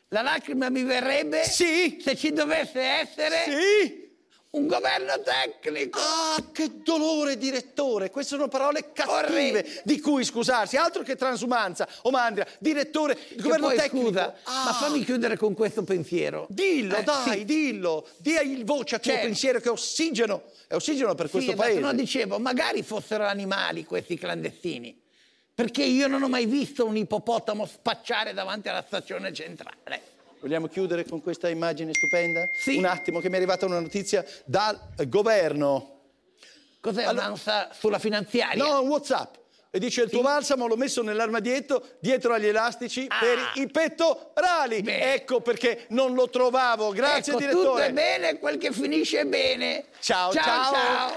La 0.10 0.22
lacrima 0.22 0.70
mi 0.70 0.84
verrebbe 0.84 1.44
Sì. 1.44 2.00
se 2.02 2.16
ci 2.16 2.32
dovesse 2.34 2.82
essere 2.82 3.44
Sì? 3.46 4.09
Un 4.52 4.66
governo 4.66 5.22
tecnico. 5.22 6.00
Ah, 6.00 6.44
che 6.52 6.82
dolore, 6.82 7.38
direttore! 7.38 8.10
Queste 8.10 8.34
sono 8.36 8.48
parole 8.48 8.92
cattive 8.94 9.64
di 9.84 10.00
cui 10.00 10.24
scusarsi, 10.26 10.76
altro 10.76 11.04
che 11.04 11.16
transumanza 11.16 11.88
o 12.02 12.10
mandria. 12.10 12.48
Direttore, 12.58 13.14
Che 13.16 13.36
governo 13.36 13.68
poi, 13.68 13.76
tecnico. 13.78 14.08
Scusa, 14.08 14.36
Ah. 14.46 14.64
ma 14.66 14.74
fammi 14.74 15.04
chiudere 15.06 15.38
con 15.38 15.54
questo 15.54 15.84
pensiero. 15.84 16.48
Dillo, 16.50 16.96
Eh, 16.98 17.04
dai, 17.04 17.38
sì. 17.40 17.46
dillo. 17.46 18.08
Dia 18.18 18.42
il 18.42 18.66
voce 18.66 18.96
a 18.96 19.00
tuo 19.00 19.12
Certo. 19.12 19.28
pensiero 19.28 19.60
che 19.60 19.68
è 19.68 19.72
ossigeno, 19.72 20.42
è 20.68 20.74
ossigeno 20.74 21.14
per 21.14 21.30
questo 21.30 21.52
Sì, 21.52 21.56
esatto, 21.56 21.62
paese. 21.62 21.80
no, 21.82 21.94
dicevo, 21.94 22.40
magari 22.40 22.82
fossero 22.82 23.26
animali 23.28 23.86
questi 23.86 24.18
clandestini. 24.18 25.00
Perché 25.54 25.84
io 25.84 26.08
non 26.08 26.24
ho 26.24 26.28
mai 26.28 26.48
visto 26.48 26.86
un 26.88 26.98
ippopotamo 26.98 27.68
spacciare 27.68 28.34
davanti 28.34 28.68
alla 28.68 28.84
stazione 28.88 29.32
centrale. 29.32 30.18
Vogliamo 30.42 30.68
chiudere 30.68 31.06
con 31.06 31.22
questa 31.22 31.50
immagine 31.50 31.94
stupenda? 31.94 32.50
Sì. 32.54 32.78
Un 32.78 32.86
attimo 32.86 33.20
che 33.20 33.28
mi 33.28 33.34
è 33.36 33.38
arrivata 33.38 33.66
una 33.66 33.80
notizia 33.80 34.26
dal 34.46 34.80
governo. 35.08 35.98
Cos'è 36.80 37.06
un'ansa 37.08 37.70
sulla 37.78 38.00
finanziaria? 38.00 38.64
No, 38.64 38.82
un 38.82 38.88
WhatsApp. 38.88 39.36
E 39.72 39.78
dice 39.80 40.02
il 40.02 40.10
tuo 40.10 40.22
balsamo 40.22 40.66
l'ho 40.66 40.78
messo 40.78 41.04
nell'armadietto 41.04 41.98
dietro 42.00 42.34
agli 42.34 42.48
elastici 42.48 43.06
Ah. 43.08 43.20
per 43.20 43.52
i 43.56 43.68
pettorali. 43.68 44.82
Ecco 44.86 45.42
perché 45.42 45.86
non 45.90 46.14
lo 46.16 46.30
trovavo. 46.30 46.92
Grazie 46.92 47.34
ecco, 47.34 47.42
direttore. 47.42 47.66
tutto 47.68 47.78
è 47.80 47.92
bene 47.92 48.40
quel 48.40 48.58
che 48.58 48.72
finisce 48.72 49.26
bene. 49.26 49.86
Ciao, 50.00 50.32
ciao. 50.32 50.44
ciao. 50.44 50.74
ciao. 50.74 51.16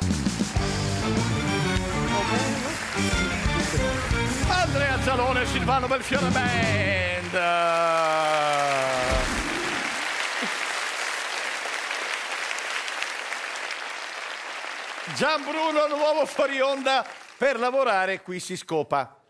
Andrea 4.51 5.01
Zalone 5.03 5.43
e 5.43 5.47
Silvano 5.47 5.87
Belfiore 5.87 6.29
Band. 6.29 7.31
Gian 15.17 15.43
Bruno, 15.43 15.87
nuovo 15.89 16.25
fuori 16.25 16.59
onda 16.61 17.07
per 17.37 17.59
lavorare, 17.59 18.23
qui 18.23 18.41
si 18.41 18.57
scopa. 18.57 19.23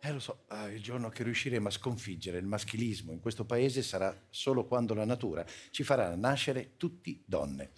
Eh, 0.00 0.12
lo 0.12 0.18
so, 0.18 0.44
ah, 0.48 0.70
il 0.70 0.82
giorno 0.82 1.10
che 1.10 1.22
riusciremo 1.22 1.68
a 1.68 1.70
sconfiggere 1.70 2.38
il 2.38 2.46
maschilismo 2.46 3.12
in 3.12 3.20
questo 3.20 3.44
paese 3.44 3.82
sarà 3.82 4.18
solo 4.30 4.64
quando 4.64 4.94
la 4.94 5.04
natura 5.04 5.44
ci 5.70 5.82
farà 5.82 6.14
nascere 6.16 6.76
tutti 6.78 7.22
donne. 7.26 7.70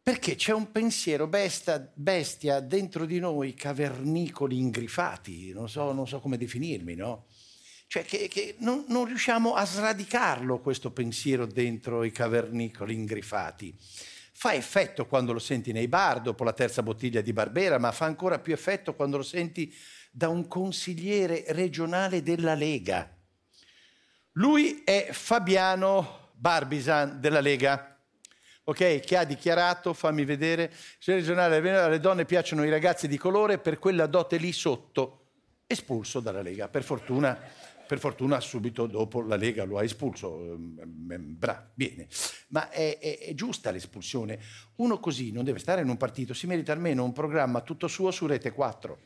Perché 0.00 0.36
c'è 0.36 0.52
un 0.52 0.70
pensiero 0.70 1.26
besta- 1.26 1.90
bestia 1.92 2.60
dentro 2.60 3.06
di 3.06 3.18
noi, 3.18 3.54
cavernicoli 3.54 4.56
ingrifati, 4.56 5.52
non 5.52 5.68
so, 5.68 5.92
non 5.92 6.06
so 6.06 6.20
come 6.20 6.36
definirmi, 6.36 6.94
no? 6.94 7.26
Cioè 7.88 8.04
che, 8.04 8.28
che 8.28 8.54
non, 8.58 8.84
non 8.88 9.04
riusciamo 9.06 9.54
a 9.54 9.64
sradicarlo 9.64 10.60
questo 10.60 10.92
pensiero 10.92 11.44
dentro 11.44 12.04
i 12.04 12.12
cavernicoli 12.12 12.94
ingrifati. 12.94 13.76
Fa 14.44 14.52
effetto 14.52 15.06
quando 15.06 15.32
lo 15.32 15.38
senti 15.38 15.72
nei 15.72 15.88
bar 15.88 16.20
dopo 16.20 16.44
la 16.44 16.52
terza 16.52 16.82
bottiglia 16.82 17.22
di 17.22 17.32
Barbera, 17.32 17.78
ma 17.78 17.92
fa 17.92 18.04
ancora 18.04 18.38
più 18.38 18.52
effetto 18.52 18.94
quando 18.94 19.16
lo 19.16 19.22
senti 19.22 19.74
da 20.10 20.28
un 20.28 20.46
consigliere 20.48 21.44
regionale 21.48 22.22
della 22.22 22.52
Lega. 22.52 23.10
Lui 24.32 24.82
è 24.84 25.08
Fabiano 25.12 26.32
Barbisan 26.34 27.20
della 27.20 27.40
Lega 27.40 27.98
ok, 28.64 29.00
che 29.00 29.16
ha 29.16 29.24
dichiarato, 29.24 29.94
fammi 29.94 30.26
vedere, 30.26 30.70
signor 30.98 31.20
regionale, 31.20 31.56
alle 31.80 31.98
donne 31.98 32.26
piacciono 32.26 32.64
i 32.64 32.70
ragazzi 32.70 33.08
di 33.08 33.16
colore 33.16 33.56
per 33.56 33.78
quella 33.78 34.04
dote 34.04 34.36
lì 34.36 34.52
sotto, 34.52 35.28
espulso 35.66 36.20
dalla 36.20 36.42
Lega. 36.42 36.68
Per 36.68 36.82
fortuna, 36.82 37.40
per 37.86 37.98
fortuna 37.98 38.40
subito 38.40 38.86
dopo 38.86 39.20
la 39.22 39.36
Lega 39.36 39.64
lo 39.64 39.78
ha 39.78 39.84
espulso. 39.84 40.38
Ehm, 40.40 41.36
Bra, 41.36 41.70
bene. 41.74 42.08
Ma 42.48 42.70
è, 42.70 42.98
è- 42.98 43.18
è 43.18 43.34
giusta 43.34 43.70
l'espulsione. 43.70 44.38
Uno 44.76 44.98
così 44.98 45.30
non 45.32 45.44
deve 45.44 45.58
stare 45.58 45.82
in 45.82 45.88
un 45.88 45.96
partito, 45.96 46.34
si 46.34 46.46
merita 46.46 46.72
almeno 46.72 47.04
un 47.04 47.12
programma 47.12 47.60
tutto 47.60 47.86
suo 47.88 48.10
su 48.10 48.26
Rete 48.26 48.52
4. 48.52 48.98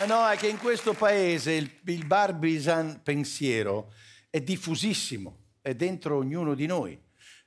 Eh 0.00 0.06
No, 0.06 0.28
è 0.28 0.36
che 0.36 0.46
in 0.48 0.58
questo 0.58 0.94
paese 0.94 1.52
il, 1.52 1.70
il 1.86 2.06
barbisan 2.06 3.00
pensiero 3.02 3.92
è 4.30 4.40
diffusissimo, 4.40 5.47
è 5.68 5.74
dentro 5.74 6.16
ognuno 6.16 6.54
di 6.54 6.66
noi. 6.66 6.98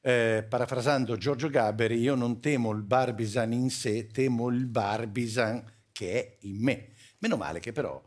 Eh, 0.01 0.45
parafrasando 0.47 1.17
Giorgio 1.17 1.49
Gaberi, 1.49 1.99
io 1.99 2.15
non 2.15 2.39
temo 2.39 2.71
il 2.71 2.83
barbisan 2.83 3.51
in 3.53 3.69
sé, 3.69 4.07
temo 4.07 4.49
il 4.49 4.65
barbisan 4.65 5.63
che 5.91 6.11
è 6.13 6.37
in 6.41 6.61
me. 6.61 6.93
Meno 7.19 7.37
male 7.37 7.59
che 7.59 7.71
però 7.71 8.01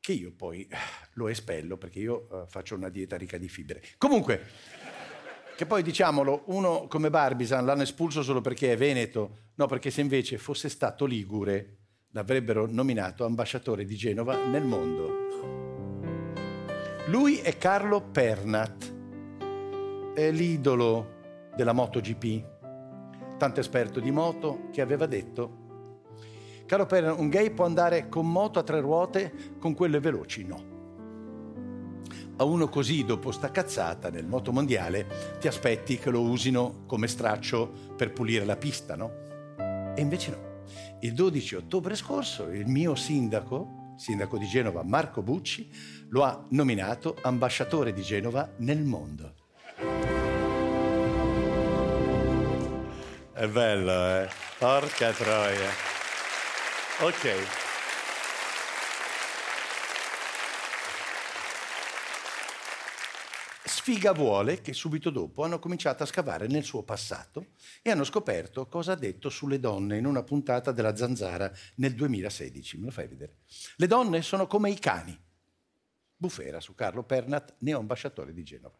che 0.00 0.12
io 0.12 0.32
poi 0.34 0.62
eh, 0.62 0.76
lo 1.14 1.28
espello 1.28 1.76
perché 1.76 1.98
io 1.98 2.28
eh, 2.30 2.46
faccio 2.48 2.74
una 2.74 2.88
dieta 2.88 3.16
ricca 3.16 3.36
di 3.36 3.48
fibre. 3.48 3.82
Comunque, 3.98 4.46
che 5.56 5.66
poi 5.66 5.82
diciamolo, 5.82 6.44
uno 6.46 6.86
come 6.86 7.10
Barbisan 7.10 7.66
l'hanno 7.66 7.82
espulso 7.82 8.22
solo 8.22 8.40
perché 8.40 8.72
è 8.72 8.76
veneto, 8.76 9.50
no 9.56 9.66
perché 9.66 9.90
se 9.90 10.00
invece 10.00 10.38
fosse 10.38 10.68
stato 10.68 11.04
ligure 11.04 11.76
l'avrebbero 12.12 12.66
nominato 12.66 13.24
ambasciatore 13.24 13.84
di 13.84 13.96
Genova 13.96 14.46
nel 14.46 14.64
mondo. 14.64 15.26
Lui 17.08 17.38
è 17.38 17.56
Carlo 17.56 18.02
Pernat, 18.02 18.97
è 20.18 20.32
l'idolo 20.32 21.50
della 21.54 21.72
MotoGP, 21.72 23.36
tanto 23.36 23.60
esperto 23.60 24.00
di 24.00 24.10
moto 24.10 24.68
che 24.72 24.80
aveva 24.80 25.06
detto 25.06 25.66
Carlo 26.68 26.84
Pernat, 26.84 27.18
un 27.18 27.30
gay 27.30 27.50
può 27.50 27.64
andare 27.64 28.10
con 28.10 28.30
moto 28.30 28.58
a 28.58 28.62
tre 28.62 28.80
ruote, 28.80 29.32
con 29.58 29.72
quelle 29.74 30.00
veloci 30.00 30.44
no. 30.44 30.76
A 32.36 32.44
uno 32.44 32.68
così, 32.68 33.06
dopo 33.06 33.30
sta 33.30 33.50
cazzata, 33.50 34.10
nel 34.10 34.26
motomondiale, 34.26 35.36
ti 35.40 35.48
aspetti 35.48 35.96
che 35.96 36.10
lo 36.10 36.20
usino 36.20 36.82
come 36.84 37.08
straccio 37.08 37.72
per 37.96 38.12
pulire 38.12 38.44
la 38.44 38.56
pista, 38.56 38.96
no? 38.96 39.10
E 39.96 40.00
invece 40.02 40.30
no. 40.30 40.64
Il 41.00 41.14
12 41.14 41.54
ottobre 41.54 41.96
scorso 41.96 42.50
il 42.50 42.66
mio 42.66 42.94
sindaco, 42.96 43.94
sindaco 43.96 44.36
di 44.36 44.46
Genova 44.46 44.82
Marco 44.82 45.22
Bucci, 45.22 45.70
lo 46.10 46.24
ha 46.24 46.44
nominato 46.50 47.16
ambasciatore 47.22 47.94
di 47.94 48.02
Genova 48.02 48.52
nel 48.58 48.84
mondo. 48.84 49.37
È 53.38 53.46
bello, 53.46 53.92
eh? 53.92 54.28
Porca 54.58 55.12
troia. 55.12 55.70
Ok. 57.02 57.36
Sfiga 63.64 64.10
vuole 64.10 64.60
che 64.60 64.72
subito 64.72 65.10
dopo 65.10 65.44
hanno 65.44 65.60
cominciato 65.60 66.02
a 66.02 66.06
scavare 66.06 66.48
nel 66.48 66.64
suo 66.64 66.82
passato 66.82 67.50
e 67.80 67.92
hanno 67.92 68.02
scoperto 68.02 68.66
cosa 68.66 68.94
ha 68.94 68.96
detto 68.96 69.28
sulle 69.28 69.60
donne 69.60 69.98
in 69.98 70.06
una 70.06 70.24
puntata 70.24 70.72
della 70.72 70.96
Zanzara 70.96 71.48
nel 71.76 71.94
2016. 71.94 72.78
Me 72.78 72.86
lo 72.86 72.90
fai 72.90 73.06
vedere? 73.06 73.36
Le 73.76 73.86
donne 73.86 74.22
sono 74.22 74.48
come 74.48 74.70
i 74.70 74.78
cani. 74.80 75.16
Bufera 76.20 76.58
su 76.58 76.74
Carlo 76.74 77.04
Pernat, 77.04 77.54
neoambasciatore 77.60 78.32
di 78.32 78.42
Genova. 78.42 78.74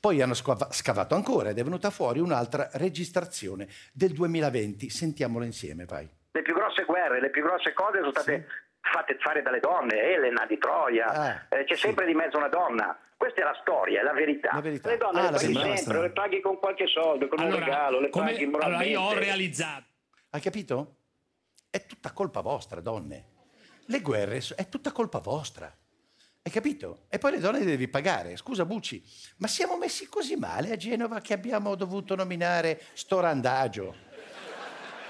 Poi 0.00 0.20
hanno 0.20 0.34
scava- 0.34 0.72
scavato 0.72 1.14
ancora 1.14 1.50
ed 1.50 1.58
è 1.58 1.62
venuta 1.62 1.90
fuori 1.90 2.18
un'altra 2.18 2.68
registrazione 2.72 3.68
del 3.92 4.10
2020. 4.12 4.90
Sentiamola 4.90 5.44
insieme, 5.44 5.84
vai. 5.84 6.10
Le 6.32 6.42
più 6.42 6.54
grosse 6.54 6.84
guerre, 6.84 7.20
le 7.20 7.30
più 7.30 7.42
grosse 7.44 7.72
cose 7.72 7.98
sono 7.98 8.10
state 8.10 8.46
fatte 8.80 9.16
fare 9.20 9.42
dalle 9.42 9.60
donne, 9.60 9.94
Elena 9.96 10.44
di 10.44 10.58
Troia, 10.58 11.06
Ah, 11.06 11.46
eh, 11.56 11.64
c'è 11.64 11.76
sempre 11.76 12.04
di 12.04 12.14
mezzo 12.14 12.36
una 12.36 12.48
donna. 12.48 12.98
Questa 13.16 13.42
è 13.42 13.44
la 13.44 13.56
storia, 13.60 14.00
è 14.00 14.02
la 14.02 14.12
verità. 14.12 14.58
Le 14.60 14.96
donne 14.96 15.20
Ah, 15.20 15.22
le 15.26 15.30
la 15.30 15.38
paghi 15.38 15.52
verità. 15.52 15.76
sempre, 15.76 16.00
le 16.02 16.10
paghi 16.10 16.40
con 16.40 16.58
qualche 16.58 16.88
soldo, 16.88 17.28
con 17.28 17.38
un 17.38 17.44
Allora, 17.46 17.64
regalo, 17.64 18.00
le 18.00 18.08
come- 18.10 18.32
paghi 18.32 18.42
allora, 18.42 18.58
moralmente. 18.66 18.90
io 18.92 19.00
ho 19.00 19.12
realizzato. 19.14 19.84
Hai 20.30 20.40
capito? 20.40 20.96
È 21.70 21.86
tutta 21.86 22.10
colpa 22.12 22.40
vostra, 22.40 22.80
donne. 22.80 23.26
Le 23.86 24.00
guerre 24.00 24.40
è 24.56 24.68
tutta 24.68 24.90
colpa 24.90 25.18
vostra. 25.20 25.72
Hai 26.44 26.50
capito? 26.50 27.04
E 27.08 27.18
poi 27.18 27.32
le 27.32 27.38
donne 27.38 27.60
le 27.60 27.64
devi 27.64 27.86
pagare. 27.86 28.36
Scusa 28.36 28.64
Bucci, 28.64 29.00
ma 29.36 29.46
siamo 29.46 29.76
messi 29.76 30.06
così 30.08 30.34
male 30.34 30.72
a 30.72 30.76
Genova 30.76 31.20
che 31.20 31.32
abbiamo 31.34 31.76
dovuto 31.76 32.16
nominare 32.16 32.82
sto 32.94 33.20
randagio. 33.20 33.94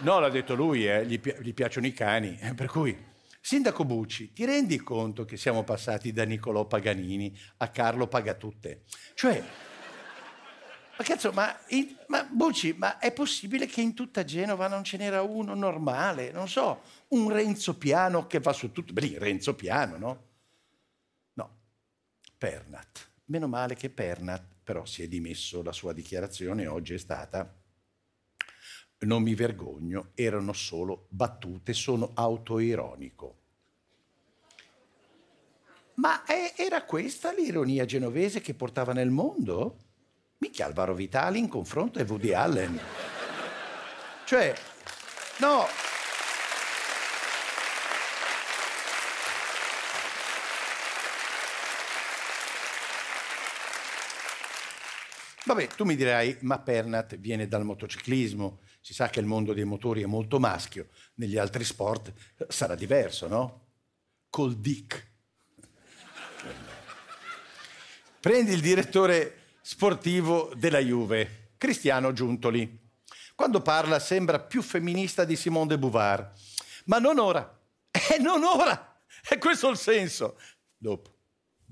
No, 0.01 0.19
l'ha 0.19 0.29
detto 0.29 0.55
lui, 0.55 0.87
eh, 0.87 1.07
gli, 1.07 1.19
pi- 1.19 1.35
gli 1.41 1.55
piacciono 1.55 1.87
i 1.87 1.93
cani. 1.95 2.37
eh, 2.39 2.53
Per 2.53 2.67
cui, 2.67 2.95
Sindaco 3.41 3.85
Bucci, 3.87 4.33
ti 4.35 4.45
rendi 4.45 4.77
conto 4.81 5.25
che 5.25 5.39
siamo 5.39 5.65
passati 5.65 6.13
da 6.13 6.25
Niccolò 6.25 6.67
Paganini 6.67 7.35
a 7.59 7.69
Carlo 7.69 8.09
Pagatutte? 8.09 8.83
Cioè, 9.15 9.43
ma 10.99 11.05
cazzo, 11.05 11.33
ma, 11.33 11.57
in- 11.69 11.97
ma 12.09 12.25
Bucci, 12.31 12.75
ma 12.77 12.99
è 12.99 13.11
possibile 13.11 13.65
che 13.67 13.81
in 13.81 13.95
tutta 13.95 14.23
Genova 14.23 14.69
non 14.69 14.85
ce 14.85 14.99
n'era 14.99 15.23
uno 15.23 15.55
normale? 15.55 16.31
Non 16.31 16.47
so, 16.47 16.83
un 17.09 17.31
Renzo 17.33 17.79
Piano 17.79 18.27
che 18.27 18.39
va 18.39 18.53
su 18.53 18.71
tutto. 18.71 18.93
Beh, 18.93 19.15
Renzo 19.17 19.55
Piano, 19.55 19.97
no? 19.97 20.07
No, 20.09 20.31
Pernat. 22.43 23.11
Meno 23.27 23.47
male 23.47 23.77
che 23.77 23.89
Pernat 23.89 24.43
però 24.65 24.85
si 24.85 25.05
è 25.05 25.07
dimesso, 25.07 25.63
la 25.63 25.71
sua 25.71 25.93
dichiarazione 25.93 26.67
oggi 26.67 26.95
è 26.95 26.99
stata 26.99 27.55
non 29.03 29.23
mi 29.23 29.37
vergogno, 29.37 30.11
erano 30.15 30.53
solo 30.53 31.07
battute, 31.11 31.73
sono 31.73 32.11
autoironico. 32.15 33.37
Ma 35.95 36.25
è- 36.25 36.55
era 36.57 36.83
questa 36.83 37.33
l'ironia 37.33 37.85
genovese 37.85 38.41
che 38.41 38.55
portava 38.55 38.93
nel 38.93 39.11
mondo? 39.11 39.77
Mica 40.39 40.65
Alvaro 40.65 40.95
Vitali 40.95 41.39
in 41.39 41.47
confronto 41.47 42.01
a 42.01 42.05
Woody 42.05 42.33
Allen. 42.33 42.81
Cioè, 44.25 44.53
no, 45.39 45.67
Vabbè, 55.45 55.67
tu 55.69 55.85
mi 55.85 55.97
dirai, 55.97 56.39
ma 56.43 56.61
Pernat 56.61 57.17
viene 57.17 57.49
dal 57.49 57.65
motociclismo, 57.65 58.61
si 58.81 58.95
sa 58.95 59.09
che 59.11 59.19
il 59.19 59.27
mondo 59.27 59.53
dei 59.53 59.65
motori 59.65 60.03
è 60.03 60.07
molto 60.07 60.39
maschio, 60.39 60.89
negli 61.15 61.37
altri 61.37 61.65
sport 61.65 62.13
eh, 62.37 62.47
sarà 62.49 62.77
diverso, 62.77 63.27
no? 63.27 63.67
Col 64.31 64.57
Dick. 64.57 65.11
Prendi 68.21 68.53
il 68.53 68.61
direttore 68.61 69.57
sportivo 69.63 70.53
della 70.55 70.79
Juve, 70.79 71.55
Cristiano 71.59 72.13
Giuntoli. 72.13 72.81
Quando 73.35 73.63
parla 73.63 73.99
sembra 73.99 74.39
più 74.39 74.63
femminista 74.63 75.25
di 75.25 75.35
Simone 75.35 75.67
de 75.69 75.79
Beauvoir, 75.79 76.33
ma 76.85 76.99
non 76.99 77.19
ora. 77.19 77.61
Eh, 77.91 78.19
non 78.19 78.45
ora! 78.45 79.01
È 79.29 79.39
questo 79.39 79.69
il 79.69 79.77
senso. 79.77 80.39
Dopo. 80.77 81.15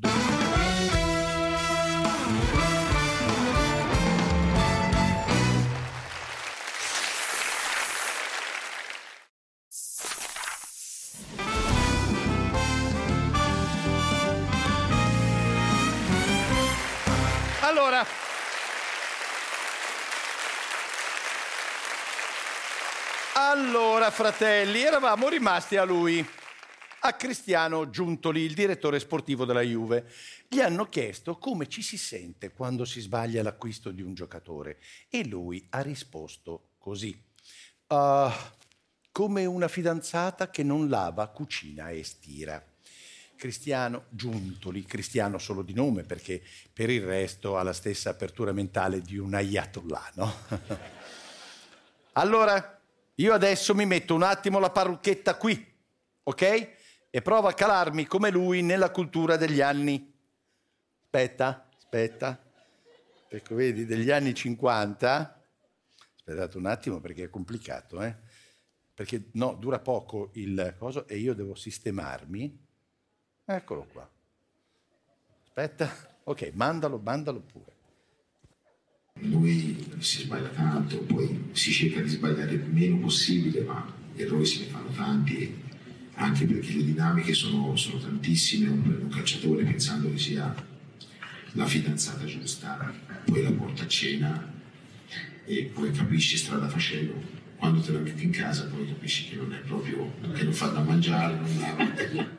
Allora, 0.01 0.40
fratelli, 24.11 24.83
eravamo 24.83 25.29
rimasti 25.29 25.77
a 25.77 25.85
lui, 25.85 26.25
a 27.01 27.13
Cristiano 27.15 27.89
Giuntoli, 27.89 28.43
il 28.43 28.55
direttore 28.55 28.99
sportivo 28.99 29.45
della 29.45 29.63
Juve. 29.63 30.11
Gli 30.49 30.61
hanno 30.61 30.89
chiesto 30.89 31.39
come 31.39 31.69
ci 31.69 31.81
si 31.83 31.97
sente 31.97 32.51
quando 32.51 32.85
si 32.85 33.01
sbaglia 33.01 33.43
l'acquisto 33.43 33.91
di 33.91 34.03
un 34.03 34.15
giocatore 34.15 34.79
e 35.09 35.25
lui 35.27 35.65
ha 35.71 35.81
risposto 35.81 36.71
così. 36.79 37.19
"Ah, 37.89 38.53
come 39.13 39.45
una 39.45 39.69
fidanzata 39.69 40.51
che 40.51 40.63
non 40.63 40.89
lava, 40.89 41.29
cucina 41.29 41.91
e 41.91 42.05
stira. 42.05 42.63
Cristiano 43.37 44.05
Giuntoli, 44.11 44.85
cristiano 44.85 45.39
solo 45.39 45.63
di 45.63 45.73
nome 45.73 46.03
perché 46.03 46.43
per 46.73 46.91
il 46.91 47.03
resto 47.03 47.57
ha 47.57 47.63
la 47.63 47.73
stessa 47.73 48.11
apertura 48.11 48.53
mentale 48.53 49.01
di 49.01 49.17
un 49.17 49.33
ayatollah, 49.33 50.11
no? 50.17 50.35
allora, 52.13 52.80
io 53.21 53.35
adesso 53.35 53.75
mi 53.75 53.85
metto 53.85 54.15
un 54.15 54.23
attimo 54.23 54.59
la 54.59 54.71
parrucchetta 54.71 55.37
qui, 55.37 55.67
ok? 56.23 56.69
E 57.11 57.23
provo 57.23 57.49
a 57.49 57.53
calarmi 57.53 58.07
come 58.07 58.31
lui 58.31 58.63
nella 58.63 58.91
cultura 58.91 59.37
degli 59.37 59.61
anni. 59.61 60.11
Aspetta, 61.03 61.69
aspetta. 61.77 62.43
Ecco, 63.29 63.55
vedi, 63.55 63.85
degli 63.85 64.11
anni 64.11 64.33
50. 64.33 65.45
Aspettate 66.17 66.57
un 66.57 66.65
attimo 66.65 66.99
perché 67.01 67.25
è 67.25 67.29
complicato, 67.29 68.01
eh? 68.01 68.17
Perché 68.95 69.29
no, 69.33 69.53
dura 69.53 69.81
poco 69.81 70.31
il 70.35 70.75
coso 70.79 71.07
e 71.07 71.19
io 71.19 71.35
devo 71.35 71.55
sistemarmi. 71.55 72.67
Eccolo 73.45 73.87
qua. 73.93 74.09
Aspetta. 75.45 76.19
Ok, 76.25 76.53
mandalo, 76.55 76.99
mandalo 76.99 77.41
pure. 77.41 77.80
Lui 79.15 79.77
si 79.99 80.23
sbaglia 80.23 80.49
tanto, 80.49 80.99
poi 81.01 81.51
si 81.53 81.73
cerca 81.73 82.01
di 82.01 82.09
sbagliare 82.09 82.53
il 82.53 82.65
meno 82.71 82.99
possibile, 82.99 83.63
ma 83.63 83.93
errori 84.17 84.47
se 84.47 84.61
ne 84.61 84.67
fanno 84.67 84.91
tanti, 84.91 85.55
anche 86.15 86.47
perché 86.47 86.73
le 86.73 86.85
dinamiche 86.85 87.35
sono, 87.35 87.77
sono 87.77 87.99
tantissime. 87.99 88.69
Un, 88.69 88.99
un 89.03 89.09
calciatore 89.09 89.65
pensando 89.65 90.11
che 90.11 90.19
sia 90.19 90.55
la 91.53 91.67
fidanzata 91.67 92.25
giusta, 92.25 92.95
poi 93.25 93.43
la 93.43 93.53
porta 93.53 93.83
a 93.83 93.89
cena 93.89 94.53
e 95.45 95.71
poi 95.73 95.91
capisci 95.91 96.37
strada 96.37 96.69
facendo. 96.69 97.39
Quando 97.57 97.81
te 97.81 97.93
la 97.93 97.99
metti 97.99 98.25
in 98.25 98.31
casa 98.31 98.67
poi 98.69 98.87
capisci 98.87 99.29
che 99.29 99.37
non 99.37 99.53
è 99.53 99.59
proprio, 99.59 100.15
che 100.33 100.45
non 100.45 100.53
fa 100.55 100.69
da 100.69 100.81
mangiare, 100.81 101.35
non 101.35 101.59
lava. 101.59 102.39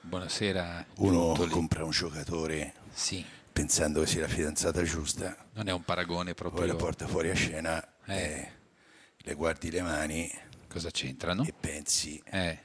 Buonasera. 0.00 0.86
Uno 0.96 1.34
compra 1.50 1.84
un 1.84 1.90
giocatore 1.90 2.72
Sì. 2.92 3.22
Pensando 3.62 4.00
che 4.02 4.06
sia 4.06 4.20
la 4.20 4.28
fidanzata 4.28 4.84
giusta, 4.84 5.36
Non 5.54 5.68
è 5.68 5.72
un 5.72 5.82
paragone 5.82 6.32
proprio. 6.34 6.60
poi 6.60 6.68
la 6.68 6.76
porta 6.76 7.08
fuori 7.08 7.28
a 7.30 7.34
scena 7.34 7.84
Eh. 8.06 8.48
le 9.16 9.34
guardi 9.34 9.68
le 9.72 9.82
mani 9.82 10.30
Cosa 10.68 10.90
c'entrano? 10.92 11.42
e 11.42 11.52
pensi, 11.58 12.22
Eh. 12.30 12.56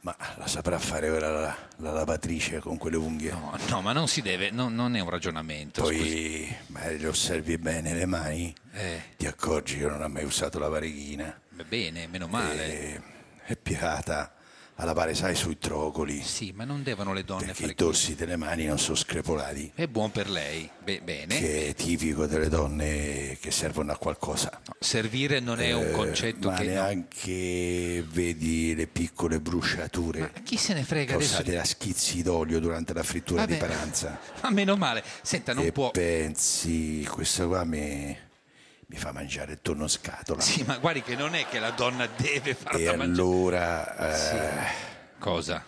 ma 0.00 0.16
la 0.38 0.46
saprà 0.46 0.78
fare 0.78 1.10
ora 1.10 1.28
la, 1.28 1.56
la 1.76 1.92
lavatrice 1.92 2.58
con 2.60 2.78
quelle 2.78 2.96
unghie? 2.96 3.30
No, 3.32 3.54
no, 3.68 3.80
ma 3.82 3.92
non 3.92 4.08
si 4.08 4.22
deve, 4.22 4.50
no- 4.50 4.70
non 4.70 4.96
è 4.96 5.00
un 5.00 5.10
ragionamento. 5.10 5.82
Poi 5.82 6.48
le 6.72 7.06
osservi 7.06 7.58
bene 7.58 7.92
le 7.92 8.06
mani, 8.06 8.54
Eh. 8.72 9.02
ti 9.18 9.26
accorgi 9.26 9.76
che 9.76 9.86
non 9.88 10.00
ha 10.00 10.08
mai 10.08 10.24
usato 10.24 10.58
la 10.58 10.68
varichina, 10.68 11.38
Beh, 11.50 11.64
Bene, 11.64 12.06
meno 12.06 12.28
male. 12.28 12.64
e 12.94 13.02
è 13.44 13.56
piegata 13.56 14.32
a 14.80 14.84
lavare, 14.84 15.14
sai, 15.14 15.34
sui 15.34 15.58
trocoli, 15.58 16.22
Sì, 16.22 16.52
ma 16.54 16.64
non 16.64 16.82
devono 16.82 17.12
le 17.12 17.22
donne 17.24 17.46
perché 17.46 17.60
fare 17.60 17.72
i 17.72 17.74
dorsi 17.76 18.14
delle 18.14 18.36
mani 18.36 18.64
non 18.66 18.78
sono 18.78 18.96
screpolati. 18.96 19.72
È 19.74 19.86
buon 19.86 20.10
per 20.10 20.28
lei. 20.30 20.68
Be- 20.82 21.00
bene. 21.02 21.38
che 21.38 21.68
è 21.68 21.74
tipico 21.74 22.26
delle 22.26 22.48
donne 22.48 23.36
che 23.40 23.50
servono 23.50 23.92
a 23.92 23.96
qualcosa. 23.96 24.60
Servire 24.78 25.40
non 25.40 25.60
è 25.60 25.72
un 25.72 25.86
Eh, 25.86 25.90
concetto 25.90 26.50
ma 26.50 26.56
che 26.56 26.64
no. 26.64 26.70
neanche 26.70 28.04
vedi 28.08 28.74
le 28.74 28.86
piccole 28.86 29.40
bruciature 29.40 30.32
Chi 30.42 30.56
se 30.56 30.72
ne 30.74 30.82
frega 30.82 31.14
adesso? 31.14 31.34
causate 31.36 31.54
da 31.56 31.64
schizzi 31.64 32.22
d'olio 32.22 32.58
durante 32.60 32.92
la 32.94 33.02
frittura 33.02 33.44
di 33.46 33.56
Vabbè. 33.56 33.66
paranza. 33.66 34.18
Ma 34.42 34.50
meno 34.50 34.76
male. 34.76 35.02
Senta, 35.22 35.52
non 35.54 35.64
e 35.64 35.72
può. 35.72 35.90
pensi, 35.90 37.06
questa 37.10 37.46
qua 37.46 37.64
mi, 37.64 38.16
mi 38.90 38.96
fa 38.96 39.12
mangiare 39.12 39.52
il 39.52 39.58
tonno 39.62 39.86
scatola. 39.86 40.40
Sì, 40.40 40.64
ma 40.64 40.76
guardi 40.78 41.02
che 41.02 41.14
non 41.14 41.34
è 41.36 41.46
che 41.46 41.60
la 41.60 41.70
donna 41.70 42.06
deve 42.08 42.50
e 42.50 42.54
farla 42.54 42.96
mangiare. 42.96 43.02
allora 43.04 43.96
eh, 44.66 44.72
Cosa? 45.18 45.64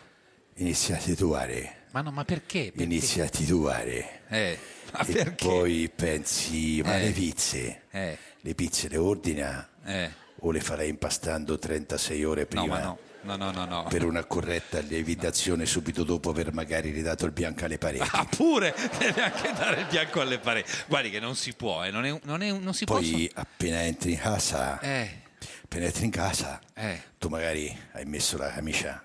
inizi 0.57 0.93
a 0.93 0.97
titubare, 0.97 1.77
Ma 1.93 2.01
no, 2.01 2.11
ma 2.11 2.25
perché? 2.25 2.65
Perché? 2.67 2.83
inizi 2.83 3.21
a 3.21 3.29
titubare. 3.29 4.23
Eh, 4.29 4.59
ma 4.93 5.01
e 5.07 5.13
perché? 5.13 5.47
poi 5.47 5.91
pensi, 5.95 6.83
ma 6.83 6.97
Eh. 6.99 7.05
le 7.05 7.11
pizze, 7.13 7.83
Eh, 7.91 8.19
le 8.41 8.55
pizze 8.57 8.89
le 8.89 8.97
ordina 8.97 9.69
eh. 9.85 10.11
o 10.41 10.51
le 10.51 10.61
farei 10.61 10.89
impastando 10.91 11.59
36 11.59 12.25
ore 12.25 12.41
No, 12.43 12.47
prima 12.49 12.67
ma 12.67 12.81
no. 12.83 12.99
No, 13.25 13.37
no, 13.37 13.51
no, 13.53 13.65
no. 13.65 13.87
per 13.89 14.05
una 14.05 14.25
corretta 14.25 14.81
lievitazione 14.81 15.65
subito 15.65 16.03
dopo 16.03 16.31
aver 16.31 16.53
magari 16.53 16.91
ridato 16.91 17.25
il 17.25 17.33
bianco 17.33 17.65
alle 17.65 17.79
pareti. 17.79 18.09
Ah, 18.11 18.25
pure 18.25 18.75
deve 18.99 19.23
anche 19.23 19.53
dare 19.53 19.81
il 19.81 19.87
bianco 19.87 20.21
alle 20.21 20.39
pareti. 20.39 20.71
Guardi 20.89 21.11
che 21.11 21.21
non 21.21 21.37
si 21.37 21.53
può, 21.55 21.85
eh. 21.85 21.91
non, 21.91 22.05
è, 22.05 22.19
non, 22.25 22.43
è, 22.43 22.51
non 22.51 22.75
si 22.75 22.85
Poi 22.85 23.31
appena 23.35 23.83
entri 23.83 24.13
in 24.13 24.19
casa, 24.19 24.77
può. 24.79 24.89
Eh, 24.89 25.23
appena 25.65 25.85
entri 25.87 26.05
in 26.05 26.11
casa, 26.11 26.61
eh, 26.75 27.01
tu 27.19 27.29
magari 27.29 27.77
hai 27.93 28.05
messo 28.05 28.37
la 28.37 28.51
camicia 28.51 29.05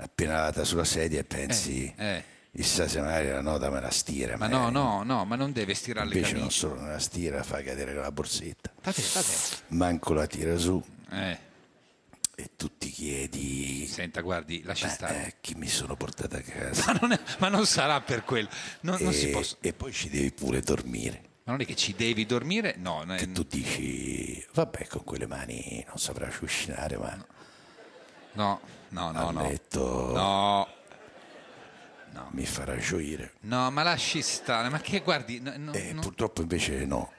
appena 0.00 0.34
lavata 0.34 0.62
sulla 0.64 0.84
sedia 0.84 1.18
e 1.18 1.24
pensi, 1.24 1.92
eh. 1.96 2.22
chissà 2.54 2.86
se 2.86 3.00
magari 3.00 3.30
la 3.30 3.40
nota 3.40 3.68
me 3.70 3.80
la 3.80 3.90
stira. 3.90 4.36
Ma 4.36 4.46
magari. 4.46 4.72
no, 4.72 4.82
no, 4.82 5.02
no, 5.02 5.24
ma 5.24 5.34
non 5.36 5.52
deve 5.52 5.74
stirare 5.74 6.06
le 6.06 6.14
Invece 6.14 6.32
non 6.34 6.40
camicie. 6.42 6.58
solo 6.60 6.74
non 6.80 6.88
la 6.90 6.98
stira, 6.98 7.42
fa 7.42 7.62
cadere 7.62 7.94
con 7.94 8.02
la 8.02 8.12
borsetta. 8.12 8.72
Vabbè, 8.82 9.02
vabbè. 9.14 9.26
Manco 9.68 10.12
la 10.12 10.26
tira 10.26 10.56
su 10.56 10.80
Eh, 11.10 11.38
e 12.40 12.50
tu 12.56 12.76
ti 12.78 12.88
chiedi... 12.90 13.84
senta, 13.88 14.20
guardi, 14.20 14.62
lasci 14.62 14.84
"Beh, 14.84 14.90
stare. 14.92 15.26
eh, 15.26 15.34
chi 15.40 15.54
mi 15.56 15.66
sono 15.66 15.96
portato 15.96 16.36
a 16.36 16.40
casa? 16.40 16.92
Ma 16.92 16.98
non, 17.00 17.12
è- 17.12 17.20
ma 17.38 17.48
non 17.48 17.66
sarà 17.66 18.00
per 18.00 18.22
quello. 18.22 18.48
Non, 18.82 18.96
non 19.00 19.12
si 19.12 19.28
E- 19.28 19.30
può. 19.32 19.42
e 19.60 19.72
poi 19.72 19.92
ci 19.92 20.08
devi 20.08 20.30
pure 20.30 20.60
dormire. 20.60 21.22
Ma 21.42 21.52
non 21.54 21.62
è 21.62 21.66
che 21.66 21.74
ci 21.74 21.94
devi 21.96 22.26
dormire? 22.26 22.76
No, 22.78 23.02
no, 23.02 23.16
che 23.16 23.32
tu 23.32 23.42
dici, 23.42 24.46
vabbè, 24.52 24.86
con 24.86 25.02
quelle 25.02 25.26
mani 25.26 25.82
non 25.88 25.98
saprà 25.98 26.28
cucinare, 26.28 26.96
ma 26.96 27.26
no, 28.34 28.60
no, 28.90 29.10
no. 29.10 29.30
no. 29.32 29.42
letto 29.42 30.12
No, 32.12 32.28
mi 32.32 32.44
farà 32.46 32.76
gioire. 32.76 33.32
no, 33.40 33.70
ma 33.70 33.82
lasci 33.82 34.22
stare. 34.22 34.68
Ma 34.68 34.80
che 34.80 35.00
guardi, 35.00 35.40
no, 35.40 35.52
no, 35.56 35.72
E 35.72 35.92
no. 35.92 36.00
purtroppo 36.00 36.40
invece 36.42 36.84
no. 36.84 37.12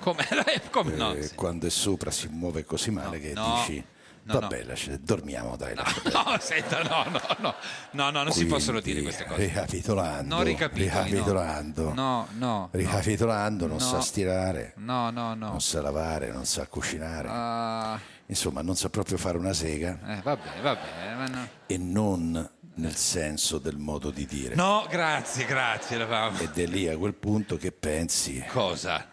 come, 0.00 0.26
come 0.70 0.94
no? 0.96 1.12
Eh, 1.14 1.22
Sì. 1.28 1.34
Quando 1.34 1.66
è 1.66 1.70
sopra 1.70 2.10
si 2.10 2.26
muove 2.28 2.64
così 2.64 2.90
male 2.90 3.18
che 3.20 3.32
no. 3.32 3.54
dici, 3.66 3.84
no, 4.24 4.40
Vabbè, 4.40 4.64
lascia- 4.64 4.96
dormiamo, 5.00 5.56
dai. 5.56 5.74
lascia 5.74 6.02
No, 6.12 6.36
senta, 6.40 6.82
no, 6.82 7.04
no, 7.10 7.20
no, 7.38 7.54
no, 7.92 8.10
no, 8.10 8.22
non 8.22 8.32
si 8.32 8.46
possono 8.46 8.80
dire 8.80 9.02
queste 9.02 9.24
cose. 9.24 9.44
Ricapitolando, 9.44 10.36
no. 10.36 10.42
ricapitolando, 10.42 11.92
No, 11.92 12.26
no, 12.32 12.68
ricapitolando, 12.72 13.66
non 13.66 13.76
No. 13.76 13.82
sa 13.82 14.00
stirare, 14.00 14.72
no, 14.76 15.10
no, 15.10 15.34
no. 15.34 15.48
non 15.48 15.60
sa 15.60 15.80
lavare, 15.80 16.30
non 16.32 16.44
sa 16.46 16.66
cucinare. 16.66 17.28
Ah, 17.30 18.00
Insomma, 18.26 18.62
non 18.62 18.74
sa 18.74 18.88
proprio 18.88 19.18
fare 19.18 19.36
una 19.36 19.52
sega 19.52 19.98
eh, 20.06 20.20
va 20.22 20.36
bene, 20.36 20.60
va 20.62 20.74
bene, 20.76 21.14
ma 21.14 21.26
no. 21.26 21.48
e 21.66 21.76
non 21.76 22.50
nel 22.76 22.96
senso 22.96 23.58
del 23.58 23.76
modo 23.76 24.10
di 24.10 24.26
dire. 24.26 24.54
No, 24.54 24.86
grazie, 24.88 25.44
grazie. 25.44 25.98
Ed 26.40 26.58
è 26.58 26.66
lì 26.66 26.88
a 26.88 26.96
quel 26.96 27.14
punto 27.14 27.56
che 27.56 27.70
pensi... 27.70 28.42
Cosa? 28.48 29.06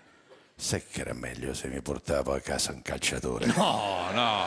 Sai 0.61 0.83
che 0.87 1.01
era 1.01 1.13
meglio 1.13 1.55
se 1.55 1.67
mi 1.69 1.81
portavo 1.81 2.33
a 2.33 2.39
casa 2.39 2.71
un 2.71 2.83
calciatore. 2.83 3.47
No, 3.47 4.11
no. 4.13 4.43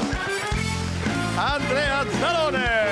Andrea 1.34 2.08
Zalone! 2.08 2.82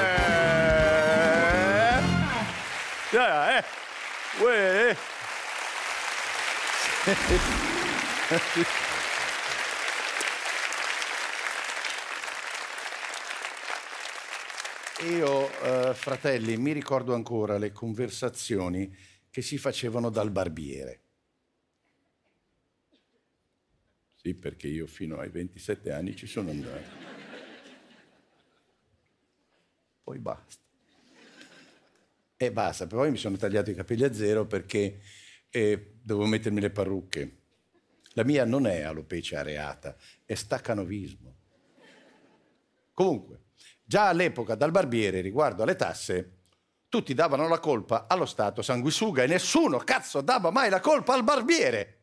Eh, 3.12 3.56
eh. 3.56 3.64
Uè. 4.42 4.96
Io, 15.10 15.60
eh, 15.62 15.94
fratelli, 15.94 16.56
mi 16.56 16.72
ricordo 16.72 17.14
ancora 17.14 17.56
le 17.56 17.70
conversazioni 17.70 18.92
che 19.30 19.42
si 19.42 19.58
facevano 19.58 20.10
dal 20.10 20.32
barbiere. 20.32 21.01
Sì, 24.22 24.34
perché 24.34 24.68
io 24.68 24.86
fino 24.86 25.18
ai 25.18 25.30
27 25.30 25.90
anni 25.90 26.14
ci 26.14 26.28
sono 26.28 26.50
andato. 26.50 26.88
Poi 30.04 30.18
basta. 30.20 30.60
E 32.36 32.52
basta, 32.52 32.86
poi 32.86 33.10
mi 33.10 33.16
sono 33.16 33.36
tagliato 33.36 33.70
i 33.70 33.74
capelli 33.74 34.04
a 34.04 34.12
zero 34.12 34.46
perché 34.46 35.00
eh, 35.50 35.94
dovevo 36.00 36.28
mettermi 36.28 36.60
le 36.60 36.70
parrucche. 36.70 37.38
La 38.12 38.22
mia 38.22 38.44
non 38.44 38.68
è 38.68 38.82
alopecia 38.82 39.40
areata, 39.40 39.96
è 40.24 40.34
staccanovismo. 40.34 41.36
Comunque, 42.92 43.46
già 43.82 44.06
all'epoca 44.06 44.54
dal 44.54 44.70
barbiere 44.70 45.20
riguardo 45.20 45.64
alle 45.64 45.74
tasse, 45.74 46.42
tutti 46.88 47.12
davano 47.12 47.48
la 47.48 47.58
colpa 47.58 48.06
allo 48.06 48.26
Stato 48.26 48.62
sanguisuga 48.62 49.24
e 49.24 49.26
nessuno, 49.26 49.78
cazzo, 49.78 50.20
dava 50.20 50.50
mai 50.50 50.70
la 50.70 50.80
colpa 50.80 51.14
al 51.14 51.24
barbiere. 51.24 52.01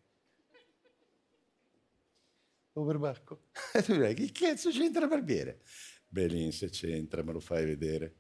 Overbacco. 2.74 3.48
E 3.74 3.84
tu 3.84 3.94
direi, 3.94 4.14
che 4.14 4.32
cazzo 4.32 4.70
c'entra 4.70 5.08
barbiere? 5.08 5.62
Belin 6.08 6.52
se 6.52 6.70
c'entra, 6.70 7.24
me 7.24 7.34
lo 7.34 7.40
fai 7.40 7.66
vedere. 7.66 8.16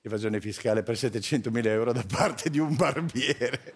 Evasione 0.00 0.40
fiscale 0.40 0.82
per 0.82 0.94
700.000 0.94 1.66
euro 1.66 1.92
da 1.92 2.04
parte 2.06 2.48
di 2.48 2.58
un 2.58 2.74
barbiere. 2.76 3.74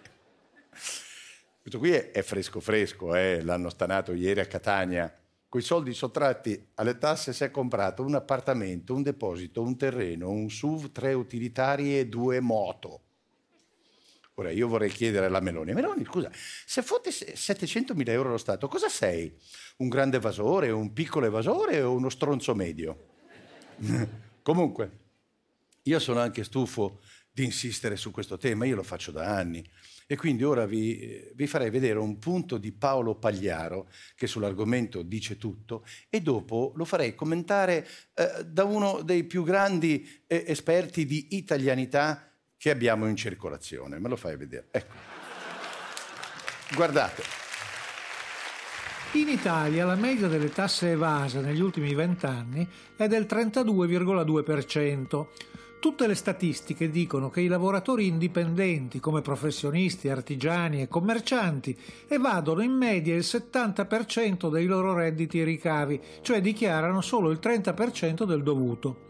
Questo 1.61 1.77
qui 1.77 1.91
è, 1.91 2.21
fresco 2.23 2.59
fresco, 2.59 3.15
eh? 3.15 3.41
l'hanno 3.43 3.69
stanato 3.69 4.13
ieri 4.13 4.39
a 4.39 4.47
Catania. 4.47 5.13
Con 5.47 5.59
i 5.59 5.63
soldi 5.63 5.93
sottratti 5.93 6.69
alle 6.75 6.97
tasse 6.97 7.33
si 7.33 7.43
è 7.43 7.51
comprato 7.51 8.03
un 8.03 8.15
appartamento, 8.15 8.95
un 8.95 9.03
deposito, 9.03 9.61
un 9.61 9.77
terreno, 9.77 10.29
un 10.29 10.49
SUV, 10.49 10.91
tre 10.91 11.13
utilitari 11.13 11.99
e 11.99 12.07
due 12.07 12.39
moto. 12.39 13.01
Ora 14.35 14.51
io 14.51 14.67
vorrei 14.67 14.89
chiedere 14.89 15.25
alla 15.25 15.41
Meloni, 15.41 15.73
Meloni 15.73 16.05
scusa, 16.05 16.31
se 16.31 16.81
fotte 16.81 17.09
700.000 17.09 18.09
euro 18.09 18.29
allo 18.29 18.37
Stato, 18.37 18.67
cosa 18.67 18.87
sei? 18.87 19.31
Un 19.77 19.89
grande 19.89 20.17
evasore, 20.17 20.71
un 20.71 20.93
piccolo 20.93 21.25
evasore 21.25 21.81
o 21.81 21.93
uno 21.93 22.09
stronzo 22.09 22.55
medio? 22.55 23.09
Comunque, 24.41 24.99
io 25.83 25.99
sono 25.99 26.19
anche 26.19 26.43
stufo 26.43 27.01
di 27.33 27.43
insistere 27.43 27.95
su 27.95 28.11
questo 28.11 28.37
tema, 28.37 28.65
io 28.65 28.75
lo 28.75 28.83
faccio 28.83 29.11
da 29.11 29.35
anni. 29.35 29.67
E 30.07 30.17
quindi 30.17 30.43
ora 30.43 30.65
vi, 30.65 30.99
eh, 30.99 31.31
vi 31.35 31.47
farei 31.47 31.69
vedere 31.69 31.97
un 31.97 32.19
punto 32.19 32.57
di 32.57 32.73
Paolo 32.73 33.15
Pagliaro 33.15 33.89
che 34.15 34.27
sull'argomento 34.27 35.03
dice 35.03 35.37
tutto 35.37 35.85
e 36.09 36.21
dopo 36.21 36.73
lo 36.75 36.83
farei 36.83 37.15
commentare 37.15 37.87
eh, 38.15 38.43
da 38.45 38.65
uno 38.65 39.03
dei 39.03 39.23
più 39.23 39.43
grandi 39.43 40.23
eh, 40.27 40.43
esperti 40.47 41.05
di 41.05 41.37
italianità 41.37 42.30
che 42.61 42.69
abbiamo 42.69 43.07
in 43.07 43.15
circolazione. 43.15 43.97
Me 43.97 44.07
lo 44.07 44.15
fai 44.15 44.37
vedere? 44.37 44.67
Ecco. 44.69 44.93
Guardate. 46.75 47.23
In 49.13 49.29
Italia 49.29 49.83
la 49.83 49.95
media 49.95 50.27
delle 50.27 50.51
tasse 50.51 50.91
evase 50.91 51.41
negli 51.41 51.59
ultimi 51.59 51.95
vent'anni 51.95 52.67
è 52.95 53.07
del 53.07 53.25
32,2%. 53.27 55.25
Tutte 55.79 56.05
le 56.05 56.13
statistiche 56.13 56.91
dicono 56.91 57.31
che 57.31 57.41
i 57.41 57.47
lavoratori 57.47 58.05
indipendenti, 58.05 58.99
come 58.99 59.21
professionisti, 59.21 60.09
artigiani 60.09 60.83
e 60.83 60.87
commercianti, 60.87 61.75
evadono 62.07 62.61
in 62.61 62.73
media 62.73 63.15
il 63.15 63.25
70% 63.25 64.51
dei 64.51 64.67
loro 64.67 64.93
redditi 64.93 65.41
e 65.41 65.45
ricavi, 65.45 65.99
cioè 66.21 66.39
dichiarano 66.41 67.01
solo 67.01 67.31
il 67.31 67.39
30% 67.41 68.23
del 68.23 68.43
dovuto. 68.43 69.09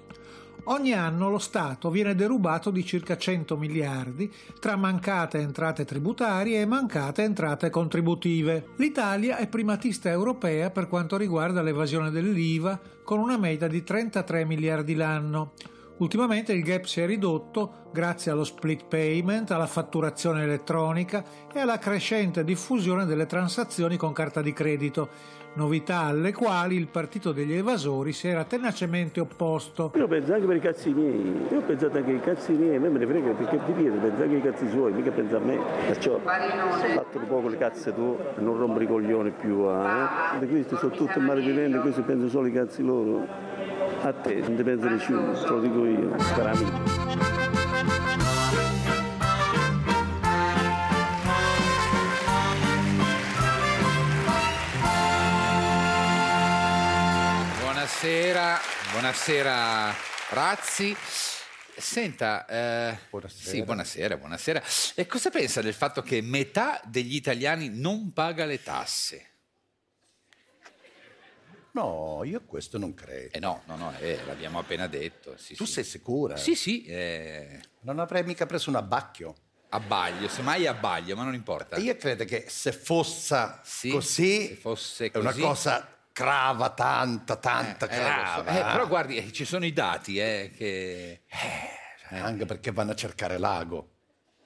Ogni 0.65 0.93
anno 0.93 1.29
lo 1.29 1.39
Stato 1.39 1.89
viene 1.89 2.13
derubato 2.13 2.69
di 2.69 2.85
circa 2.85 3.17
100 3.17 3.57
miliardi 3.57 4.31
tra 4.59 4.75
mancate 4.75 5.39
entrate 5.39 5.85
tributarie 5.85 6.61
e 6.61 6.65
mancate 6.65 7.23
entrate 7.23 7.71
contributive. 7.71 8.67
L'Italia 8.75 9.37
è 9.37 9.47
primatista 9.47 10.09
europea 10.11 10.69
per 10.69 10.87
quanto 10.87 11.17
riguarda 11.17 11.63
l'evasione 11.63 12.11
dell'IVA 12.11 12.79
con 13.03 13.19
una 13.19 13.37
media 13.37 13.67
di 13.67 13.83
33 13.83 14.45
miliardi 14.45 14.93
l'anno. 14.93 15.53
Ultimamente 16.01 16.51
il 16.51 16.63
gap 16.63 16.85
si 16.85 16.99
è 16.99 17.05
ridotto 17.05 17.89
grazie 17.93 18.31
allo 18.31 18.43
split 18.43 18.85
payment, 18.85 19.51
alla 19.51 19.67
fatturazione 19.67 20.41
elettronica 20.41 21.23
e 21.53 21.59
alla 21.59 21.77
crescente 21.77 22.43
diffusione 22.43 23.05
delle 23.05 23.27
transazioni 23.27 23.97
con 23.97 24.11
carta 24.11 24.41
di 24.41 24.51
credito, 24.51 25.09
novità 25.53 25.99
alle 25.99 26.33
quali 26.33 26.75
il 26.75 26.87
partito 26.87 27.31
degli 27.31 27.53
evasori 27.53 28.13
si 28.13 28.27
era 28.27 28.45
tenacemente 28.45 29.19
opposto. 29.19 29.91
Io 29.93 30.07
penso 30.07 30.33
anche 30.33 30.47
per 30.47 30.55
i 30.55 30.59
cazzi 30.59 30.91
miei, 30.91 31.45
io 31.51 31.59
ho 31.59 31.61
pensato 31.61 31.97
anche 31.97 32.09
ai 32.09 32.21
cazzi 32.21 32.53
miei, 32.53 32.77
a 32.77 32.79
me 32.79 32.89
me 32.89 32.97
ne 32.97 33.05
frega 33.05 33.33
perché 33.33 33.59
di 33.63 33.71
Pietro 33.73 33.99
pensa 33.99 34.23
anche 34.23 34.35
ai 34.35 34.41
cazzi 34.41 34.69
suoi, 34.71 34.91
mica 34.93 35.11
pensa 35.11 35.37
a 35.37 35.39
me. 35.39 35.59
Perciò 35.85 36.19
fatto 36.19 37.17
un 37.19 37.27
po' 37.27 37.47
le 37.47 37.57
cazze 37.57 37.93
tu 37.93 38.17
non 38.37 38.57
rompere 38.57 38.85
i 38.85 38.87
coglioni 38.87 39.31
più 39.39 39.65
a 39.65 40.39
eh. 40.41 40.47
Questi 40.47 40.77
sono 40.77 40.91
tutti 40.93 41.19
malviventi, 41.19 41.77
questi 41.77 42.01
pensano 42.01 42.29
solo 42.29 42.47
ai 42.47 42.53
cazzi 42.53 42.81
loro. 42.81 43.50
A 44.03 44.13
te 44.13 44.33
non 44.33 44.55
ti 44.55 44.63
pensa 44.63 44.89
nessuno, 44.89 45.31
te 45.33 45.47
lo 45.47 45.59
dico 45.59 45.85
io, 45.85 46.09
caramente. 46.09 46.99
Buonasera, 57.59 58.59
buonasera 58.91 59.95
Razzi. 60.29 60.95
Senta, 61.77 62.45
eh, 62.45 62.97
Sì, 63.27 63.63
buonasera, 63.63 64.17
buonasera. 64.17 64.61
E 64.95 65.05
cosa 65.05 65.29
pensa 65.29 65.61
del 65.61 65.73
fatto 65.73 66.01
che 66.01 66.21
metà 66.21 66.81
degli 66.85 67.15
italiani 67.15 67.69
non 67.69 68.13
paga 68.13 68.45
le 68.45 68.63
tasse? 68.63 69.30
No, 71.73 72.21
io 72.25 72.41
questo 72.45 72.77
non 72.77 72.93
credo. 72.93 73.29
Eh 73.35 73.39
no, 73.39 73.61
no, 73.65 73.75
no, 73.77 73.93
eh, 73.99 74.19
l'abbiamo 74.25 74.59
appena 74.59 74.87
detto. 74.87 75.35
sì, 75.37 75.55
Tu 75.55 75.65
sì. 75.65 75.71
sei 75.73 75.83
sicura? 75.85 76.35
Sì, 76.35 76.55
sì. 76.55 76.83
eh, 76.85 77.59
Non 77.81 77.99
avrei 77.99 78.23
mica 78.23 78.45
preso 78.45 78.69
un 78.69 78.75
abbacchio. 78.75 79.35
abbaglio, 79.69 80.27
semmai 80.27 80.67
abbaglio, 80.67 81.15
ma 81.15 81.23
non 81.23 81.33
importa. 81.33 81.77
Io 81.77 81.95
credo 81.95 82.25
che 82.25 82.45
se 82.49 82.73
fosse 82.73 83.59
così, 83.89 84.47
se 84.47 84.55
fosse 84.55 85.11
è 85.11 85.17
una 85.17 85.29
così- 85.29 85.41
cosa 85.41 85.87
crava 86.11 86.71
tanta, 86.71 87.37
tanta 87.37 87.87
Eh, 87.87 87.95
so. 87.95 88.01
crava. 88.01 88.45
Eh, 88.59 88.71
però 88.73 88.85
guardi, 88.87 89.15
eh, 89.15 89.31
ci 89.31 89.45
sono 89.45 89.63
i 89.65 89.71
dati, 89.71 90.19
eh, 90.19 90.51
che... 90.55 91.21
Anche 92.09 92.45
perché 92.45 92.71
vanno 92.73 92.91
a 92.91 92.95
cercare 92.95 93.37
l'ago. 93.37 93.91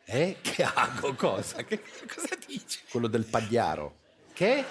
Eh? 0.06 0.38
Che 0.42 0.62
ago? 0.62 1.16
Cosa? 1.16 1.64
Che, 1.64 1.82
cosa 1.82 2.36
dici? 2.46 2.82
Quello 2.92 3.08
del 3.08 3.26
pagliaro. 3.26 4.02
Che? 4.32 4.64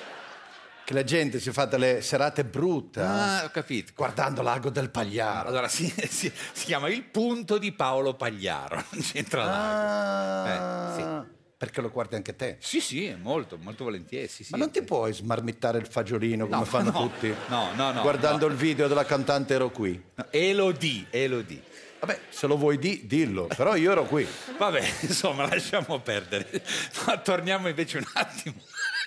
Che 0.85 0.93
la 0.93 1.03
gente 1.05 1.41
si 1.41 1.51
fa 1.51 1.65
delle 1.65 2.03
serate 2.03 2.45
brutte. 2.45 3.01
Ah, 3.01 3.41
eh, 3.41 3.45
ho 3.47 3.51
capito. 3.51 3.93
Guardando 3.97 4.43
l'ago 4.43 4.69
del 4.69 4.91
pagliaro. 4.91 5.49
Allora, 5.49 5.67
si, 5.69 5.89
si- 6.09 6.31
si 6.53 6.65
chiama 6.67 6.89
Il 6.91 7.03
punto 7.05 7.57
di 7.57 7.73
Paolo 7.73 8.15
Pagliaro, 8.15 8.85
non 8.91 9.01
c'entra 9.03 9.45
l'ago. 9.47 11.25
Eh, 11.25 11.33
Perché 11.57 11.81
lo 11.81 11.89
guardi 11.89 12.17
anche 12.17 12.37
te. 12.37 12.57
sì. 12.61 12.81
sì, 12.81 13.07
sì, 13.07 13.17
molto, 13.19 13.57
molto 13.57 13.85
volentieri. 13.85 14.29
Sì, 14.29 14.45
sì. 14.45 14.51
Ma 14.51 14.59
non 14.59 14.71
ti 14.71 14.83
puoi 14.83 15.15
smarmittare 15.15 15.79
il 15.79 15.87
fagiolino 15.87 16.45
come 16.45 16.59
No, 16.59 16.65
fanno 16.67 16.91
no, 16.91 17.01
tutti? 17.09 17.35
no, 17.49 17.71
no, 17.75 17.93
no, 17.93 18.03
Guardando 18.03 18.47
no. 18.47 18.53
il 18.53 18.59
video 18.59 18.87
della 18.87 19.07
cantante 19.07 19.55
ero 19.55 19.71
qui. 19.71 19.99
Elodie, 20.31 21.07
Elodie. 21.09 21.63
Vabbè, 22.01 22.21
se 22.29 22.47
lo 22.47 22.59
vuoi 22.59 22.77
di, 22.77 23.07
dillo, 23.07 23.47
però 23.47 23.75
io 23.77 23.91
ero 23.93 24.05
qui. 24.05 24.27
Vabbè, 24.59 24.83
insomma, 25.09 25.49
lasciamo 25.49 26.01
perdere. 26.01 26.63
Ma 27.07 27.17
torniamo 27.17 27.69
invece 27.69 27.97
un 27.97 28.05
attimo 28.13 28.57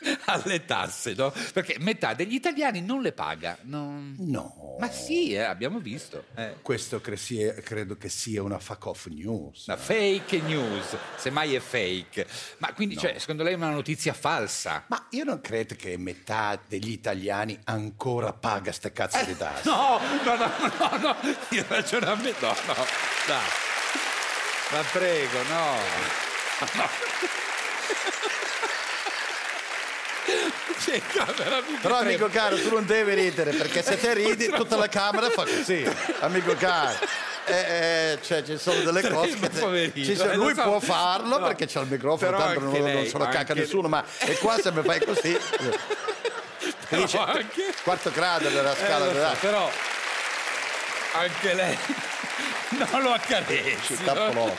alle 0.26 0.66
tasse, 0.66 1.14
no? 1.16 1.34
Perché 1.54 1.78
metà 1.80 2.14
degli 2.14 2.36
italiani 2.36 2.82
non 2.82 3.02
le 3.02 3.12
paga. 3.14 3.58
non- 3.64 4.16
No. 4.20 4.76
Ma 4.80 4.90
sì, 4.92 5.34
eh, 5.34 5.40
abbiamo 5.42 5.80
visto. 5.80 6.26
eh. 6.36 6.56
Questo 6.62 7.02
cre- 7.02 7.18
sia- 7.18 7.54
credo 7.56 7.98
che 7.98 8.10
sia 8.10 8.44
una 8.44 8.60
fuck 8.60 8.86
off 8.86 9.06
news. 9.08 9.66
Una 9.68 9.78
fake 9.78 10.40
news, 10.42 10.96
semmai 11.16 11.56
è 11.56 11.60
fake. 11.60 12.28
Ma 12.60 12.74
quindi, 12.74 12.94
No. 12.96 13.02
cioè, 13.02 13.18
secondo 13.18 13.42
lei 13.44 13.54
è 13.54 13.56
una 13.56 13.70
notizia 13.72 14.14
falsa? 14.14 14.84
Ma 14.88 15.08
io 15.12 15.24
non 15.24 15.42
credo 15.42 15.76
che 15.76 15.98
metà 15.98 16.60
degli 16.68 16.92
italiani 16.92 17.60
ancora 17.64 18.34
paga 18.34 18.72
ste 18.72 18.92
cazzo 18.92 19.24
di 19.26 19.36
tasse. 19.36 19.68
Eh, 19.68 19.72
No, 19.72 20.00
no, 20.24 20.36
no, 20.36 20.52
no, 20.80 20.98
no, 20.98 21.16
il 21.50 21.64
ragionamento, 21.68 22.46
no, 22.46 22.56
no, 22.68 22.86
dai. 23.28 23.48
Ma 24.72 24.82
prego, 24.92 25.42
no. 25.44 25.76
no. 26.76 26.90
C'è 28.00 28.04
in 28.04 28.08
camera, 28.08 30.14
mi 30.14 30.17
Però 31.82 31.98
amico 31.98 32.28
caro, 32.28 32.58
tu 32.62 32.70
non 32.70 32.86
devi 32.86 33.14
ridere, 33.14 33.52
perché 33.52 33.82
se 33.82 34.00
te 34.00 34.14
ridi 34.14 34.48
tutta 34.50 34.76
la 34.78 34.88
camera 34.88 35.30
fa 35.30 35.44
così, 35.44 35.88
amico 36.20 36.56
caro. 36.56 36.98
Eh, 37.46 37.54
eh, 37.54 38.20
cioè, 38.24 38.44
ci 38.44 38.58
sono 38.58 38.82
delle 38.82 39.08
cose 39.10 39.40
che 39.40 39.50
poverino, 39.50 40.06
ci 40.06 40.16
sono- 40.18 40.32
eh, 40.32 40.36
lui 40.36 40.54
so. 40.54 40.64
può 40.64 40.80
farlo 40.82 41.40
No. 41.40 41.46
perché 41.48 41.66
c'ha 41.66 41.80
il 41.80 41.88
microfono, 41.88 42.32
Però 42.32 42.44
tanto 42.44 42.60
non, 42.60 42.68
anche 42.70 42.80
non 42.82 42.94
lei, 42.94 43.10
se 43.10 43.18
lo 43.18 43.26
cacca 43.30 43.54
nessuno, 43.54 43.88
ma 43.88 44.04
e 44.20 44.38
qua 44.38 44.58
se 44.60 44.72
mi 44.74 44.84
fai 44.84 45.00
così. 45.06 45.38
Però 46.90 47.02
dice, 47.02 47.18
anche- 47.20 47.74
quarto 47.84 48.12
grado 48.12 48.50
della 48.50 48.74
Eh, 48.74 48.86
scala 48.86 49.06
lo 49.06 49.12
so, 49.12 49.18
della- 49.18 49.36
però 49.40 49.72
anche 51.14 51.54
lei 51.54 51.78
non 52.92 53.02
lo 53.02 53.12
accarezzi. 53.12 53.96
Ci 53.96 54.04
no? 54.06 54.56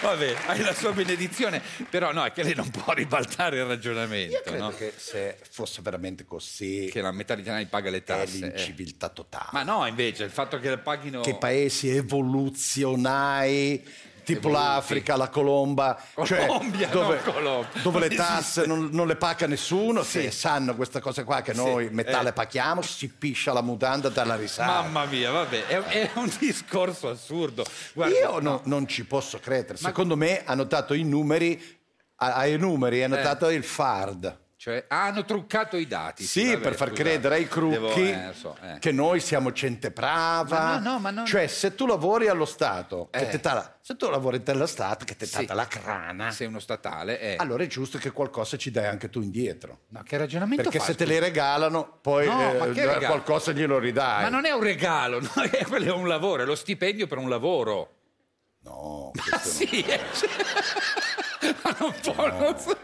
Vabbè, 0.00 0.36
hai 0.46 0.60
la 0.60 0.74
sua 0.74 0.92
benedizione, 0.92 1.60
però 1.88 2.12
no, 2.12 2.24
è 2.24 2.32
che 2.32 2.42
lei 2.42 2.54
non 2.54 2.70
può 2.70 2.92
ribaltare 2.92 3.58
il 3.58 3.64
ragionamento. 3.64 4.34
Io 4.34 4.42
credo 4.44 4.64
no? 4.64 4.70
che 4.70 4.92
se 4.96 5.38
fosse 5.50 5.82
veramente 5.82 6.24
così, 6.24 6.88
Che 6.90 7.00
la 7.00 7.12
metà 7.12 7.34
degli 7.34 7.44
italiani 7.44 7.66
paga 7.66 7.90
le 7.90 7.98
è 7.98 8.04
tasse. 8.04 8.38
eh. 8.38 8.48
l'inciviltà 8.48 9.08
totale. 9.08 9.48
Ma 9.52 9.62
no, 9.62 9.86
invece, 9.86 10.24
il 10.24 10.30
fatto 10.30 10.58
che 10.58 10.70
le 10.70 10.78
paghino... 10.78 11.20
che 11.20 11.34
paesi 11.34 11.88
evoluzionai 11.88 13.84
tipo 14.34 14.48
l'Africa, 14.48 15.16
la 15.16 15.28
Colomba, 15.28 16.00
cioè 16.24 16.46
Colombia, 16.46 16.88
dove, 16.88 17.20
no, 17.24 17.32
Colomba. 17.32 17.68
dove 17.82 17.98
le 18.00 18.08
tasse 18.14 18.66
non, 18.66 18.88
non 18.92 19.06
le 19.06 19.16
paga 19.16 19.46
nessuno, 19.46 20.02
Sì. 20.02 20.20
se 20.22 20.30
sanno 20.30 20.74
questa 20.74 21.00
cosa 21.00 21.24
qua 21.24 21.40
che 21.42 21.54
Sì, 21.54 21.60
noi 21.64 21.88
metà 21.90 22.20
eh. 22.20 22.24
le 22.24 22.32
paghiamo, 22.32 22.82
si 22.82 23.08
piscia 23.08 23.52
la 23.52 23.62
mutanda 23.62 24.08
dalla 24.08 24.36
risata. 24.36 24.82
Mamma 24.82 25.04
mia, 25.06 25.30
vabbè, 25.30 25.66
è, 25.66 25.78
è 25.82 26.10
un 26.14 26.30
discorso 26.38 27.08
assurdo. 27.08 27.64
Guarda, 27.94 28.18
Io 28.18 28.38
no- 28.40 28.60
non 28.64 28.86
ci 28.86 29.04
posso 29.04 29.38
credere, 29.38 29.76
secondo 29.78 30.16
me 30.16 30.42
hanno 30.44 30.64
dato 30.64 30.94
i 30.94 31.02
numeri, 31.04 31.76
ai 32.16 32.58
numeri 32.58 33.02
hanno 33.04 33.16
Eh. 33.16 33.22
dato 33.22 33.48
il 33.48 33.62
FARD. 33.64 34.46
Cioè, 34.60 34.86
hanno 34.88 35.24
truccato 35.24 35.76
i 35.76 35.86
dati. 35.86 36.24
Sì, 36.24 36.46
vabbè, 36.48 36.58
per 36.58 36.74
far 36.74 36.88
scusate. 36.88 37.08
credere 37.08 37.34
ai 37.36 37.46
crucchi 37.46 37.74
Devo- 37.74 37.94
eh, 37.94 38.32
so, 38.34 38.56
eh. 38.60 38.78
che 38.80 38.90
noi 38.90 39.20
siamo 39.20 39.52
gente 39.52 39.92
brava. 39.92 40.58
Ma 40.58 40.78
no, 40.80 40.90
no, 40.94 40.98
ma 40.98 41.10
non- 41.10 41.26
Cioè, 41.26 41.46
se 41.46 41.76
tu 41.76 41.86
lavori 41.86 42.26
allo 42.26 42.44
Stato, 42.44 43.06
che 43.12 43.20
Eh. 43.20 43.28
te 43.28 43.38
dà 43.38 43.52
la- 43.52 43.76
se 43.80 43.94
tu 43.96 44.10
lavori 44.10 44.42
nello 44.44 44.66
Stato, 44.66 45.04
che 45.04 45.14
ti 45.14 45.26
Sì. 45.26 45.44
dà 45.46 45.54
la 45.54 45.66
crana, 45.68 46.32
Sei 46.32 46.48
uno 46.48 46.58
statale, 46.58 47.20
eh. 47.20 47.36
allora 47.38 47.62
è 47.62 47.68
giusto 47.68 47.98
che 47.98 48.10
qualcosa 48.10 48.56
ci 48.56 48.72
dai 48.72 48.86
anche 48.86 49.08
tu 49.08 49.20
indietro. 49.20 49.82
No, 49.90 50.02
che 50.02 50.16
ragionamento 50.16 50.64
Perché 50.64 50.78
fa, 50.80 50.86
se 50.86 50.94
te 50.96 51.04
scusa? 51.04 51.18
li 51.20 51.24
regalano, 51.24 51.98
poi 52.02 52.26
No, 52.26 52.52
eh, 52.52 52.58
ma 52.58 52.66
che 52.72 53.06
qualcosa 53.06 53.52
glielo 53.52 53.78
ridai. 53.78 54.22
Ma 54.24 54.28
non 54.28 54.44
è 54.44 54.50
un 54.50 54.62
regalo, 54.64 55.20
no? 55.22 55.30
è, 55.52 55.64
quello 55.66 55.84
è 55.86 55.92
un 55.96 56.08
lavoro, 56.08 56.42
è 56.42 56.44
lo 56.44 56.56
stipendio 56.56 57.06
per 57.06 57.18
un 57.18 57.28
lavoro. 57.28 57.92
No, 58.62 59.12
Ma 59.30 59.38
sì, 59.38 59.82
eh. 59.82 60.00
Ma 61.62 61.76
non 61.78 61.94
può, 62.02 62.26
non 62.38 62.58
so- 62.58 62.76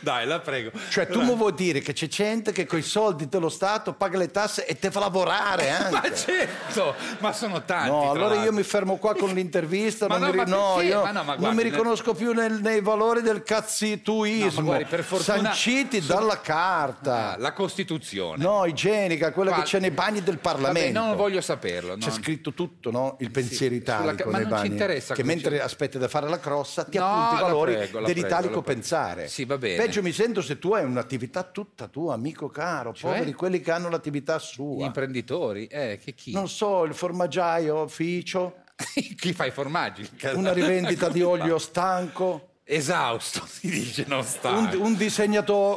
Dai, 0.00 0.26
la 0.26 0.40
prego. 0.40 0.70
Cioè, 0.90 1.06
tu 1.06 1.22
mi 1.22 1.34
vuoi 1.34 1.52
dire 1.54 1.80
che 1.80 1.92
c'è 1.92 2.06
gente 2.08 2.52
che 2.52 2.66
con 2.66 2.78
i 2.78 2.82
soldi 2.82 3.28
dello 3.28 3.48
Stato 3.48 3.92
paga 3.92 4.18
le 4.18 4.30
tasse 4.30 4.66
e 4.66 4.78
te 4.78 4.90
fa 4.90 5.00
lavorare 5.00 5.68
anche? 5.70 5.90
Ma 6.08 6.14
certo, 6.14 6.94
ma 7.18 7.32
sono 7.32 7.64
tanti. 7.64 7.90
No, 7.90 8.10
allora 8.10 8.30
io 8.30 8.34
l'altro. 8.36 8.52
mi 8.54 8.62
fermo 8.62 8.96
qua 8.96 9.14
con 9.14 9.30
l'intervista. 9.30 10.06
Ma 10.08 10.16
non 10.18 10.28
no, 10.30 10.34
mi, 10.34 10.44
ri- 10.44 10.50
no, 10.50 10.80
io 10.80 11.02
Ma 11.02 11.10
no, 11.12 11.22
ma 11.22 11.32
non 11.32 11.38
guardi, 11.38 11.56
mi 11.56 11.62
nel- 11.62 11.72
riconosco 11.72 12.14
più 12.14 12.32
nel- 12.32 12.60
nei 12.62 12.80
valori 12.80 13.20
del 13.22 13.36
No, 13.36 13.42
cazzituismo 13.44 14.60
ma 14.62 14.76
guardi, 14.78 15.02
fortuna- 15.02 15.38
sanciti 15.42 16.00
su- 16.00 16.12
dalla 16.12 16.40
carta. 16.40 17.32
Ah, 17.32 17.36
la 17.38 17.52
Costituzione. 17.52 18.42
No, 18.42 18.64
igienica, 18.64 19.32
quella 19.32 19.50
Guarda- 19.50 19.64
che 19.66 19.76
c'è 19.76 19.80
nei 19.80 19.90
bagni 19.90 20.22
del 20.22 20.38
Vabbè, 20.40 20.56
Parlamento. 20.56 20.98
non 20.98 21.16
voglio 21.16 21.40
saperlo. 21.40 21.90
no. 21.96 22.04
C'è 22.04 22.10
scritto 22.10 22.52
tutto, 22.54 22.90
no? 22.90 23.16
Il 23.20 23.30
pensiero 23.30 23.74
sulla 23.74 23.96
italico 24.12 24.24
ca- 24.24 24.30
ma 24.30 24.38
nei 24.38 24.46
non 24.46 24.56
ci 24.56 24.62
bagni. 24.62 24.68
interessa 24.72 25.14
che 25.14 25.22
mentre 25.24 25.60
aspetti 25.60 25.98
da 25.98 26.08
fare 26.08 26.28
la 26.28 26.38
crossa 26.38 26.84
ti 26.84 26.98
No, 26.98 27.04
appunti 27.06 27.34
i 27.34 27.42
valori 27.42 27.74
prego, 28.04 28.20
dell'italico 28.20 28.62
pensare. 28.62 29.28
Sì, 29.28 29.44
va 29.44 29.58
bene. 29.58 29.76
Peggio 29.84 30.02
mi 30.02 30.12
sento 30.12 30.40
se 30.42 30.58
tu 30.58 30.72
hai 30.72 30.84
un'attività 30.84 31.42
tutta 31.44 31.88
tua, 31.88 32.14
amico 32.14 32.48
caro, 32.48 32.92
Cioè? 32.92 33.12
poveri 33.12 33.32
quelli 33.32 33.60
che 33.60 33.70
hanno 33.70 33.88
l'attività 33.88 34.36
Gli 34.36 34.40
sua. 34.40 34.84
imprenditori, 34.86 35.66
eh, 35.66 35.98
che 36.02 36.14
chi? 36.14 36.32
Non 36.32 36.48
so, 36.48 36.84
il 36.84 36.94
formaggiaio, 36.94 37.86
Ficio, 37.88 38.62
chi 39.16 39.32
fa 39.32 39.46
i 39.46 39.50
formaggi? 39.50 40.08
una 40.34 40.52
rivendita 40.52 41.08
di 41.08 41.22
olio 41.22 41.58
stanco, 41.58 42.50
Esausto, 42.64 43.44
si 43.48 43.68
dice, 43.70 44.04
non 44.06 44.22
sta. 44.22 44.50
un, 44.50 44.68
un 44.80 44.96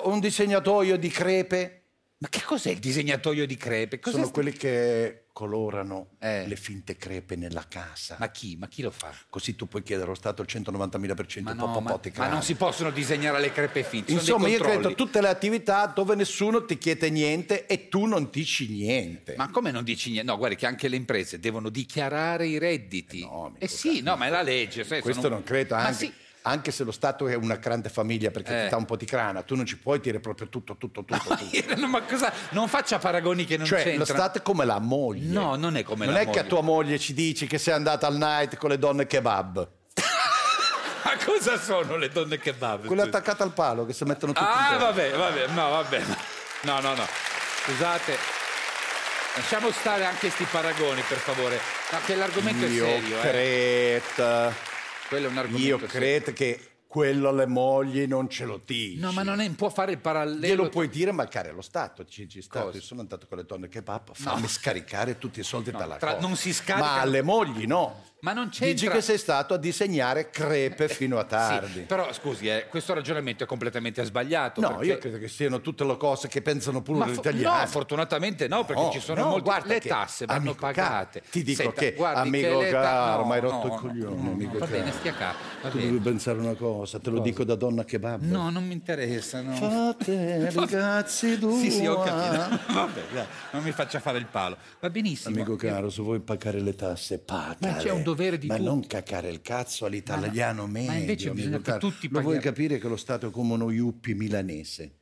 un 0.05 0.19
disegnatoio 0.19 0.97
di 0.97 1.09
crepe. 1.09 1.80
Ma 2.21 2.29
che 2.29 2.43
cos'è 2.43 2.69
il 2.69 2.77
disegnatoio 2.77 3.47
di 3.47 3.57
crepe? 3.57 3.97
Cos'è 3.99 4.13
Sono 4.13 4.25
sta- 4.27 4.33
quelli 4.35 4.51
che 4.55 5.23
colorano 5.33 6.09
Eh. 6.19 6.45
le 6.45 6.55
finte 6.55 6.95
crepe 6.95 7.35
nella 7.35 7.65
casa. 7.67 8.15
Ma 8.19 8.29
chi? 8.29 8.55
Ma 8.57 8.67
chi 8.67 8.83
lo 8.83 8.91
fa? 8.91 9.11
Così 9.27 9.55
tu 9.55 9.67
puoi 9.67 9.81
chiedere 9.81 10.05
allo 10.05 10.15
Stato 10.15 10.43
il 10.43 10.47
190.000% 10.47 11.41
Ma, 11.41 11.53
no, 11.53 11.71
po- 11.71 11.79
ma, 11.79 11.91
po- 11.93 11.99
ti 11.99 12.11
ma 12.17 12.27
non 12.27 12.43
si 12.43 12.53
possono 12.53 12.91
disegnare 12.91 13.39
le 13.39 13.51
crepe 13.51 13.81
finte. 13.83 14.11
Insomma, 14.11 14.49
io 14.49 14.59
credo 14.59 14.93
tutte 14.93 15.19
le 15.19 15.29
attività 15.29 15.87
dove 15.87 16.13
nessuno 16.13 16.63
ti 16.63 16.77
chiede 16.77 17.09
niente 17.09 17.65
e 17.65 17.87
tu 17.87 18.05
non 18.05 18.29
dici 18.31 18.67
niente. 18.69 19.33
Ma 19.35 19.49
come 19.49 19.71
non 19.71 19.83
dici 19.83 20.11
niente? 20.11 20.29
No, 20.31 20.37
guarda 20.37 20.55
che 20.55 20.67
anche 20.67 20.89
le 20.89 20.97
imprese 20.97 21.39
devono 21.39 21.69
dichiarare 21.69 22.45
i 22.45 22.59
redditi. 22.59 23.21
Eh 23.21 23.25
no, 23.25 23.55
Eh 23.57 23.67
sì, 23.67 24.01
no, 24.01 24.15
ma 24.15 24.27
è 24.27 24.29
la 24.29 24.43
legge. 24.43 24.85
Questo 24.85 25.13
sono- 25.13 25.29
non 25.29 25.43
credo, 25.43 25.73
Ma 25.73 25.85
anche, 25.87 25.93
sì. 25.97 26.13
Anche 26.43 26.71
se 26.71 26.83
lo 26.83 26.91
Stato 26.91 27.27
è 27.27 27.35
una 27.35 27.55
grande 27.55 27.89
famiglia 27.89 28.31
perché 28.31 28.61
Eh. 28.61 28.63
ti 28.63 28.69
dà 28.69 28.77
un 28.77 28.85
po' 28.85 28.95
di 28.95 29.05
crana, 29.05 29.41
tu 29.43 29.55
non 29.55 29.65
ci 29.65 29.77
puoi 29.77 29.99
dire 29.99 30.19
proprio 30.19 30.49
tutto, 30.49 30.75
tutto, 30.77 31.03
tutto. 31.03 31.35
tutto. 31.35 31.75
No, 31.79 31.87
ma 31.87 32.01
cosa? 32.01 32.31
Non 32.49 32.67
faccia 32.67 32.97
paragoni 32.99 33.45
che 33.45 33.57
non 33.57 33.65
Cioè, 33.65 33.83
c'entrano. 33.83 33.99
lo 33.99 34.05
Stato 34.05 34.37
è 34.39 34.41
come 34.41 34.65
la 34.65 34.79
moglie. 34.79 35.31
No, 35.31 35.55
non 35.55 35.75
è 35.77 35.83
come 35.83 36.05
non 36.05 36.13
la 36.13 36.21
è 36.21 36.25
moglie. 36.25 36.39
che 36.39 36.45
a 36.45 36.47
tua 36.49 36.61
moglie 36.61 36.97
ci 36.99 37.13
dici 37.13 37.47
che 37.47 37.57
sei 37.57 37.73
andata 37.73 38.07
al 38.07 38.15
night 38.17 38.57
con 38.57 38.69
le 38.69 38.77
donne 38.79 39.05
kebab. 39.07 39.69
Ma 41.03 41.11
cosa 41.25 41.59
sono 41.59 41.95
le 41.97 42.09
donne 42.09 42.37
kebab? 42.37 42.85
Quelle 42.85 43.01
attaccate 43.03 43.43
al 43.43 43.53
palo 43.53 43.85
che 43.85 43.93
si 43.93 44.03
mettono 44.05 44.33
tutti 44.33 44.45
Ah, 44.47 44.77
vabbè, 44.77 45.11
vabbè, 45.11 45.47
no, 45.47 45.69
vabbè. 45.69 46.01
No, 46.61 46.79
no, 46.79 46.93
no. 46.95 47.07
Scusate. 47.65 48.17
Lasciamo 49.35 49.71
stare 49.71 50.05
anche 50.05 50.29
sti 50.29 50.43
paragoni, 50.51 51.01
per 51.07 51.17
favore. 51.17 51.59
No, 51.91 51.99
che 52.05 52.15
l'argomento 52.15 52.65
Io 52.65 52.85
è 52.85 52.99
serio, 52.99 53.21
eh. 53.21 53.21
Quello 55.11 55.27
è 55.27 55.29
un 55.29 55.37
argomento 55.39 55.67
io 55.67 55.77
credo 55.77 56.31
che 56.31 56.57
quello 56.87 57.27
alle 57.27 57.45
mogli 57.45 58.07
non 58.07 58.29
ce 58.29 58.45
lo 58.45 58.61
dici. 58.65 58.97
No, 58.97 59.11
ma 59.11 59.23
non 59.23 59.41
è, 59.41 59.49
può 59.51 59.67
fare 59.69 59.91
il 59.91 59.97
parallelo. 59.97 60.39
Glielo 60.39 60.69
puoi 60.69 60.87
dire, 60.87 61.11
ma 61.11 61.27
cari 61.27 61.49
allo 61.49 61.61
Stato, 61.61 62.05
ci, 62.05 62.29
ci 62.29 62.41
Stato, 62.41 62.67
Cosa? 62.67 62.77
io 62.77 62.83
sono 62.83 63.01
andato 63.01 63.27
con 63.27 63.37
le 63.37 63.43
donne 63.43 63.67
kebab, 63.67 64.11
fammi 64.13 64.47
scaricare 64.47 65.17
tutti 65.17 65.41
i 65.41 65.43
soldi 65.43 65.69
dalla 65.71 65.97
tra- 65.97 66.17
non 66.19 66.37
si 66.37 66.53
scarica- 66.53 66.85
Ma 66.85 67.01
alle 67.01 67.21
mogli 67.21 67.65
no. 67.65 68.03
Ma 68.21 68.33
non 68.33 68.49
c'entra. 68.49 68.67
Dici 68.67 68.87
che 68.87 69.01
sei 69.01 69.17
stato 69.17 69.55
a 69.55 69.57
disegnare 69.57 70.29
crepe 70.29 70.87
fino 70.89 71.17
a 71.17 71.23
tardi. 71.23 71.71
Sì, 71.73 71.79
però 71.81 72.13
scusi, 72.13 72.47
eh, 72.47 72.67
questo 72.69 72.93
ragionamento 72.93 73.43
è 73.43 73.47
completamente 73.47 74.03
sbagliato. 74.03 74.61
No, 74.61 74.83
io 74.83 74.99
credo 74.99 75.17
che 75.17 75.27
siano 75.27 75.59
tutte 75.59 75.83
le 75.83 75.97
cose 75.97 76.27
che 76.27 76.41
pensano 76.43 76.81
pure 76.83 76.99
Ma 76.99 77.07
gli 77.07 77.13
italiani. 77.15 77.61
no, 77.61 77.67
fortunatamente 77.67 78.47
no, 78.47 78.63
perché 78.63 78.81
No, 78.83 78.91
ci 78.91 78.99
sono 78.99 79.21
no, 79.23 79.29
molte 79.29 79.61
le 79.65 79.79
che- 79.79 79.89
tasse 79.89 80.25
vanno 80.25 80.39
amico 80.39 80.55
pagate. 80.59 81.19
caro, 81.19 81.31
ti 81.31 81.41
dico 81.43 81.61
Senta, 81.63 81.81
che, 81.81 81.95
amico 81.99 82.59
che 82.59 82.69
caro, 82.69 83.21
no, 83.21 83.27
mi 83.27 83.33
hai 83.33 83.39
rotto 83.39 83.67
no, 83.67 83.73
i 83.73 83.77
coglioni, 83.77 84.23
no, 84.23 84.31
amico 84.31 84.57
va 84.59 84.65
caro. 84.67 84.71
bene, 84.77 84.91
stia 84.91 85.13
va 85.19 85.69
Tu 85.69 85.77
bene. 85.77 85.89
devi 85.89 85.99
pensare 85.99 86.37
una 86.37 86.53
cosa, 86.53 86.99
te 86.99 87.09
lo 87.09 87.17
Cosa? 87.17 87.27
dico 87.29 87.43
da 87.43 87.55
donna 87.55 87.83
kebab. 87.83 88.21
No, 88.21 88.49
non 88.51 88.65
mi 88.67 88.73
interessa. 88.73 89.41
No. 89.41 89.53
Fate 89.55 90.49
ragazzi 90.53 91.39
due. 91.39 91.59
Sì, 91.59 91.71
sì, 91.71 91.85
ho 91.87 91.99
capito. 92.01 92.59
Vabbè, 92.71 93.01
dai, 93.13 93.25
non 93.51 93.63
mi 93.63 93.71
faccia 93.71 93.99
fare 93.99 94.19
il 94.19 94.27
palo. 94.27 94.57
Va 94.79 94.89
benissimo. 94.91 95.35
Amico 95.35 95.55
caro, 95.55 95.89
se 95.89 96.01
vuoi 96.03 96.19
pagare 96.19 96.59
le 96.61 96.75
tasse, 96.75 97.17
pagale. 97.17 97.57
Ma 97.61 97.73
c'è 97.77 97.89
un 97.89 98.03
dovere 98.13 98.37
di 98.37 98.47
Ma 98.47 98.55
tutti. 98.55 98.67
non 98.67 98.85
cacare 98.87 99.29
il 99.29 99.41
cazzo 99.41 99.85
all'italiano 99.85 100.65
Ma 100.65 100.71
medio. 100.71 100.91
ma 100.91 100.97
invece 100.97 101.31
bisogna 101.31 101.57
che 101.57 101.63
caro. 101.63 101.79
tutti 101.79 102.07
Lo 102.09 102.21
vuoi 102.21 102.35
paghiamo. 102.35 102.55
capire 102.55 102.77
che 102.79 102.87
lo 102.87 102.97
Stato 102.97 103.27
è 103.27 103.31
come 103.31 103.53
uno 103.53 103.71
yuppie 103.71 104.13
milanese? 104.15 104.95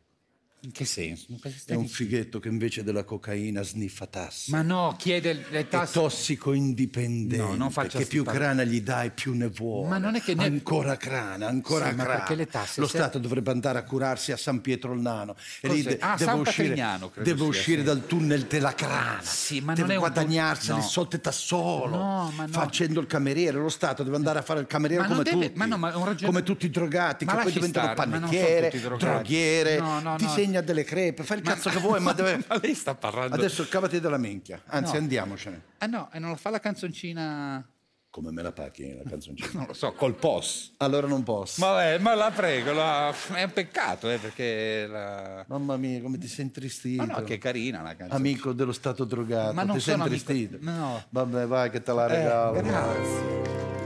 In 0.61 0.71
che 0.73 0.83
senso? 0.83 1.27
Ma 1.29 1.37
È 1.67 1.73
un 1.73 1.87
fighetto 1.87 2.41
che 2.41 2.49
invece 2.49 2.83
della 2.83 3.05
cocaina 3.05 3.61
sniffa 3.63 4.07
tasse. 4.07 4.51
Ma 4.51 4.61
no, 4.61 4.93
chiede 4.97 5.45
le 5.49 5.59
È 5.59 5.67
tasse. 5.69 5.93
tossico 5.93 6.51
indipendente. 6.51 7.37
No, 7.37 7.55
non 7.55 7.71
faccia 7.71 7.97
che 7.99 8.05
più 8.05 8.23
par- 8.25 8.35
crana 8.35 8.65
gli 8.65 8.81
dai, 8.81 9.11
più 9.11 9.33
ne 9.33 9.47
vuole. 9.47 9.87
Ma 9.87 9.97
non 9.99 10.15
è 10.15 10.21
che 10.21 10.35
ne- 10.35 10.43
Ancora 10.43 10.97
crana, 10.97 11.47
ancora 11.47 11.87
Sì, 11.89 11.95
ma 11.95 12.03
crana. 12.03 12.17
perché 12.19 12.35
le 12.35 12.47
tasse 12.47 12.81
Lo 12.81 12.87
se- 12.87 12.97
Stato 12.97 13.19
dovrebbe 13.19 13.51
andare 13.51 13.79
a 13.79 13.83
curarsi 13.83 14.33
a 14.33 14.37
San 14.37 14.59
Pietro 14.59 14.91
il 14.91 14.99
Nano. 14.99 15.37
E 15.61 15.69
lì 15.69 15.81
de- 15.81 15.97
Ah, 16.01 16.15
deve 16.17 16.29
San 16.31 16.39
uscire, 16.41 16.99
deve 17.23 17.43
uscire 17.43 17.81
dal 17.83 18.05
tunnel 18.05 18.41
della 18.45 18.73
crana. 18.73 19.21
Sì, 19.21 19.61
ma 19.61 19.73
deve 19.73 19.81
non 19.87 19.91
è 19.91 19.93
un 19.95 19.99
guadagnarsi 20.01 20.69
no. 20.71 20.75
le 20.75 20.81
soldi 20.81 21.19
da 21.21 21.31
solo. 21.31 21.95
No, 21.95 22.33
ma 22.35 22.45
no. 22.45 22.51
Facendo 22.51 22.99
il 22.99 23.07
cameriere. 23.07 23.57
Lo 23.57 23.69
Stato 23.69 24.03
deve 24.03 24.17
andare 24.17 24.39
a 24.39 24.41
fare 24.41 24.59
il 24.59 24.67
cameriere 24.67 25.03
Ma 25.03 25.07
come 25.09 25.23
deve- 25.23 25.45
tutti. 25.47 25.57
ma 25.57 25.65
no, 25.65 25.77
ma 25.77 25.93
è 25.93 25.95
un 25.95 26.03
ragion- 26.03 26.27
come 26.29 26.43
tutti 26.43 26.65
i 26.65 26.69
drogati 26.69 27.23
Ma 27.23 27.37
che 27.37 27.43
poi 27.43 27.51
diventano 27.53 27.93
stare, 27.93 28.09
ma 28.09 28.17
panettiere, 28.19 28.71
droghiere, 28.97 29.79
No, 29.79 29.99
no, 30.01 30.17
no, 30.17 30.17
legna 30.49 30.61
delle 30.61 30.83
crepe, 30.83 31.23
fai 31.23 31.37
il 31.37 31.43
cazzo 31.43 31.69
che 31.69 31.79
vuoi, 31.79 31.99
ma 32.01 32.13
deve... 32.13 32.43
Ma 32.47 32.57
lei 32.61 32.73
sta 32.75 32.95
parlando... 32.95 33.35
Adesso 33.35 33.67
cavati 33.67 33.99
dalla 33.99 34.17
minchia, 34.17 34.61
anzi 34.67 34.93
No. 34.93 34.99
andiamocene. 34.99 35.61
Ah 35.79 35.85
no, 35.85 36.09
e 36.11 36.19
non 36.19 36.31
la 36.31 36.35
fa 36.35 36.49
la 36.49 36.59
canzoncina... 36.59 37.65
Come 38.11 38.31
me 38.31 38.41
la 38.41 38.51
pacchi 38.51 38.91
la 38.95 39.07
canzoncina? 39.07 39.49
Non 39.53 39.65
lo 39.67 39.73
so, 39.73 39.93
col 39.93 40.15
POS. 40.15 40.73
Allora 40.77 41.05
non 41.05 41.21
posso. 41.21 41.63
Ma, 41.63 41.75
beh, 41.77 41.99
ma 41.99 42.15
la 42.15 42.31
prego, 42.31 42.71
la- 42.73 43.13
è 43.35 43.43
un 43.43 43.53
peccato, 43.53 44.09
eh, 44.09 44.17
perché 44.17 44.87
la... 44.87 45.45
Mamma 45.47 45.77
mia, 45.77 46.01
come 46.01 46.17
ti 46.17 46.27
sei 46.27 46.45
intristito. 46.45 47.05
Ma 47.05 47.17
no, 47.19 47.23
che 47.23 47.37
carina 47.37 47.83
la 47.83 47.95
canzone. 47.95 48.15
Amico 48.19 48.51
dello 48.53 48.71
stato 48.71 49.05
drogato, 49.05 49.53
Ma 49.53 49.61
non 49.63 49.75
ti 49.75 49.81
sei 49.81 49.91
sono 49.93 50.05
amico- 50.05 50.31
intristito. 50.31 50.57
no. 50.71 51.03
Vabbè, 51.09 51.45
vai 51.45 51.69
che 51.69 51.83
te 51.83 51.93
la 51.93 52.05
Eh, 52.07 52.15
regalo. 52.15 52.61
grazie. 52.61 53.78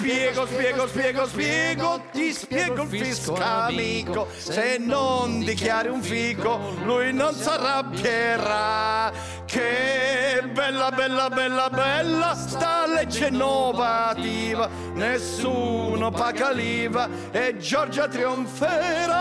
Spiego, 0.00 0.46
spiego, 0.46 0.86
spiego, 0.88 1.26
spiego, 1.26 2.02
ti 2.10 2.32
spiego 2.32 2.82
il 2.84 2.88
fisco 2.88 3.34
amico. 3.34 4.28
Se 4.34 4.78
non 4.78 5.40
dichiari 5.44 5.88
un 5.88 6.00
fico, 6.02 6.58
lui 6.84 7.12
non 7.12 7.34
si 7.34 7.46
arrabbierà. 7.46 9.12
Che 9.44 10.42
bella, 10.52 10.90
bella, 10.90 11.28
bella, 11.28 11.68
bella, 11.68 12.34
sta 12.34 12.86
legge 12.86 13.26
innovativa. 13.26 14.70
Nessuno 14.94 16.10
paga 16.10 16.50
l'IVA 16.50 17.08
e 17.30 17.58
Giorgia 17.58 18.08
trionferà. 18.08 19.18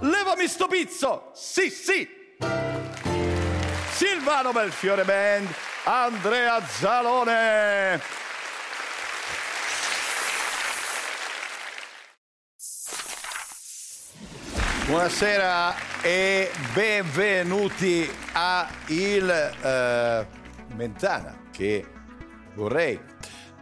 Levami 0.00 0.48
sto 0.48 0.66
pizzo, 0.68 1.32
sì, 1.34 1.68
sì. 1.68 2.08
Silvano 3.92 4.52
Belfiore 4.52 5.04
Band, 5.04 5.48
Andrea 5.84 6.62
Zalone. 6.66 8.27
Buonasera 14.88 15.74
e 16.00 16.50
benvenuti 16.72 18.10
a 18.32 18.66
il 18.86 19.30
eh, 19.30 20.26
Mentana 20.76 21.42
che 21.52 21.86
vorrei. 22.54 22.98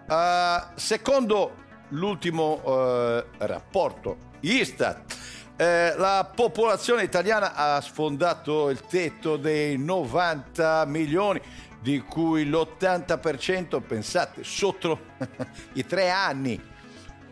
Eh, 0.09 0.59
secondo 0.77 1.65
l'ultimo 1.89 2.63
eh, 2.65 3.25
rapporto 3.39 4.19
Istat, 4.39 5.17
eh, 5.57 5.97
la 5.97 6.31
popolazione 6.33 7.03
italiana 7.03 7.55
ha 7.55 7.81
sfondato 7.81 8.71
il 8.71 8.83
tetto 8.83 9.37
dei 9.37 9.77
90 9.79 10.85
milioni, 10.87 11.41
di 11.81 11.99
cui 12.03 12.45
l'80%, 12.45 13.83
pensate, 13.85 14.45
sotto 14.45 15.01
i 15.75 15.85
tre 15.85 16.09
anni, 16.09 16.63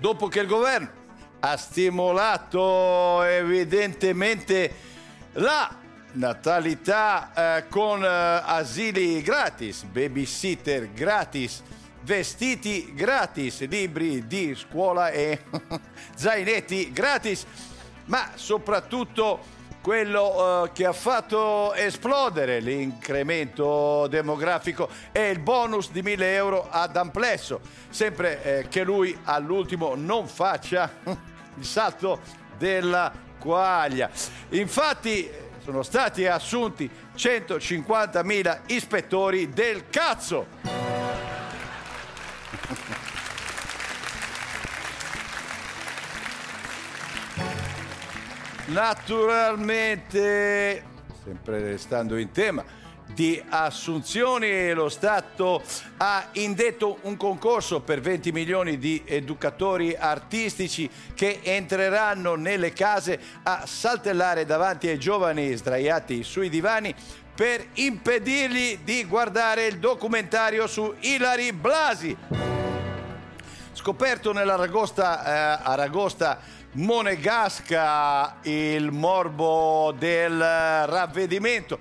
dopo 0.00 0.26
che 0.26 0.40
il 0.40 0.48
governo 0.48 1.02
ha 1.46 1.58
stimolato 1.58 3.22
evidentemente 3.22 4.74
la 5.32 5.76
natalità 6.12 7.58
eh, 7.58 7.68
con 7.68 8.02
eh, 8.02 8.08
asili 8.08 9.20
gratis, 9.20 9.82
babysitter 9.82 10.90
gratis, 10.94 11.62
vestiti 12.00 12.94
gratis, 12.94 13.60
libri 13.68 14.26
di 14.26 14.54
scuola 14.54 15.10
e 15.10 15.44
zainetti 16.16 16.90
gratis, 16.92 17.44
ma 18.06 18.30
soprattutto 18.36 19.40
quello 19.82 20.64
eh, 20.64 20.72
che 20.72 20.86
ha 20.86 20.94
fatto 20.94 21.74
esplodere 21.74 22.60
l'incremento 22.60 24.06
demografico 24.06 24.88
è 25.12 25.20
il 25.20 25.40
bonus 25.40 25.90
di 25.90 26.00
1000 26.00 26.34
euro 26.34 26.68
ad 26.70 26.96
Amplesso, 26.96 27.60
sempre 27.90 28.42
eh, 28.42 28.68
che 28.68 28.82
lui 28.82 29.14
all'ultimo 29.24 29.94
non 29.94 30.26
faccia 30.26 30.90
il 31.56 31.64
salto 31.64 32.20
della 32.58 33.12
quaglia. 33.38 34.10
Infatti 34.50 35.30
sono 35.62 35.82
stati 35.82 36.26
assunti 36.26 36.90
150.000 37.16 38.60
ispettori 38.66 39.48
del 39.50 39.88
cazzo. 39.88 40.46
Naturalmente, 48.66 50.82
sempre 51.22 51.60
restando 51.60 52.16
in 52.16 52.32
tema, 52.32 52.64
di 53.14 53.42
assunzioni. 53.48 54.72
Lo 54.72 54.88
Stato 54.88 55.62
ha 55.98 56.28
indetto 56.32 56.98
un 57.02 57.16
concorso 57.16 57.80
per 57.80 58.00
20 58.00 58.32
milioni 58.32 58.76
di 58.76 59.02
educatori 59.06 59.94
artistici 59.96 60.90
che 61.14 61.40
entreranno 61.42 62.34
nelle 62.34 62.72
case 62.72 63.18
a 63.44 63.64
saltellare 63.66 64.44
davanti 64.44 64.88
ai 64.88 64.98
giovani 64.98 65.54
sdraiati 65.54 66.22
sui 66.22 66.48
divani 66.50 66.94
per 67.34 67.64
impedirgli 67.74 68.78
di 68.84 69.04
guardare 69.06 69.66
il 69.66 69.78
documentario 69.78 70.66
su 70.66 70.94
Ilari 71.00 71.52
Blasi. 71.52 72.16
Scoperto 73.72 74.32
nell'aragosta 74.32 75.58
eh, 75.58 75.62
aragosta 75.64 76.38
monegasca 76.74 78.36
il 78.42 78.90
morbo 78.90 79.94
del 79.96 80.38
ravvedimento 80.38 81.78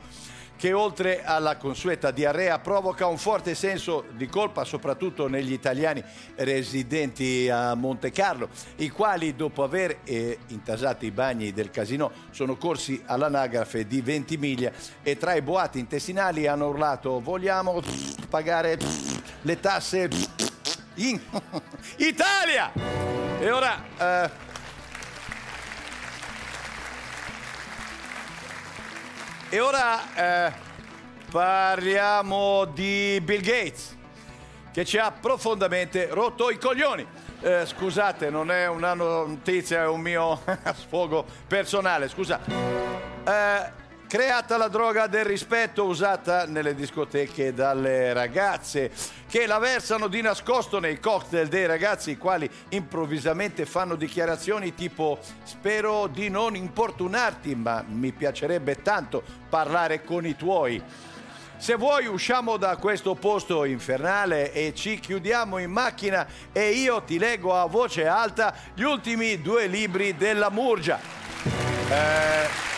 che 0.63 0.71
oltre 0.71 1.25
alla 1.25 1.57
consueta 1.57 2.09
diarrea 2.11 2.57
provoca 2.59 3.05
un 3.05 3.17
forte 3.17 3.53
senso 3.53 4.05
di 4.11 4.27
colpa 4.27 4.63
soprattutto 4.63 5.27
negli 5.27 5.51
italiani 5.51 6.01
residenti 6.35 7.49
a 7.49 7.75
Monte 7.75 8.11
Carlo, 8.11 8.47
i 8.77 8.87
quali 8.87 9.35
dopo 9.35 9.63
aver 9.63 9.97
eh, 10.05 10.37
intasato 10.47 11.03
i 11.03 11.11
bagni 11.11 11.51
del 11.51 11.69
casino 11.69 12.13
sono 12.29 12.55
corsi 12.55 13.03
all'anagrafe 13.05 13.85
di 13.87 13.99
Ventimiglia 13.99 14.71
e 15.01 15.17
tra 15.17 15.33
i 15.33 15.41
boati 15.41 15.79
intestinali 15.79 16.47
hanno 16.47 16.69
urlato 16.69 17.19
vogliamo 17.19 17.81
pagare 18.29 18.77
le 19.41 19.59
tasse 19.59 20.07
in 20.93 21.19
Italia! 21.97 22.71
E 23.37 23.51
ora... 23.51 23.83
eh, 23.97 24.51
e 29.53 29.59
ora 29.59 30.15
eh, 30.15 30.51
parliamo 31.29 32.65
di 32.65 33.21
Bill 33.23 33.41
Gates, 33.41 33.95
che 34.71 34.83
ci 34.83 34.97
ha 34.97 35.11
profondamente 35.11 36.07
rotto 36.09 36.49
i 36.49 36.57
coglioni. 36.57 37.05
Eh, 37.39 37.63
scusate, 37.63 38.31
non 38.31 38.49
è 38.49 38.67
una 38.67 38.95
notizia, 38.95 39.83
è 39.83 39.87
un 39.87 40.01
mio 40.01 40.41
sfogo 40.73 41.23
personale, 41.45 42.09
scusa. 42.09 42.39
Eh, 42.43 43.82
creata 44.13 44.57
la 44.57 44.67
droga 44.67 45.07
del 45.07 45.25
rispetto 45.25 45.85
usata 45.85 46.45
nelle 46.45 46.75
discoteche 46.75 47.51
dalle 47.51 48.13
ragazze 48.13 48.91
che 49.27 49.47
la 49.47 49.57
versano 49.57 50.07
di 50.07 50.21
nascosto 50.21 50.79
nei 50.79 50.99
cocktail 50.99 51.47
dei 51.47 51.65
ragazzi 51.65 52.11
i 52.11 52.17
quali 52.19 52.47
improvvisamente 52.69 53.65
fanno 53.65 53.95
dichiarazioni 53.95 54.75
tipo 54.75 55.17
spero 55.41 56.05
di 56.05 56.29
non 56.29 56.55
importunarti 56.55 57.55
ma 57.55 57.83
mi 57.87 58.11
piacerebbe 58.11 58.83
tanto 58.83 59.23
parlare 59.49 60.03
con 60.03 60.27
i 60.27 60.35
tuoi. 60.35 60.79
Se 61.57 61.73
vuoi 61.73 62.05
usciamo 62.05 62.57
da 62.57 62.77
questo 62.77 63.15
posto 63.15 63.65
infernale 63.65 64.53
e 64.53 64.75
ci 64.75 64.99
chiudiamo 64.99 65.57
in 65.57 65.71
macchina 65.71 66.27
e 66.51 66.69
io 66.69 67.01
ti 67.01 67.17
leggo 67.17 67.55
a 67.55 67.65
voce 67.65 68.05
alta 68.05 68.53
gli 68.75 68.83
ultimi 68.83 69.41
due 69.41 69.65
libri 69.65 70.15
della 70.15 70.51
Murgia. 70.51 70.99
Eh, 71.89 72.72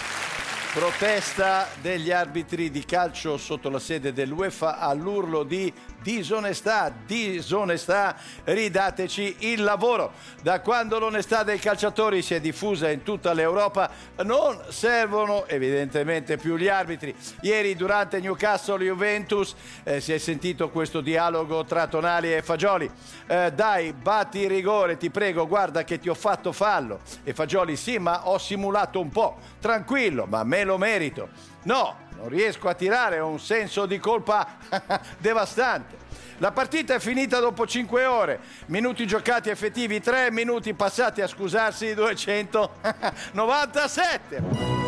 Protesta 0.75 1.69
degli 1.79 2.11
arbitri 2.11 2.69
di 2.69 2.83
calcio 2.83 3.37
sotto 3.37 3.69
la 3.69 3.79
sede 3.79 4.11
dell'UEFA 4.11 4.77
all'urlo 4.77 5.43
di 5.43 5.71
disonestà, 6.05 6.93
disonestà, 7.03 8.15
ridateci 8.43 9.37
il 9.39 9.63
lavoro. 9.63 10.11
Da 10.43 10.61
quando 10.61 10.99
l'onestà 10.99 11.41
dei 11.41 11.57
calciatori 11.57 12.21
si 12.21 12.35
è 12.35 12.39
diffusa 12.39 12.91
in 12.91 13.01
tutta 13.01 13.33
l'Europa 13.33 13.89
non 14.23 14.61
servono 14.69 15.47
evidentemente 15.47 16.37
più 16.37 16.57
gli 16.57 16.67
arbitri. 16.67 17.15
Ieri 17.41 17.75
durante 17.75 18.19
Newcastle 18.19 18.85
Juventus 18.85 19.55
eh, 19.83 19.99
si 19.99 20.13
è 20.13 20.19
sentito 20.19 20.69
questo 20.69 21.01
dialogo 21.01 21.65
tra 21.65 21.87
Tonali 21.87 22.35
e 22.35 22.43
Fagioli. 22.43 22.87
Eh, 23.25 23.51
dai, 23.55 23.91
batti 23.93 24.41
il 24.41 24.49
rigore, 24.49 24.97
ti 24.97 25.09
prego, 25.09 25.47
guarda 25.47 25.83
che 25.83 25.97
ti 25.97 26.07
ho 26.07 26.13
fatto 26.13 26.51
fallo. 26.51 26.99
E 27.23 27.33
Fagioli 27.33 27.75
sì, 27.75 27.97
ma 27.97 28.27
ho 28.29 28.37
simulato 28.37 28.99
un 28.99 29.09
po'. 29.09 29.39
Tranquillo, 29.59 30.27
ma 30.27 30.43
me 30.43 30.63
lo 30.63 30.77
merito. 30.77 31.29
No, 31.63 32.04
non 32.17 32.29
riesco 32.29 32.69
a 32.69 32.73
tirare, 32.73 33.19
ho 33.19 33.27
un 33.27 33.39
senso 33.39 33.85
di 33.85 33.99
colpa 33.99 34.57
devastante. 35.19 36.03
La 36.39 36.51
partita 36.51 36.95
è 36.95 36.99
finita 36.99 37.39
dopo 37.39 37.65
5 37.65 38.05
ore, 38.05 38.41
minuti 38.65 39.07
giocati 39.07 39.49
effettivi 39.49 40.01
3, 40.01 40.31
minuti 40.31 40.73
passati 40.73 41.21
a 41.21 41.27
scusarsi 41.27 41.93
297. 41.93 44.73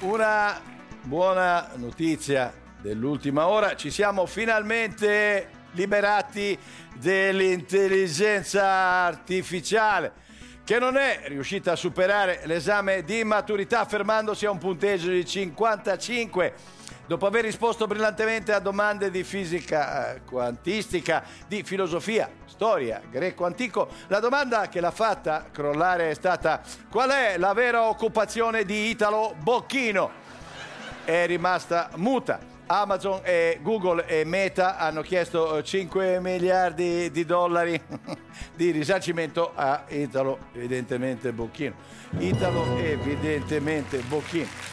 Una 0.00 0.60
buona 1.02 1.70
notizia 1.76 2.52
dell'ultima 2.80 3.46
ora. 3.48 3.74
Ci 3.74 3.90
siamo 3.90 4.26
finalmente 4.26 5.63
liberati 5.74 6.58
dell'intelligenza 6.96 8.64
artificiale 8.64 10.22
che 10.64 10.78
non 10.78 10.96
è 10.96 11.24
riuscita 11.26 11.72
a 11.72 11.76
superare 11.76 12.40
l'esame 12.44 13.04
di 13.04 13.22
maturità 13.22 13.84
fermandosi 13.84 14.46
a 14.46 14.50
un 14.50 14.56
punteggio 14.56 15.10
di 15.10 15.24
55 15.24 16.54
dopo 17.06 17.26
aver 17.26 17.44
risposto 17.44 17.86
brillantemente 17.86 18.52
a 18.52 18.60
domande 18.60 19.10
di 19.10 19.24
fisica 19.24 20.14
eh, 20.14 20.22
quantistica, 20.22 21.22
di 21.46 21.62
filosofia, 21.62 22.30
storia, 22.46 23.02
greco 23.10 23.44
antico, 23.44 23.88
la 24.06 24.20
domanda 24.20 24.68
che 24.68 24.80
l'ha 24.80 24.90
fatta 24.90 25.48
crollare 25.52 26.10
è 26.10 26.14
stata 26.14 26.62
qual 26.90 27.10
è 27.10 27.36
la 27.36 27.52
vera 27.52 27.82
occupazione 27.82 28.64
di 28.64 28.88
Italo 28.88 29.34
Bocchino? 29.38 30.22
È 31.04 31.26
rimasta 31.26 31.90
muta. 31.96 32.53
Amazon 32.66 33.20
e 33.22 33.58
Google 33.60 34.06
e 34.06 34.24
Meta 34.24 34.78
hanno 34.78 35.02
chiesto 35.02 35.62
5 35.62 36.20
miliardi 36.20 37.10
di 37.10 37.24
dollari 37.24 37.80
di 38.56 38.70
risarcimento 38.70 39.52
a 39.54 39.84
Italo, 39.88 40.38
evidentemente 40.54 41.32
Bocchino. 41.32 41.74
Italo, 42.18 42.76
evidentemente 42.78 43.98
Bocchino. 43.98 44.72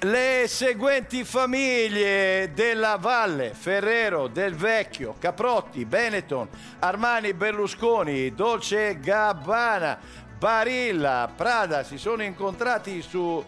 Le 0.00 0.44
seguenti 0.46 1.24
famiglie 1.24 2.52
della 2.54 2.96
Valle, 2.96 3.54
Ferrero, 3.54 4.28
Del 4.28 4.54
Vecchio, 4.54 5.16
Caprotti, 5.18 5.84
Benetton, 5.84 6.48
Armani, 6.78 7.32
Berlusconi, 7.32 8.32
Dolce 8.32 9.00
Gabbana, 9.00 9.98
Barilla, 10.38 11.30
Prada 11.34 11.82
si 11.82 11.96
sono 11.96 12.22
incontrati 12.22 13.00
su, 13.00 13.44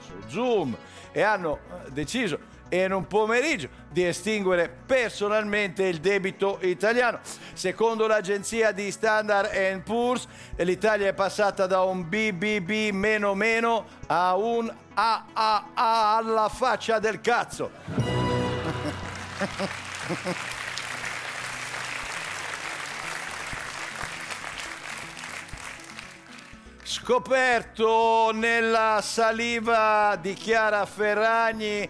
su 0.00 0.12
Zoom 0.26 0.76
e 1.12 1.22
hanno 1.22 1.58
eh, 1.86 1.90
deciso 1.92 2.50
in 2.70 2.92
un 2.92 3.06
pomeriggio 3.06 3.68
di 3.90 4.04
estinguere 4.04 4.74
personalmente 4.86 5.84
il 5.84 6.00
debito 6.00 6.58
italiano. 6.62 7.20
Secondo 7.52 8.06
l'agenzia 8.06 8.72
di 8.72 8.90
Standard 8.90 9.82
Poor's, 9.82 10.26
l'Italia 10.56 11.08
è 11.08 11.12
passata 11.12 11.66
da 11.66 11.82
un 11.82 12.08
BBB 12.08 12.94
meno 12.94 13.34
meno 13.34 13.84
a 14.06 14.34
un 14.36 14.72
AAA 14.94 16.16
alla 16.16 16.48
faccia 16.48 16.98
del 16.98 17.20
cazzo. 17.20 17.70
Scoperto 27.12 28.30
nella 28.32 29.00
saliva 29.02 30.16
di 30.18 30.32
Chiara 30.32 30.86
Ferragni 30.86 31.86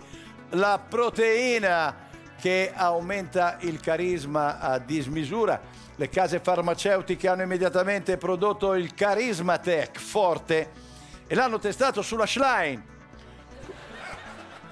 la 0.48 0.80
proteina 0.80 2.08
che 2.40 2.72
aumenta 2.74 3.58
il 3.60 3.78
carisma 3.78 4.58
a 4.58 4.78
dismisura. 4.78 5.60
Le 5.94 6.08
case 6.08 6.40
farmaceutiche 6.40 7.28
hanno 7.28 7.42
immediatamente 7.42 8.16
prodotto 8.16 8.74
il 8.74 8.94
Carismatech 8.94 9.96
forte 10.00 10.72
e 11.28 11.34
l'hanno 11.36 11.60
testato 11.60 12.02
sulla 12.02 12.26
Schlein, 12.26 12.82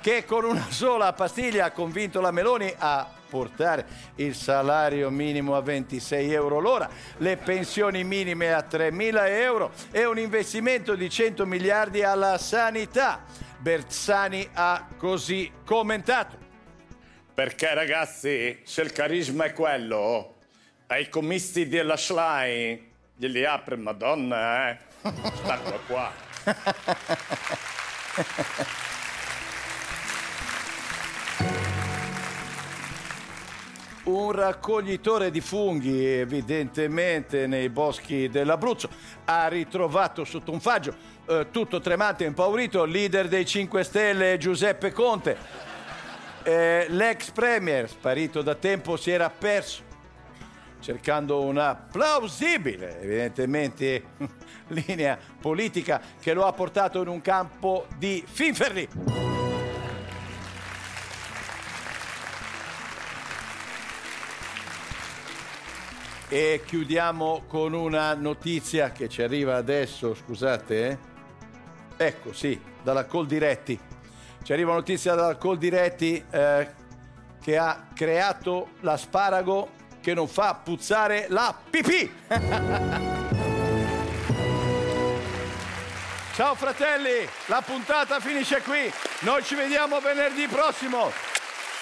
che 0.01 0.25
con 0.25 0.43
una 0.43 0.67
sola 0.69 1.13
pastiglia 1.13 1.67
ha 1.67 1.71
convinto 1.71 2.21
la 2.21 2.33
Meloni 2.33 2.75
a 2.77 3.09
portare 3.31 3.87
il 4.17 4.35
salario 4.35 5.09
minimo 5.09 5.55
a 5.55 5.63
26 5.63 6.33
euro 6.33 6.59
l'ora, 6.59 6.91
le 7.19 7.37
pensioni 7.37 8.03
minime 8.05 8.53
a 8.53 8.63
3 8.63 8.91
mila 8.91 9.29
euro 9.29 9.71
e 9.93 10.05
un 10.05 10.19
investimento 10.19 10.97
di 10.97 11.09
100 11.09 11.47
miliardi 11.47 12.03
alla 12.03 12.37
sanità. 12.37 13.25
Bersani 13.59 14.47
ha 14.53 14.89
così 14.99 15.51
commentato. 15.65 16.37
Perché 17.33 17.73
ragazzi, 17.73 18.61
se 18.65 18.83
il 18.83 18.93
carisma 18.93 19.45
è 19.45 19.53
quello, 19.53 20.39
ai 20.89 21.09
commisti 21.09 21.69
della 21.69 21.97
Schlein 21.97 22.89
glieli 23.17 23.45
apre 23.45 23.77
Madonna, 23.77 24.71
eh? 24.71 24.79
Sta 25.35 25.59
qua 25.87 26.11
un 34.11 34.33
raccoglitore 34.33 35.31
di 35.31 35.41
funghi, 35.41 36.05
evidentemente 36.05 37.47
nei 37.47 37.69
boschi 37.69 38.29
dell'Abruzzo, 38.29 38.89
ha 39.25 39.49
ritrovato 39.49 40.25
sotto 40.25 40.53
un 40.53 40.61
faggio, 40.61 40.95
eh, 41.27 41.47
tutto 41.51 41.81
tremante 41.81 42.25
e 42.25 42.27
impaurito, 42.27 42.85
il 42.85 42.91
leader 42.91 43.29
dei 43.29 43.47
5 43.47 43.83
Stelle 43.85 44.37
Giuseppe 44.39 44.93
Conte. 44.93 45.37
Eh, 46.43 46.87
l'ex 46.89 47.31
premier, 47.31 47.89
sparito 47.89 48.43
da 48.43 48.55
tempo, 48.55 48.97
si 48.97 49.11
era 49.11 49.31
perso 49.31 49.89
cercando 50.81 51.43
una 51.43 51.75
plausibile, 51.75 53.01
evidentemente, 53.03 54.03
linea 54.69 55.19
politica 55.41 56.01
che 56.19 56.33
lo 56.33 56.47
ha 56.47 56.53
portato 56.53 57.03
in 57.03 57.09
un 57.09 57.21
campo 57.21 57.87
di 57.99 58.25
finferli. 58.27 59.50
E 66.33 66.63
chiudiamo 66.65 67.43
con 67.49 67.73
una 67.73 68.15
notizia 68.15 68.93
che 68.93 69.09
ci 69.09 69.21
arriva 69.21 69.57
adesso, 69.57 70.15
scusate. 70.15 70.89
Eh? 70.89 70.99
Ecco, 72.07 72.33
sì, 72.33 72.57
dalla 72.85 73.05
Coldiretti. 73.05 73.77
Ci 74.41 74.53
arriva 74.53 74.69
una 74.71 74.79
notizia 74.79 75.15
dalla 75.15 75.35
Coldiretti 75.35 76.25
eh, 76.31 76.69
che 77.43 77.59
ha 77.59 77.89
creato 77.93 78.69
l'asparago 78.83 79.71
che 80.01 80.15
non 80.15 80.29
fa 80.29 80.55
puzzare 80.55 81.27
la 81.31 81.53
pipì. 81.69 82.09
Ciao 86.33 86.55
fratelli, 86.55 87.29
la 87.47 87.61
puntata 87.61 88.21
finisce 88.21 88.63
qui. 88.63 88.89
Noi 89.23 89.43
ci 89.43 89.57
vediamo 89.57 89.99
venerdì 89.99 90.47
prossimo. 90.47 91.11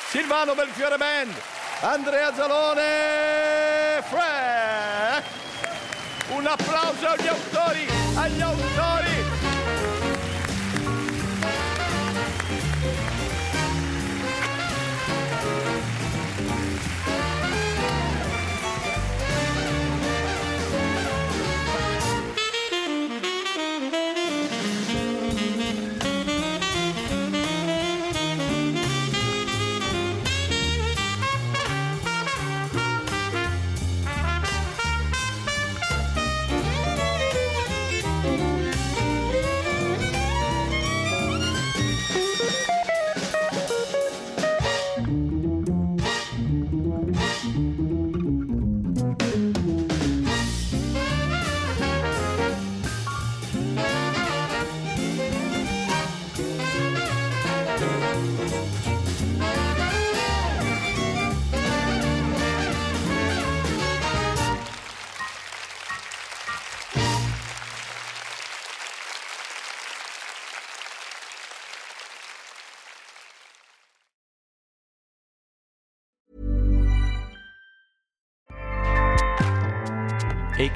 Silvano 0.09 0.55
Belfiore 0.55 0.97
Band. 0.97 1.58
Andrea 1.81 2.33
Zalone 2.35 4.03
Frank. 4.09 5.25
Un 6.31 6.47
applauso 6.47 7.07
agli 7.07 7.29
autori, 7.29 7.87
agli 8.17 8.41
autori. 8.41 9.08